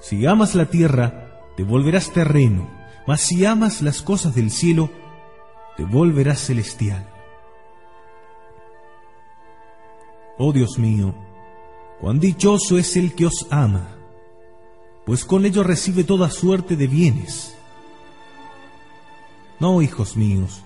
Si 0.00 0.26
amas 0.26 0.54
la 0.54 0.66
tierra, 0.66 1.42
te 1.56 1.62
volverás 1.62 2.10
terreno, 2.10 2.68
mas 3.06 3.20
si 3.20 3.44
amas 3.44 3.82
las 3.82 4.02
cosas 4.02 4.34
del 4.34 4.50
cielo, 4.50 4.90
te 5.76 5.84
volverás 5.84 6.40
celestial. 6.40 7.06
Oh 10.38 10.52
Dios 10.52 10.78
mío, 10.78 11.14
Cuán 12.00 12.20
dichoso 12.20 12.76
es 12.76 12.96
el 12.96 13.14
que 13.14 13.26
os 13.26 13.46
ama, 13.50 13.88
pues 15.06 15.24
con 15.24 15.46
ello 15.46 15.62
recibe 15.62 16.04
toda 16.04 16.30
suerte 16.30 16.76
de 16.76 16.86
bienes. 16.86 17.56
No, 19.60 19.80
hijos 19.80 20.14
míos, 20.14 20.60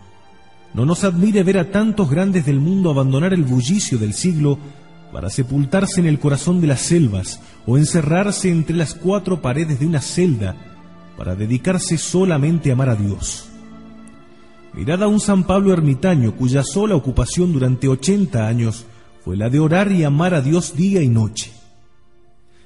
no 0.74 0.84
nos 0.84 1.04
admire 1.04 1.44
ver 1.44 1.58
a 1.58 1.70
tantos 1.70 2.10
grandes 2.10 2.46
del 2.46 2.58
mundo 2.58 2.90
abandonar 2.90 3.32
el 3.32 3.44
bullicio 3.44 3.96
del 3.96 4.14
siglo 4.14 4.58
para 5.12 5.30
sepultarse 5.30 6.00
en 6.00 6.06
el 6.06 6.18
corazón 6.18 6.60
de 6.60 6.66
las 6.66 6.80
selvas 6.80 7.40
o 7.66 7.76
encerrarse 7.76 8.50
entre 8.50 8.76
las 8.76 8.94
cuatro 8.94 9.42
paredes 9.42 9.80
de 9.80 9.86
una 9.86 10.00
celda 10.00 10.56
para 11.16 11.34
dedicarse 11.34 11.98
solamente 11.98 12.70
a 12.70 12.72
amar 12.74 12.88
a 12.90 12.96
Dios. 12.96 13.48
Mirad 14.72 15.02
a 15.02 15.08
un 15.08 15.20
San 15.20 15.44
Pablo 15.44 15.72
ermitaño 15.72 16.36
cuya 16.36 16.62
sola 16.62 16.94
ocupación 16.94 17.52
durante 17.52 17.88
ochenta 17.88 18.46
años 18.46 18.86
fue 19.24 19.36
la 19.36 19.50
de 19.50 19.58
orar 19.58 19.90
y 19.90 20.04
amar 20.04 20.32
a 20.32 20.40
Dios 20.40 20.76
día 20.76 21.02
y 21.02 21.08
noche. 21.08 21.52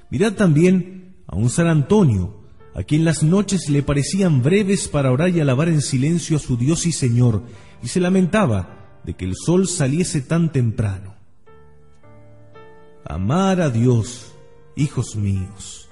Mirad 0.09 0.33
también 0.33 1.15
a 1.27 1.35
un 1.35 1.49
San 1.49 1.67
Antonio, 1.67 2.45
a 2.75 2.83
quien 2.83 3.05
las 3.05 3.23
noches 3.23 3.69
le 3.69 3.81
parecían 3.81 4.43
breves 4.43 4.87
para 4.87 5.11
orar 5.11 5.29
y 5.29 5.39
alabar 5.39 5.67
en 5.67 5.81
silencio 5.81 6.37
a 6.37 6.39
su 6.39 6.57
Dios 6.57 6.85
y 6.85 6.91
Señor, 6.91 7.43
y 7.81 7.87
se 7.87 7.99
lamentaba 7.99 8.99
de 9.03 9.15
que 9.15 9.25
el 9.25 9.33
sol 9.35 9.67
saliese 9.67 10.21
tan 10.21 10.51
temprano. 10.51 11.14
Amar 13.05 13.61
a 13.61 13.69
Dios, 13.69 14.33
hijos 14.75 15.15
míos. 15.15 15.89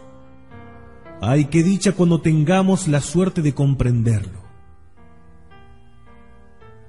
Ay, 1.22 1.46
qué 1.46 1.64
dicha 1.64 1.94
cuando 1.94 2.20
tengamos 2.20 2.88
la 2.88 3.00
suerte 3.00 3.42
de 3.42 3.54
comprenderlo. 3.54 4.42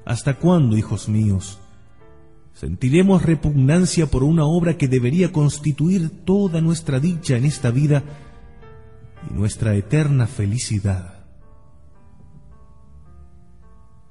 ¿Hasta 0.05 0.35
cuándo, 0.39 0.77
hijos 0.77 1.09
míos? 1.09 1.61
sentiremos 2.55 3.22
repugnancia 3.22 4.07
por 4.07 4.22
una 4.22 4.45
obra 4.45 4.79
que 4.79 4.89
debería 4.89 5.33
constituir 5.33 6.25
toda 6.25 6.61
nuestra 6.61 7.01
dicha 7.01 7.37
en 7.37 7.45
esta 7.45 7.70
vida 7.70 8.03
y 9.29 9.35
nuestra 9.35 9.75
eterna 9.75 10.27
felicidad. 10.27 11.27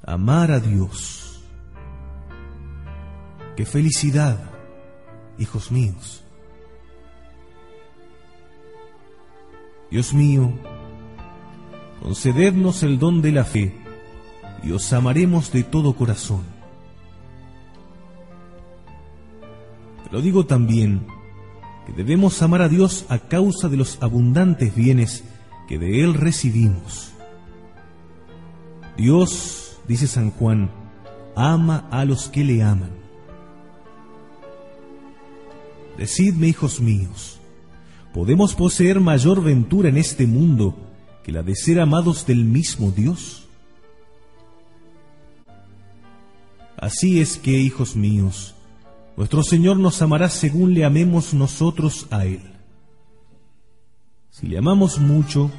Amar 0.06 0.52
a 0.52 0.60
Dios. 0.60 1.42
¡Qué 3.56 3.66
felicidad, 3.66 4.52
hijos 5.38 5.72
míos! 5.72 6.24
Dios 9.92 10.14
mío, 10.14 10.52
concedednos 12.02 12.84
el 12.84 12.98
don 12.98 13.22
de 13.22 13.32
la 13.32 13.44
fe 13.44 13.76
y 14.64 14.72
os 14.72 14.92
amaremos 14.92 15.52
de 15.52 15.64
todo 15.64 15.96
corazón 15.96 16.54
Lo 20.14 20.22
digo 20.22 20.46
también 20.46 21.08
que 21.88 21.92
debemos 21.92 22.40
amar 22.44 22.62
a 22.62 22.70
Dios 22.70 23.08
a 23.10 23.18
causa 23.18 23.68
de 23.68 23.78
los 23.78 23.98
abundantes 24.00 24.76
bienes 24.76 25.24
que 25.68 25.80
de 25.80 26.04
Él 26.04 26.14
recibimos. 26.14 27.14
Dios, 28.96 29.80
dice 29.88 30.06
San 30.06 30.30
Juan, 30.30 30.70
ama 31.36 31.88
a 31.90 32.06
los 32.06 32.30
que 32.30 32.44
le 32.44 32.62
aman. 32.62 32.92
Decidme, 35.98 36.48
hijos 36.48 36.80
míos, 36.80 37.40
¿podemos 38.14 38.56
poseer 38.56 39.00
mayor 39.00 39.44
ventura 39.44 39.90
en 39.90 39.98
este 39.98 40.26
mundo 40.26 40.76
que 41.24 41.32
la 41.32 41.44
de 41.44 41.56
ser 41.56 41.80
amados 41.80 42.26
del 42.26 42.46
mismo 42.46 42.92
Dios? 42.92 43.48
Así 46.78 47.22
es 47.22 47.38
que, 47.38 47.52
hijos 47.52 47.96
míos, 47.96 48.56
nuestro 49.16 49.44
Señor 49.44 49.78
nos 49.78 50.02
amará 50.02 50.30
según 50.30 50.74
le 50.74 50.84
amemos 50.84 51.34
nosotros 51.34 52.08
a 52.10 52.26
Él. 52.26 52.42
Si 54.32 54.48
le 54.48 54.58
amamos 54.58 54.98
mucho, 55.00 55.52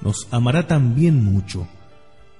nos 0.00 0.28
amará 0.30 0.68
también 0.68 1.24
mucho, 1.24 1.66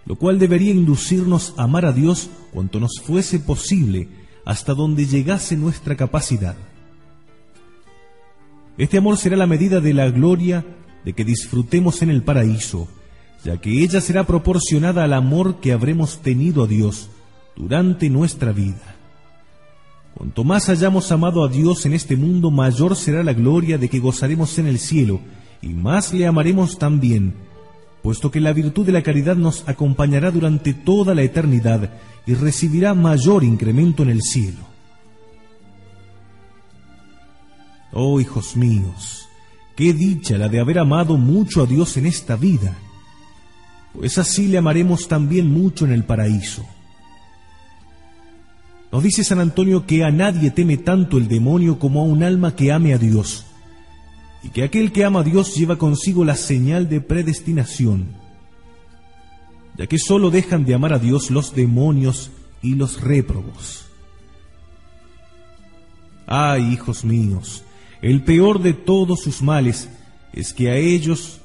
lo 0.07 0.17
cual 0.17 0.39
debería 0.39 0.71
inducirnos 0.71 1.55
a 1.57 1.65
amar 1.65 1.85
a 1.85 1.93
Dios 1.93 2.31
cuanto 2.53 2.79
nos 2.79 3.01
fuese 3.03 3.41
posible 3.41 4.09
hasta 4.45 4.73
donde 4.73 5.05
llegase 5.05 5.57
nuestra 5.57 5.97
capacidad. 5.97 6.57
Este 8.79 8.97
amor 8.97 9.19
será 9.19 9.37
la 9.37 9.49
medida 9.49 9.81
de 9.81 9.93
la 9.93 10.09
gloria 10.09 10.65
de 11.05 11.13
que 11.13 11.25
disfrutemos 11.25 12.01
en 12.03 12.11
el 12.11 12.23
paraíso, 12.23 12.87
ya 13.45 13.61
que 13.61 13.83
ella 13.83 14.01
será 14.01 14.25
proporcionada 14.25 15.03
al 15.03 15.15
amor 15.15 15.59
que 15.61 15.73
habremos 15.73 16.19
tenido 16.19 16.63
a 16.63 16.67
Dios 16.69 17.11
durante 17.57 18.09
nuestra 18.09 18.53
vida. 18.53 18.95
Cuanto 20.15 20.45
más 20.45 20.69
hayamos 20.69 21.11
amado 21.11 21.45
a 21.45 21.49
Dios 21.49 21.87
en 21.87 21.93
este 21.93 22.17
mundo, 22.17 22.53
mayor 22.53 22.95
será 22.95 23.25
la 23.25 23.33
gloria 23.33 23.79
de 23.79 23.89
que 23.89 23.99
gozaremos 23.99 24.59
en 24.61 24.69
el 24.69 24.79
cielo, 24.79 25.21
y 25.61 25.69
más 25.71 26.15
le 26.15 26.29
amaremos 26.29 26.79
también, 26.79 27.35
puesto 28.03 28.31
que 28.31 28.41
la 28.41 28.53
virtud 28.53 28.87
de 28.87 28.93
la 28.93 29.03
caridad 29.03 29.35
nos 29.35 29.69
acompañará 29.69 30.31
durante 30.31 30.73
toda 30.73 31.17
la 31.17 31.23
eternidad 31.23 31.91
y 32.27 32.35
recibirá 32.35 32.95
mayor 32.95 33.43
incremento 33.43 34.05
en 34.05 34.11
el 34.11 34.23
cielo. 34.23 34.68
Oh 37.93 38.21
hijos 38.21 38.57
míos, 38.57 39.29
qué 39.75 39.93
dicha 39.93 40.37
la 40.37 40.49
de 40.49 40.61
haber 40.61 40.79
amado 40.79 41.17
mucho 41.17 41.63
a 41.63 41.67
Dios 41.67 41.97
en 41.97 42.07
esta 42.07 42.37
vida, 42.37 42.77
pues 43.95 44.19
así 44.19 44.47
le 44.47 44.59
amaremos 44.59 45.09
también 45.09 45.51
mucho 45.51 45.85
en 45.85 45.93
el 45.93 46.05
paraíso. 46.05 46.65
Nos 48.93 49.03
dice 49.03 49.25
San 49.25 49.41
Antonio 49.41 49.87
que 49.87 50.05
a 50.05 50.11
nadie 50.11 50.51
teme 50.51 50.77
tanto 50.77 51.19
el 51.19 51.29
demonio 51.29 51.79
como 51.79 52.01
a 52.01 52.05
un 52.05 52.23
alma 52.23 52.55
que 52.55 52.73
ame 52.73 52.95
a 52.95 52.99
Dios, 52.99 53.45
y 54.43 54.51
que 54.51 54.63
aquel 54.63 54.93
que 54.93 55.05
ama 55.05 55.21
a 55.21 55.25
Dios 55.25 55.55
lleva 55.55 55.77
consigo 55.77 56.25
la 56.25 56.37
señal 56.37 56.89
de 56.89 57.01
predestinación, 57.01 58.09
ya 59.77 59.87
que 59.87 59.99
sólo 59.99 60.31
dejan 60.31 60.65
de 60.65 60.75
amar 60.75 60.93
a 60.93 60.99
Dios 60.99 61.31
los 61.31 61.55
demonios 61.55 62.31
y 62.63 62.75
los 62.75 63.01
réprobos. 63.01 63.87
Ay, 66.27 66.73
hijos 66.73 67.05
míos, 67.05 67.65
el 68.03 68.23
peor 68.23 68.63
de 68.63 68.75
todos 68.75 69.21
sus 69.21 69.43
males 69.43 69.89
es 70.33 70.53
que 70.53 70.71
a 70.71 70.77
ellos 70.77 71.41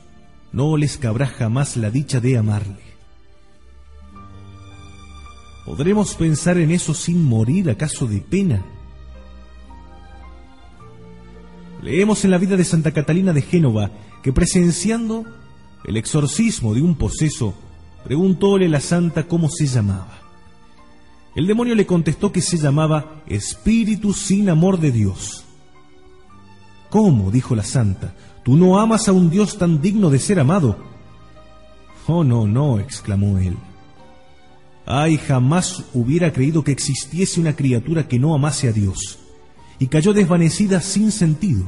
no 0.52 0.78
les 0.78 0.98
cabrá 0.98 1.26
jamás 1.26 1.78
la 1.78 1.90
dicha 1.90 2.20
de 2.20 2.38
amarle. 2.38 2.84
¿Podremos 5.66 6.16
pensar 6.16 6.58
en 6.58 6.72
eso 6.72 6.94
sin 6.94 7.24
morir 7.24 7.70
acaso 7.70 8.06
de 8.06 8.20
pena? 8.20 8.64
Leemos 11.82 12.24
en 12.24 12.32
la 12.32 12.38
vida 12.38 12.56
de 12.56 12.66
Santa 12.66 12.92
Catalina 12.92 13.34
de 13.34 13.42
Génova 13.42 13.92
que 14.22 14.32
presenciando 14.32 15.26
el 15.86 15.98
exorcismo 15.98 16.74
de 16.74 16.82
un 16.82 16.96
poseso, 16.96 17.54
preguntóle 18.04 18.68
a 18.68 18.70
la 18.70 18.80
santa 18.80 19.28
cómo 19.28 19.50
se 19.50 19.68
llamaba. 19.68 20.20
El 21.36 21.48
demonio 21.48 21.76
le 21.76 21.86
contestó 21.86 22.32
que 22.32 22.42
se 22.42 22.58
llamaba 22.58 23.24
Espíritu 23.28 24.14
sin 24.14 24.50
amor 24.50 24.80
de 24.80 24.92
Dios. 24.92 25.46
¿Cómo? 26.94 27.32
dijo 27.32 27.56
la 27.56 27.64
santa. 27.64 28.14
¿Tú 28.44 28.56
no 28.56 28.80
amas 28.80 29.08
a 29.08 29.14
un 29.14 29.32
Dios 29.32 29.58
tan 29.58 29.82
digno 29.82 30.12
de 30.12 30.20
ser 30.20 30.40
amado? 30.40 30.78
Oh, 32.06 32.24
no, 32.24 32.46
no, 32.46 32.78
exclamó 32.78 33.40
él. 33.40 33.58
Ay, 34.86 35.18
jamás 35.18 35.86
hubiera 35.96 36.32
creído 36.32 36.64
que 36.64 36.72
existiese 36.72 37.40
una 37.40 37.56
criatura 37.56 38.08
que 38.08 38.20
no 38.20 38.36
amase 38.36 38.68
a 38.68 38.72
Dios, 38.72 39.18
y 39.80 39.88
cayó 39.88 40.14
desvanecida 40.14 40.82
sin 40.82 41.12
sentido. 41.12 41.64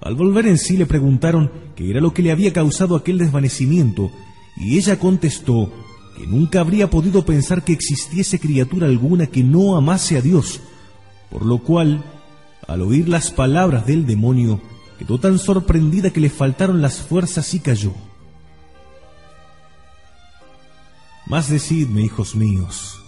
Al 0.00 0.14
volver 0.14 0.46
en 0.46 0.56
sí 0.56 0.78
le 0.78 0.86
preguntaron 0.86 1.52
qué 1.74 1.90
era 1.90 2.00
lo 2.00 2.14
que 2.14 2.22
le 2.22 2.32
había 2.32 2.54
causado 2.54 2.96
aquel 2.96 3.18
desvanecimiento, 3.18 4.10
y 4.56 4.78
ella 4.78 4.98
contestó 4.98 5.70
que 6.16 6.26
nunca 6.26 6.60
habría 6.60 6.88
podido 6.88 7.26
pensar 7.26 7.64
que 7.64 7.74
existiese 7.74 8.40
criatura 8.40 8.86
alguna 8.86 9.26
que 9.26 9.44
no 9.44 9.76
amase 9.76 10.16
a 10.16 10.22
Dios, 10.22 10.62
por 11.30 11.44
lo 11.44 11.58
cual, 11.58 12.02
al 12.66 12.82
oír 12.82 13.08
las 13.08 13.30
palabras 13.30 13.86
del 13.86 14.06
demonio, 14.06 14.60
quedó 14.98 15.18
tan 15.18 15.38
sorprendida 15.38 16.10
que 16.10 16.20
le 16.20 16.30
faltaron 16.30 16.82
las 16.82 16.98
fuerzas 16.98 17.52
y 17.54 17.60
cayó. 17.60 17.92
Más 21.26 21.50
decidme, 21.50 22.02
hijos 22.02 22.34
míos, 22.34 23.00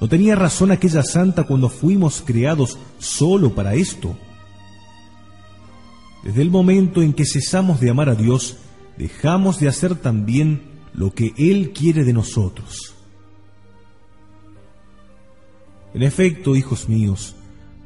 ¿no 0.00 0.08
tenía 0.08 0.36
razón 0.36 0.70
aquella 0.70 1.02
santa 1.02 1.44
cuando 1.44 1.68
fuimos 1.68 2.22
creados 2.24 2.78
solo 2.98 3.54
para 3.54 3.74
esto? 3.74 4.16
Desde 6.22 6.42
el 6.42 6.50
momento 6.50 7.02
en 7.02 7.12
que 7.12 7.26
cesamos 7.26 7.80
de 7.80 7.90
amar 7.90 8.08
a 8.08 8.14
Dios, 8.14 8.58
dejamos 8.96 9.60
de 9.60 9.68
hacer 9.68 9.94
también 9.94 10.62
lo 10.94 11.12
que 11.12 11.32
Él 11.36 11.72
quiere 11.72 12.04
de 12.04 12.12
nosotros. 12.12 12.94
En 15.92 16.02
efecto, 16.02 16.56
hijos 16.56 16.88
míos, 16.88 17.36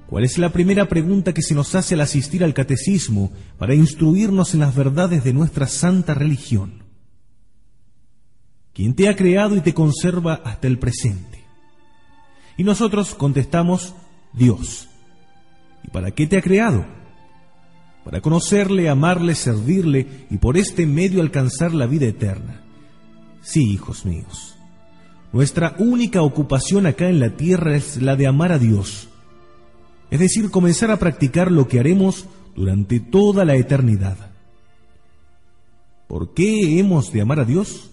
¿cuál 0.08 0.24
es 0.24 0.38
la 0.38 0.50
primera 0.50 0.88
pregunta 0.88 1.32
que 1.32 1.42
se 1.42 1.54
nos 1.54 1.76
hace 1.76 1.94
al 1.94 2.00
asistir 2.00 2.42
al 2.42 2.54
catecismo 2.54 3.30
para 3.58 3.76
instruirnos 3.76 4.54
en 4.54 4.60
las 4.60 4.74
verdades 4.74 5.22
de 5.22 5.32
nuestra 5.32 5.68
santa 5.68 6.14
religión? 6.14 6.88
quien 8.78 8.94
te 8.94 9.08
ha 9.08 9.16
creado 9.16 9.56
y 9.56 9.60
te 9.60 9.74
conserva 9.74 10.34
hasta 10.34 10.68
el 10.68 10.78
presente. 10.78 11.42
Y 12.56 12.62
nosotros 12.62 13.12
contestamos, 13.12 13.92
Dios. 14.32 14.88
¿Y 15.82 15.90
para 15.90 16.12
qué 16.12 16.28
te 16.28 16.38
ha 16.38 16.42
creado? 16.42 16.86
Para 18.04 18.20
conocerle, 18.20 18.88
amarle, 18.88 19.34
servirle 19.34 20.26
y 20.30 20.36
por 20.36 20.56
este 20.56 20.86
medio 20.86 21.22
alcanzar 21.22 21.74
la 21.74 21.86
vida 21.86 22.06
eterna. 22.06 22.62
Sí, 23.42 23.68
hijos 23.68 24.06
míos. 24.06 24.54
Nuestra 25.32 25.74
única 25.80 26.22
ocupación 26.22 26.86
acá 26.86 27.08
en 27.08 27.18
la 27.18 27.30
tierra 27.30 27.74
es 27.74 28.00
la 28.00 28.14
de 28.14 28.28
amar 28.28 28.52
a 28.52 28.60
Dios. 28.60 29.08
Es 30.10 30.20
decir, 30.20 30.50
comenzar 30.50 30.90
a 30.90 30.98
practicar 30.98 31.50
lo 31.50 31.68
que 31.68 31.78
haremos 31.78 32.26
durante 32.56 33.00
toda 33.00 33.44
la 33.44 33.56
eternidad. 33.56 34.16
¿Por 36.06 36.32
qué 36.34 36.78
hemos 36.78 37.12
de 37.12 37.20
amar 37.20 37.40
a 37.40 37.44
Dios? 37.44 37.90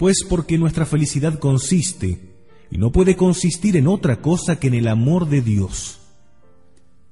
pues 0.00 0.24
porque 0.26 0.56
nuestra 0.56 0.86
felicidad 0.86 1.38
consiste, 1.38 2.32
y 2.70 2.78
no 2.78 2.90
puede 2.90 3.16
consistir 3.16 3.76
en 3.76 3.86
otra 3.86 4.22
cosa 4.22 4.58
que 4.58 4.68
en 4.68 4.74
el 4.74 4.88
amor 4.88 5.28
de 5.28 5.42
Dios. 5.42 5.98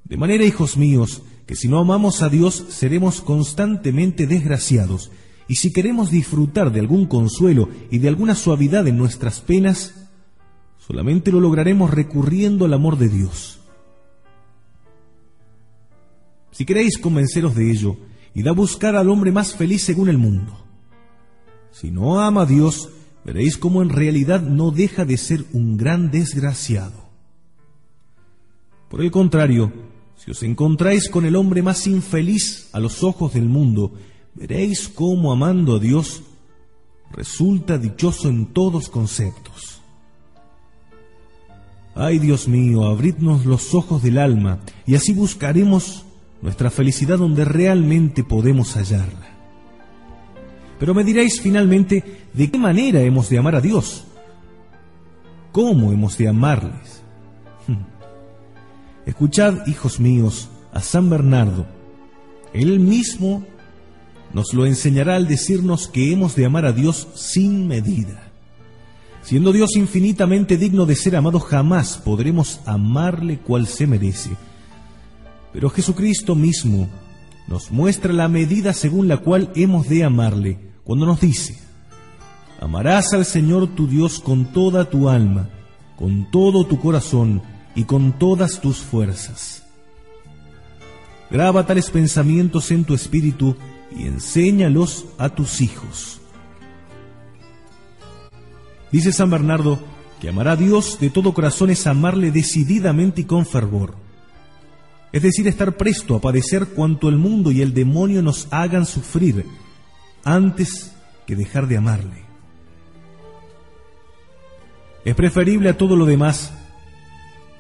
De 0.05 0.17
manera, 0.17 0.47
hijos 0.47 0.79
míos, 0.79 1.21
que 1.45 1.55
si 1.55 1.69
no 1.69 1.81
amamos 1.81 2.23
a 2.23 2.31
Dios 2.31 2.65
seremos 2.71 3.21
constantemente 3.21 4.27
desgraciados, 4.27 5.11
y 5.49 5.57
si 5.57 5.71
queremos 5.71 6.11
disfrutar 6.11 6.73
de 6.73 6.81
algún 6.81 7.05
consuelo 7.05 7.69
y 7.91 7.99
de 7.99 8.09
alguna 8.09 8.35
suavidad 8.35 8.89
en 8.89 8.97
nuestras 8.97 9.41
penas, 9.41 10.08
solamente 10.89 11.31
lo 11.31 11.39
lograremos 11.39 11.91
recurriendo 11.91 12.65
al 12.65 12.73
amor 12.73 12.97
de 12.97 13.11
Dios. 13.11 13.61
Si 16.51 16.65
queréis 16.65 16.97
convenceros 16.97 17.55
de 17.55 17.71
ello, 17.71 17.99
id 18.33 18.47
a 18.47 18.53
buscar 18.53 18.97
al 18.97 19.11
hombre 19.11 19.31
más 19.31 19.55
feliz 19.55 19.83
según 19.83 20.09
el 20.09 20.17
mundo. 20.17 20.65
Si 21.73 21.91
no 21.91 22.21
ama 22.21 22.43
a 22.43 22.47
Dios, 22.47 22.89
veréis 23.23 23.59
cómo 23.59 23.83
en 23.83 23.91
realidad 23.91 24.41
no 24.41 24.71
deja 24.71 25.05
de 25.05 25.19
ser 25.19 25.45
un 25.53 25.77
gran 25.77 26.11
desgraciado. 26.11 27.07
Por 28.89 29.03
el 29.03 29.11
contrario, 29.11 29.71
si 30.17 30.31
os 30.31 30.43
encontráis 30.43 31.11
con 31.11 31.27
el 31.27 31.37
hombre 31.37 31.61
más 31.61 31.87
infeliz 31.87 32.71
a 32.73 32.81
los 32.81 33.05
ojos 33.05 33.35
del 33.35 33.51
mundo, 33.51 33.93
veréis 34.35 34.89
cómo 34.89 35.33
amando 35.33 35.77
a 35.77 35.79
Dios 35.79 36.23
resulta 37.13 37.77
dichoso 37.77 38.31
en 38.31 38.47
todos 38.55 38.89
conceptos. 38.89 39.78
Ay 42.01 42.21
Dios 42.21 42.47
mío, 42.47 42.85
abridnos 42.85 43.45
los 43.45 43.75
ojos 43.75 44.05
del 44.05 44.19
alma 44.19 44.61
y 44.87 44.95
así 44.95 45.13
buscaremos 45.13 46.05
nuestra 46.41 46.71
felicidad 46.71 47.19
donde 47.19 47.45
realmente 47.45 48.23
podemos 48.23 48.75
hallarla. 48.77 49.27
Pero 50.79 50.95
me 50.95 51.03
diréis 51.03 51.41
finalmente, 51.41 52.29
¿de 52.33 52.51
qué 52.53 52.57
manera 52.57 53.01
hemos 53.01 53.29
de 53.29 53.39
amar 53.39 53.57
a 53.57 53.61
Dios? 53.61 54.05
¿Cómo 55.51 55.91
hemos 55.91 56.17
de 56.17 56.29
amarles? 56.29 57.03
Hmm. 57.67 57.83
Escuchad, 59.05 59.67
hijos 59.67 59.99
míos, 59.99 60.51
a 60.73 60.81
San 60.81 61.11
Bernardo. 61.11 61.67
Él 62.53 62.79
mismo 62.79 63.45
nos 64.33 64.55
lo 64.55 64.67
enseñará 64.67 65.17
al 65.17 65.27
decirnos 65.27 65.89
que 65.89 66.13
hemos 66.13 66.37
de 66.37 66.47
amar 66.47 66.65
a 66.65 66.73
Dios 66.73 67.09
sin 67.17 67.67
medida. 67.67 68.28
Siendo 69.29 69.53
Dios 69.53 69.77
infinitamente 69.77 70.57
digno 70.57 70.87
de 70.87 70.97
ser 70.97 71.15
amado, 71.15 71.39
jamás 71.39 71.99
podremos 71.99 72.61
amarle 72.65 73.37
cual 73.37 73.67
se 73.67 73.87
merece. 73.87 74.31
Pero 75.53 75.69
Jesucristo 75.69 76.35
mismo 76.35 76.89
nos 77.47 77.71
muestra 77.71 78.15
la 78.15 78.29
medida 78.29 78.73
según 78.73 79.07
la 79.07 79.19
cual 79.19 79.53
hemos 79.55 79.87
de 79.87 80.03
amarle 80.03 80.59
cuando 80.83 81.05
nos 81.05 81.21
dice, 81.21 81.59
amarás 82.59 83.13
al 83.13 83.27
Señor 83.27 83.67
tu 83.75 83.87
Dios 83.87 84.19
con 84.19 84.47
toda 84.47 84.89
tu 84.89 85.11
alma, 85.11 85.51
con 85.99 86.31
todo 86.31 86.65
tu 86.65 86.81
corazón 86.81 87.43
y 87.75 87.85
con 87.85 88.19
todas 88.19 88.63
tus 88.63 88.79
fuerzas. 88.79 89.63
Graba 91.31 91.67
tales 91.67 91.91
pensamientos 91.91 92.71
en 92.71 92.83
tu 92.83 92.95
espíritu 92.95 93.57
y 93.95 94.07
enséñalos 94.07 95.05
a 95.19 95.29
tus 95.29 95.61
hijos. 95.61 96.18
Dice 98.91 99.13
San 99.13 99.31
Bernardo 99.31 99.79
que 100.21 100.29
amar 100.29 100.49
a 100.49 100.57
Dios 100.57 100.99
de 101.01 101.11
todo 101.11 101.35
corazón 101.35 101.71
es 101.71 101.87
amarle 101.87 102.31
decididamente 102.31 103.23
y 103.23 103.25
con 103.25 103.47
fervor. 103.47 103.95
Es 105.13 105.23
decir, 105.23 105.47
estar 105.47 105.77
presto 105.77 106.17
a 106.17 106.21
padecer 106.21 106.67
cuanto 106.69 107.09
el 107.09 107.17
mundo 107.17 107.51
y 107.51 107.63
el 107.63 107.73
demonio 107.73 108.23
nos 108.23 108.49
hagan 108.51 108.85
sufrir 108.85 109.47
antes 110.25 110.93
que 111.27 111.37
dejar 111.37 111.67
de 111.67 111.77
amarle. 111.77 112.25
Es 115.05 115.15
preferible 115.15 115.71
a 115.71 115.77
todo 115.77 115.97
lo 115.97 116.05
demás 116.05 116.53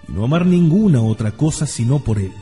y 0.09 0.13
no 0.13 0.25
amar 0.25 0.45
ninguna 0.45 1.01
otra 1.01 1.33
cosa 1.33 1.67
sino 1.67 2.01
por 2.01 2.19
Él. 2.19 2.33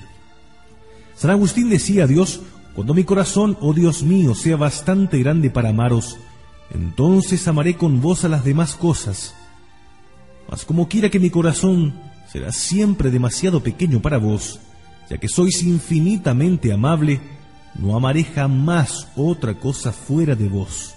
San 1.14 1.30
Agustín 1.30 1.70
decía 1.70 2.04
a 2.04 2.06
Dios, 2.06 2.40
cuando 2.74 2.92
mi 2.92 3.04
corazón, 3.04 3.56
oh 3.60 3.72
Dios 3.72 4.02
mío, 4.02 4.34
sea 4.34 4.56
bastante 4.56 5.18
grande 5.18 5.50
para 5.50 5.70
amaros, 5.70 6.18
entonces 6.70 7.46
amaré 7.48 7.76
con 7.76 8.00
vos 8.00 8.24
a 8.24 8.28
las 8.28 8.44
demás 8.44 8.74
cosas. 8.74 9.34
Mas 10.48 10.64
como 10.64 10.88
quiera 10.88 11.10
que 11.10 11.20
mi 11.20 11.30
corazón 11.30 11.94
será 12.30 12.52
siempre 12.52 13.10
demasiado 13.10 13.62
pequeño 13.62 14.00
para 14.00 14.18
vos, 14.18 14.60
ya 15.08 15.18
que 15.18 15.28
sois 15.28 15.62
infinitamente 15.62 16.72
amable, 16.72 17.20
no 17.74 17.96
amaré 17.96 18.24
jamás 18.24 19.08
otra 19.16 19.54
cosa 19.54 19.92
fuera 19.92 20.34
de 20.34 20.48
vos. 20.48 20.94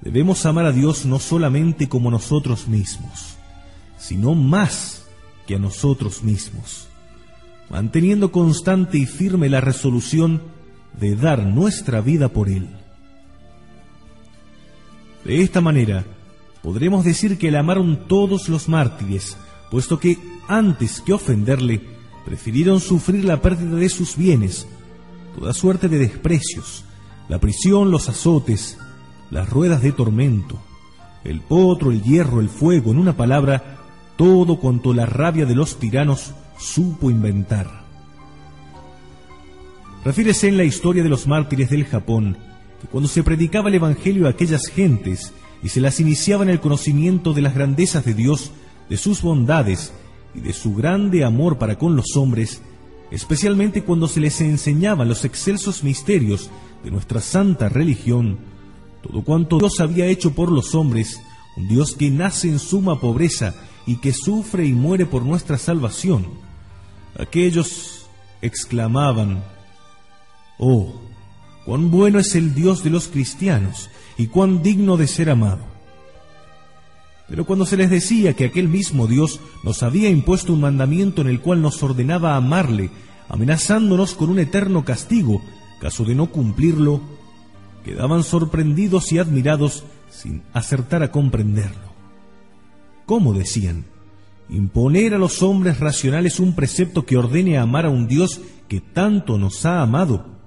Debemos 0.00 0.46
amar 0.46 0.66
a 0.66 0.72
Dios 0.72 1.04
no 1.04 1.18
solamente 1.18 1.88
como 1.88 2.10
nosotros 2.10 2.68
mismos, 2.68 3.36
sino 3.98 4.34
más 4.34 5.04
que 5.46 5.56
a 5.56 5.58
nosotros 5.58 6.22
mismos, 6.22 6.88
manteniendo 7.68 8.32
constante 8.32 8.98
y 8.98 9.04
firme 9.04 9.48
la 9.50 9.60
resolución 9.60 10.42
de 10.98 11.16
dar 11.16 11.44
nuestra 11.44 12.00
vida 12.00 12.30
por 12.30 12.48
Él. 12.48 12.68
De 15.24 15.42
esta 15.42 15.60
manera, 15.60 16.04
podremos 16.62 17.04
decir 17.04 17.38
que 17.38 17.50
le 17.50 17.58
amaron 17.58 18.06
todos 18.08 18.48
los 18.48 18.68
mártires, 18.68 19.36
puesto 19.70 19.98
que 19.98 20.18
antes 20.48 21.00
que 21.00 21.12
ofenderle, 21.12 21.80
prefirieron 22.24 22.80
sufrir 22.80 23.24
la 23.24 23.40
pérdida 23.40 23.76
de 23.76 23.88
sus 23.88 24.16
bienes, 24.16 24.66
toda 25.38 25.52
suerte 25.52 25.88
de 25.88 25.98
desprecios, 25.98 26.84
la 27.28 27.38
prisión, 27.38 27.90
los 27.90 28.08
azotes, 28.08 28.78
las 29.30 29.48
ruedas 29.48 29.82
de 29.82 29.92
tormento, 29.92 30.58
el 31.24 31.40
potro, 31.40 31.90
el 31.90 32.02
hierro, 32.02 32.40
el 32.40 32.48
fuego, 32.48 32.90
en 32.90 32.98
una 32.98 33.16
palabra, 33.16 33.78
todo 34.16 34.58
cuanto 34.58 34.92
la 34.94 35.06
rabia 35.06 35.46
de 35.46 35.54
los 35.54 35.78
tiranos 35.78 36.32
supo 36.58 37.10
inventar. 37.10 37.84
Refiérese 40.04 40.48
en 40.48 40.56
la 40.56 40.64
historia 40.64 41.02
de 41.02 41.08
los 41.10 41.26
mártires 41.26 41.70
del 41.70 41.84
Japón 41.84 42.38
cuando 42.88 43.08
se 43.08 43.22
predicaba 43.22 43.68
el 43.68 43.74
Evangelio 43.76 44.26
a 44.26 44.30
aquellas 44.30 44.66
gentes 44.66 45.32
y 45.62 45.68
se 45.68 45.80
las 45.80 46.00
iniciaba 46.00 46.42
en 46.42 46.50
el 46.50 46.60
conocimiento 46.60 47.32
de 47.32 47.42
las 47.42 47.54
grandezas 47.54 48.04
de 48.04 48.14
Dios, 48.14 48.52
de 48.88 48.96
sus 48.96 49.22
bondades 49.22 49.92
y 50.34 50.40
de 50.40 50.52
su 50.52 50.74
grande 50.74 51.24
amor 51.24 51.58
para 51.58 51.76
con 51.76 51.96
los 51.96 52.16
hombres, 52.16 52.62
especialmente 53.10 53.82
cuando 53.82 54.08
se 54.08 54.20
les 54.20 54.40
enseñaban 54.40 55.08
los 55.08 55.24
excelsos 55.24 55.84
misterios 55.84 56.50
de 56.82 56.90
nuestra 56.90 57.20
santa 57.20 57.68
religión, 57.68 58.38
todo 59.02 59.22
cuanto 59.22 59.58
Dios 59.58 59.80
había 59.80 60.06
hecho 60.06 60.32
por 60.32 60.50
los 60.50 60.74
hombres, 60.74 61.20
un 61.56 61.68
Dios 61.68 61.94
que 61.94 62.10
nace 62.10 62.48
en 62.48 62.58
suma 62.58 63.00
pobreza 63.00 63.54
y 63.86 63.96
que 63.96 64.12
sufre 64.12 64.66
y 64.66 64.72
muere 64.72 65.06
por 65.06 65.24
nuestra 65.24 65.58
salvación. 65.58 66.26
Aquellos 67.18 68.06
exclamaban, 68.40 69.42
Oh, 70.58 70.92
cuán 71.70 71.92
bueno 71.92 72.18
es 72.18 72.34
el 72.34 72.52
Dios 72.52 72.82
de 72.82 72.90
los 72.90 73.06
cristianos 73.06 73.90
y 74.18 74.26
cuán 74.26 74.60
digno 74.60 74.96
de 74.96 75.06
ser 75.06 75.30
amado. 75.30 75.60
Pero 77.28 77.46
cuando 77.46 77.64
se 77.64 77.76
les 77.76 77.90
decía 77.90 78.34
que 78.34 78.46
aquel 78.46 78.66
mismo 78.66 79.06
Dios 79.06 79.38
nos 79.62 79.84
había 79.84 80.08
impuesto 80.08 80.52
un 80.52 80.62
mandamiento 80.62 81.22
en 81.22 81.28
el 81.28 81.40
cual 81.40 81.62
nos 81.62 81.80
ordenaba 81.80 82.34
amarle, 82.34 82.90
amenazándonos 83.28 84.14
con 84.14 84.30
un 84.30 84.40
eterno 84.40 84.84
castigo, 84.84 85.42
caso 85.80 86.04
de 86.04 86.16
no 86.16 86.32
cumplirlo, 86.32 87.02
quedaban 87.84 88.24
sorprendidos 88.24 89.12
y 89.12 89.18
admirados 89.18 89.84
sin 90.10 90.42
acertar 90.52 91.04
a 91.04 91.12
comprenderlo. 91.12 91.92
¿Cómo 93.06 93.32
decían? 93.32 93.84
Imponer 94.48 95.14
a 95.14 95.18
los 95.18 95.40
hombres 95.40 95.78
racionales 95.78 96.40
un 96.40 96.56
precepto 96.56 97.06
que 97.06 97.16
ordene 97.16 97.58
amar 97.58 97.86
a 97.86 97.90
un 97.90 98.08
Dios 98.08 98.40
que 98.66 98.80
tanto 98.80 99.38
nos 99.38 99.64
ha 99.66 99.82
amado. 99.82 100.39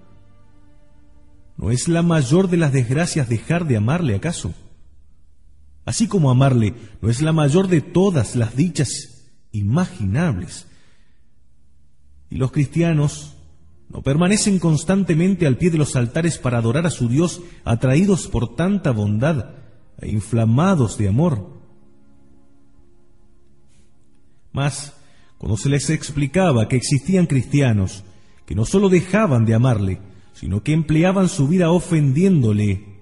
¿No 1.64 1.72
es 1.72 1.88
la 1.88 2.02
mayor 2.02 2.50
de 2.50 2.58
las 2.58 2.74
desgracias 2.74 3.30
dejar 3.30 3.66
de 3.66 3.78
amarle 3.78 4.16
acaso? 4.16 4.54
Así 5.86 6.10
como 6.10 6.30
amarle 6.30 6.74
no 7.02 7.10
es 7.10 7.22
la 7.22 7.32
mayor 7.32 7.70
de 7.70 7.80
todas 7.80 8.36
las 8.36 8.58
dichas 8.58 9.32
imaginables. 9.54 10.68
Y 12.30 12.36
los 12.36 12.52
cristianos 12.52 13.38
no 13.88 14.02
permanecen 14.02 14.60
constantemente 14.60 15.48
al 15.48 15.56
pie 15.56 15.72
de 15.72 15.78
los 15.78 15.96
altares 15.96 16.38
para 16.38 16.58
adorar 16.58 16.86
a 16.86 16.90
su 16.90 17.08
Dios, 17.08 17.40
atraídos 17.64 18.28
por 18.28 18.58
tanta 18.58 18.92
bondad 18.92 19.52
e 20.02 20.10
inflamados 20.10 20.98
de 20.98 21.08
amor. 21.08 21.62
Mas, 24.52 24.98
cuando 25.38 25.56
se 25.56 25.70
les 25.70 25.90
explicaba 25.90 26.68
que 26.68 26.76
existían 26.76 27.26
cristianos 27.26 28.04
que 28.46 28.54
no 28.54 28.66
sólo 28.66 28.90
dejaban 28.90 29.46
de 29.46 29.54
amarle, 29.54 30.13
sino 30.44 30.62
que 30.62 30.74
empleaban 30.74 31.30
su 31.30 31.48
vida 31.48 31.72
ofendiéndole 31.72 33.00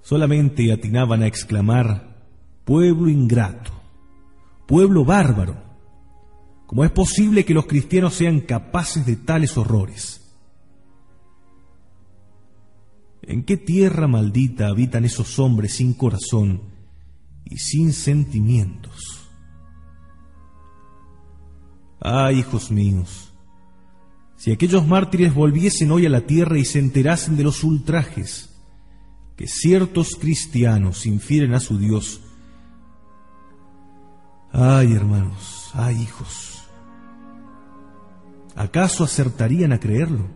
solamente 0.00 0.72
atinaban 0.72 1.22
a 1.22 1.26
exclamar, 1.26 2.24
pueblo 2.64 3.10
ingrato, 3.10 3.70
pueblo 4.66 5.04
bárbaro. 5.04 5.62
¿Cómo 6.66 6.86
es 6.86 6.90
posible 6.90 7.44
que 7.44 7.52
los 7.52 7.66
cristianos 7.66 8.14
sean 8.14 8.40
capaces 8.40 9.04
de 9.04 9.16
tales 9.16 9.58
horrores? 9.58 10.34
¿En 13.20 13.44
qué 13.44 13.58
tierra 13.58 14.08
maldita 14.08 14.68
habitan 14.68 15.04
esos 15.04 15.38
hombres 15.38 15.74
sin 15.74 15.92
corazón 15.92 16.62
y 17.44 17.58
sin 17.58 17.92
sentimientos? 17.92 19.28
Ay, 22.00 22.38
hijos 22.38 22.70
míos, 22.70 23.23
si 24.44 24.52
aquellos 24.52 24.86
mártires 24.86 25.32
volviesen 25.32 25.90
hoy 25.90 26.04
a 26.04 26.10
la 26.10 26.20
tierra 26.20 26.58
y 26.58 26.66
se 26.66 26.78
enterasen 26.78 27.34
de 27.34 27.44
los 27.44 27.64
ultrajes, 27.64 28.54
que 29.36 29.46
ciertos 29.46 30.16
cristianos 30.16 31.06
infieren 31.06 31.54
a 31.54 31.60
su 31.60 31.78
Dios. 31.78 32.20
Ay, 34.52 34.92
hermanos, 34.92 35.70
ay, 35.72 35.96
hijos, 35.96 36.62
¿acaso 38.54 39.04
acertarían 39.04 39.72
a 39.72 39.80
creerlo? 39.80 40.26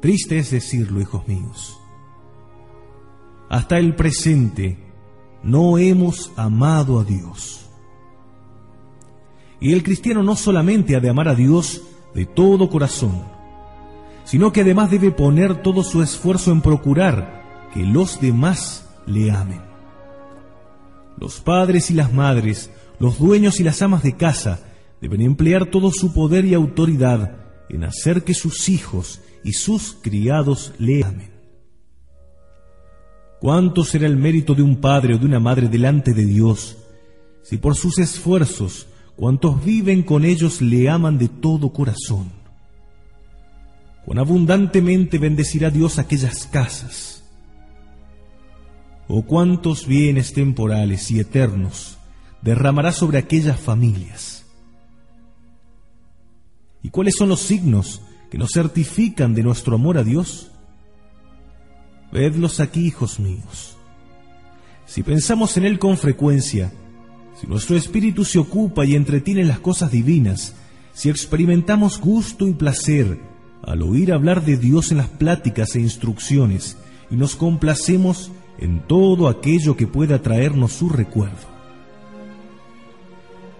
Triste 0.00 0.38
es 0.38 0.52
decirlo, 0.52 1.00
hijos 1.00 1.26
míos. 1.26 1.76
Hasta 3.48 3.80
el 3.80 3.96
presente 3.96 4.78
no 5.42 5.76
hemos 5.76 6.30
amado 6.36 7.00
a 7.00 7.04
Dios. 7.04 7.68
Y 9.60 9.72
el 9.72 9.82
cristiano 9.82 10.22
no 10.22 10.36
solamente 10.36 10.96
ha 10.96 11.00
de 11.00 11.10
amar 11.10 11.28
a 11.28 11.34
Dios 11.34 11.82
de 12.14 12.24
todo 12.26 12.70
corazón, 12.70 13.22
sino 14.24 14.52
que 14.52 14.62
además 14.62 14.90
debe 14.90 15.10
poner 15.10 15.62
todo 15.62 15.82
su 15.82 16.02
esfuerzo 16.02 16.50
en 16.50 16.62
procurar 16.62 17.68
que 17.74 17.84
los 17.84 18.20
demás 18.20 18.88
le 19.06 19.30
amen. 19.30 19.60
Los 21.18 21.40
padres 21.40 21.90
y 21.90 21.94
las 21.94 22.12
madres, 22.12 22.70
los 22.98 23.18
dueños 23.18 23.60
y 23.60 23.64
las 23.64 23.82
amas 23.82 24.02
de 24.02 24.16
casa 24.16 24.60
deben 25.00 25.20
emplear 25.20 25.66
todo 25.66 25.90
su 25.90 26.12
poder 26.14 26.44
y 26.44 26.54
autoridad 26.54 27.36
en 27.68 27.84
hacer 27.84 28.24
que 28.24 28.34
sus 28.34 28.68
hijos 28.68 29.20
y 29.44 29.52
sus 29.52 29.96
criados 30.00 30.72
le 30.78 31.04
amen. 31.04 31.30
¿Cuánto 33.40 33.84
será 33.84 34.06
el 34.06 34.16
mérito 34.16 34.54
de 34.54 34.62
un 34.62 34.76
padre 34.76 35.14
o 35.14 35.18
de 35.18 35.24
una 35.24 35.40
madre 35.40 35.68
delante 35.68 36.12
de 36.12 36.24
Dios 36.26 36.76
si 37.42 37.56
por 37.56 37.74
sus 37.74 37.98
esfuerzos 37.98 38.86
cuantos 39.20 39.62
viven 39.62 40.02
con 40.02 40.24
ellos 40.24 40.62
le 40.62 40.88
aman 40.88 41.18
de 41.18 41.28
todo 41.28 41.72
corazón? 41.72 42.40
cuán 44.06 44.18
abundantemente 44.18 45.18
bendecirá 45.18 45.70
Dios 45.70 45.98
aquellas 45.98 46.46
casas. 46.46 47.22
O 49.06 49.22
cuántos 49.22 49.86
bienes 49.86 50.32
temporales 50.32 51.10
y 51.10 51.20
eternos 51.20 51.98
derramará 52.40 52.92
sobre 52.92 53.18
aquellas 53.18 53.60
familias. 53.60 54.46
¿Y 56.82 56.88
cuáles 56.88 57.14
son 57.18 57.28
los 57.28 57.40
signos 57.40 58.00
que 58.30 58.38
nos 58.38 58.52
certifican 58.52 59.34
de 59.34 59.42
nuestro 59.42 59.74
amor 59.74 59.98
a 59.98 60.02
Dios? 60.02 60.50
Vedlos 62.10 62.58
aquí, 62.58 62.86
hijos 62.86 63.20
míos. 63.20 63.76
Si 64.86 65.02
pensamos 65.02 65.56
en 65.58 65.66
Él 65.66 65.78
con 65.78 65.98
frecuencia, 65.98 66.72
si 67.40 67.46
nuestro 67.46 67.76
espíritu 67.76 68.24
se 68.26 68.38
ocupa 68.38 68.84
y 68.84 68.94
entretiene 68.94 69.40
en 69.40 69.48
las 69.48 69.60
cosas 69.60 69.90
divinas, 69.90 70.54
si 70.92 71.08
experimentamos 71.08 71.98
gusto 71.98 72.46
y 72.46 72.52
placer 72.52 73.18
al 73.62 73.80
oír 73.80 74.12
hablar 74.12 74.44
de 74.44 74.58
Dios 74.58 74.90
en 74.90 74.98
las 74.98 75.08
pláticas 75.08 75.74
e 75.74 75.80
instrucciones 75.80 76.76
y 77.10 77.16
nos 77.16 77.36
complacemos 77.36 78.30
en 78.58 78.80
todo 78.86 79.26
aquello 79.28 79.74
que 79.74 79.86
pueda 79.86 80.20
traernos 80.20 80.72
su 80.72 80.90
recuerdo. 80.90 81.48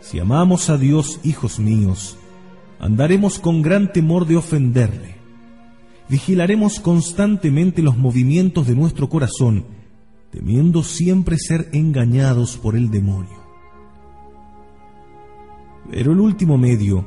Si 0.03 0.18
amamos 0.18 0.68
a 0.68 0.76
Dios, 0.76 1.18
hijos 1.24 1.59
míos, 1.59 2.18
andaremos 2.81 3.39
con 3.39 3.62
gran 3.62 3.93
temor 3.93 4.26
de 4.26 4.37
ofenderle. 4.37 5.14
Vigilaremos 6.11 6.81
constantemente 6.81 7.81
los 7.81 7.97
movimientos 7.97 8.66
de 8.66 8.74
nuestro 8.74 9.09
corazón, 9.09 9.64
temiendo 10.31 10.83
siempre 10.83 11.39
ser 11.39 11.70
engañados 11.72 12.59
por 12.59 12.76
el 12.76 12.91
demonio. 12.91 13.39
Pero 15.91 16.12
el 16.12 16.20
último 16.20 16.57
medio 16.57 17.05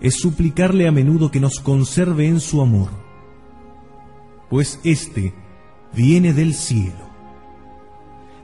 es 0.00 0.16
suplicarle 0.16 0.86
a 0.86 0.92
menudo 0.92 1.30
que 1.30 1.40
nos 1.40 1.60
conserve 1.60 2.26
en 2.26 2.40
su 2.40 2.60
amor, 2.60 2.90
pues 4.50 4.80
éste 4.84 5.32
viene 5.94 6.32
del 6.32 6.54
cielo. 6.54 7.10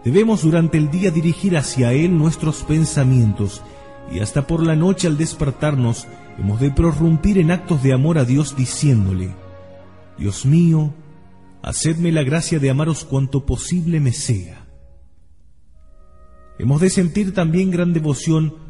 Debemos 0.04 0.42
durante 0.42 0.78
el 0.78 0.90
día 0.90 1.10
dirigir 1.10 1.56
hacia 1.56 1.92
Él 1.92 2.16
nuestros 2.16 2.62
pensamientos 2.62 3.62
y 4.12 4.20
hasta 4.20 4.46
por 4.46 4.64
la 4.64 4.76
noche 4.76 5.06
al 5.06 5.18
despertarnos 5.18 6.06
hemos 6.38 6.60
de 6.60 6.70
prorrumpir 6.70 7.38
en 7.38 7.50
actos 7.50 7.82
de 7.82 7.92
amor 7.92 8.18
a 8.18 8.24
Dios 8.24 8.56
diciéndole, 8.56 9.34
Dios 10.16 10.46
mío, 10.46 10.94
hacedme 11.62 12.10
la 12.12 12.22
gracia 12.22 12.58
de 12.58 12.70
amaros 12.70 13.04
cuanto 13.04 13.44
posible 13.44 14.00
me 14.00 14.12
sea. 14.12 14.66
Hemos 16.58 16.80
de 16.80 16.90
sentir 16.90 17.34
también 17.34 17.70
gran 17.70 17.92
devoción 17.92 18.67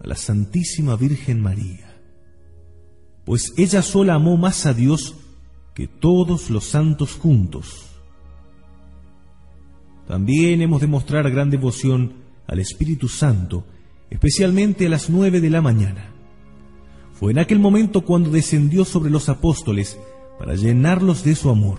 a 0.00 0.06
la 0.06 0.16
Santísima 0.16 0.96
Virgen 0.96 1.40
María 1.40 1.90
pues 3.30 3.52
ella 3.56 3.82
sola 3.82 4.14
amó 4.14 4.36
más 4.36 4.66
a 4.66 4.74
Dios 4.74 5.14
que 5.74 5.86
todos 5.86 6.50
los 6.50 6.64
santos 6.64 7.12
juntos. 7.14 7.86
También 10.08 10.60
hemos 10.62 10.80
de 10.80 10.88
mostrar 10.88 11.30
gran 11.30 11.48
devoción 11.50 12.14
al 12.48 12.58
Espíritu 12.58 13.06
Santo, 13.06 13.64
especialmente 14.10 14.86
a 14.86 14.90
las 14.90 15.08
nueve 15.10 15.40
de 15.40 15.50
la 15.50 15.62
mañana. 15.62 16.12
Fue 17.12 17.30
en 17.30 17.38
aquel 17.38 17.60
momento 17.60 18.04
cuando 18.04 18.30
descendió 18.30 18.84
sobre 18.84 19.10
los 19.10 19.28
apóstoles 19.28 19.96
para 20.38 20.56
llenarlos 20.56 21.22
de 21.22 21.36
su 21.36 21.50
amor. 21.50 21.78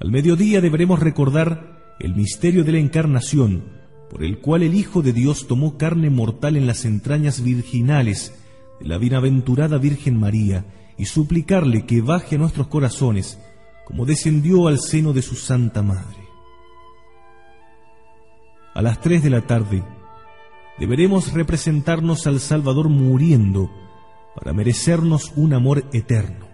Al 0.00 0.10
mediodía 0.10 0.62
deberemos 0.62 1.00
recordar 1.00 1.96
el 2.00 2.14
misterio 2.14 2.64
de 2.64 2.72
la 2.72 2.78
encarnación, 2.78 3.79
por 4.10 4.24
el 4.24 4.38
cual 4.38 4.64
el 4.64 4.74
Hijo 4.74 5.02
de 5.02 5.12
Dios 5.12 5.46
tomó 5.46 5.78
carne 5.78 6.10
mortal 6.10 6.56
en 6.56 6.66
las 6.66 6.84
entrañas 6.84 7.42
virginales 7.42 8.34
de 8.80 8.88
la 8.88 8.98
bienaventurada 8.98 9.78
Virgen 9.78 10.18
María 10.18 10.64
y 10.98 11.04
suplicarle 11.06 11.86
que 11.86 12.00
baje 12.00 12.34
a 12.34 12.38
nuestros 12.38 12.66
corazones 12.66 13.38
como 13.86 14.06
descendió 14.06 14.66
al 14.66 14.80
seno 14.80 15.12
de 15.12 15.22
su 15.22 15.36
Santa 15.36 15.82
Madre. 15.82 16.18
a 18.74 18.82
las 18.82 19.00
tres 19.00 19.22
de 19.22 19.30
la 19.30 19.42
tarde, 19.42 19.82
deberemos 20.78 21.32
representarnos 21.32 22.26
al 22.26 22.40
Salvador 22.40 22.88
muriendo 22.88 23.70
para 24.36 24.52
merecernos 24.52 25.32
un 25.36 25.54
amor 25.54 25.84
eterno. 25.92 26.46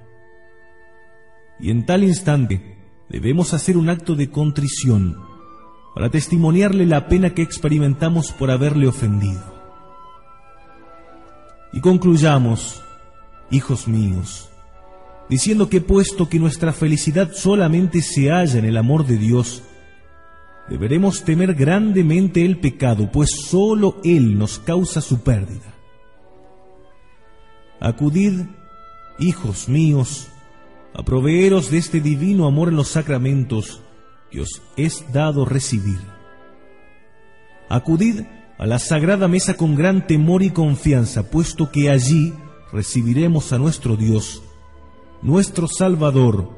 Y 1.60 1.70
en 1.70 1.86
tal 1.86 2.04
instante 2.04 2.78
debemos 3.08 3.54
hacer 3.54 3.76
un 3.76 3.90
acto 3.90 4.14
de 4.14 4.30
contrición 4.30 5.35
para 5.96 6.10
testimoniarle 6.10 6.84
la 6.84 7.08
pena 7.08 7.32
que 7.32 7.40
experimentamos 7.40 8.30
por 8.30 8.50
haberle 8.50 8.86
ofendido. 8.86 9.40
Y 11.72 11.80
concluyamos, 11.80 12.82
hijos 13.50 13.88
míos, 13.88 14.50
diciendo 15.30 15.70
que 15.70 15.80
puesto 15.80 16.28
que 16.28 16.38
nuestra 16.38 16.74
felicidad 16.74 17.32
solamente 17.32 18.02
se 18.02 18.28
halla 18.28 18.58
en 18.58 18.66
el 18.66 18.76
amor 18.76 19.06
de 19.06 19.16
Dios, 19.16 19.62
deberemos 20.68 21.22
temer 21.22 21.54
grandemente 21.54 22.44
el 22.44 22.58
pecado, 22.58 23.10
pues 23.10 23.30
sólo 23.46 23.96
Él 24.04 24.36
nos 24.38 24.58
causa 24.58 25.00
su 25.00 25.22
pérdida. 25.22 25.72
Acudid, 27.80 28.42
hijos 29.18 29.66
míos, 29.66 30.28
a 30.92 31.02
proveeros 31.02 31.70
de 31.70 31.78
este 31.78 32.02
divino 32.02 32.46
amor 32.46 32.68
en 32.68 32.76
los 32.76 32.88
sacramentos 32.88 33.80
que 34.30 34.40
os 34.40 34.62
es 34.76 35.12
dado 35.12 35.44
recibir. 35.44 36.00
Acudid 37.68 38.22
a 38.58 38.66
la 38.66 38.78
sagrada 38.78 39.28
mesa 39.28 39.54
con 39.54 39.74
gran 39.74 40.06
temor 40.06 40.42
y 40.42 40.50
confianza, 40.50 41.30
puesto 41.30 41.70
que 41.70 41.90
allí 41.90 42.32
recibiremos 42.72 43.52
a 43.52 43.58
nuestro 43.58 43.96
Dios, 43.96 44.42
nuestro 45.22 45.68
Salvador, 45.68 46.56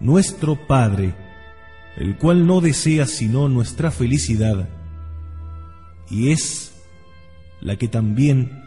nuestro 0.00 0.66
Padre, 0.66 1.14
el 1.96 2.16
cual 2.16 2.46
no 2.46 2.60
desea 2.60 3.06
sino 3.06 3.48
nuestra 3.48 3.90
felicidad, 3.90 4.68
y 6.10 6.30
es 6.30 6.72
la 7.60 7.76
que 7.76 7.88
también 7.88 8.62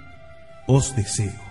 os 0.68 0.96
deseo. 0.96 1.45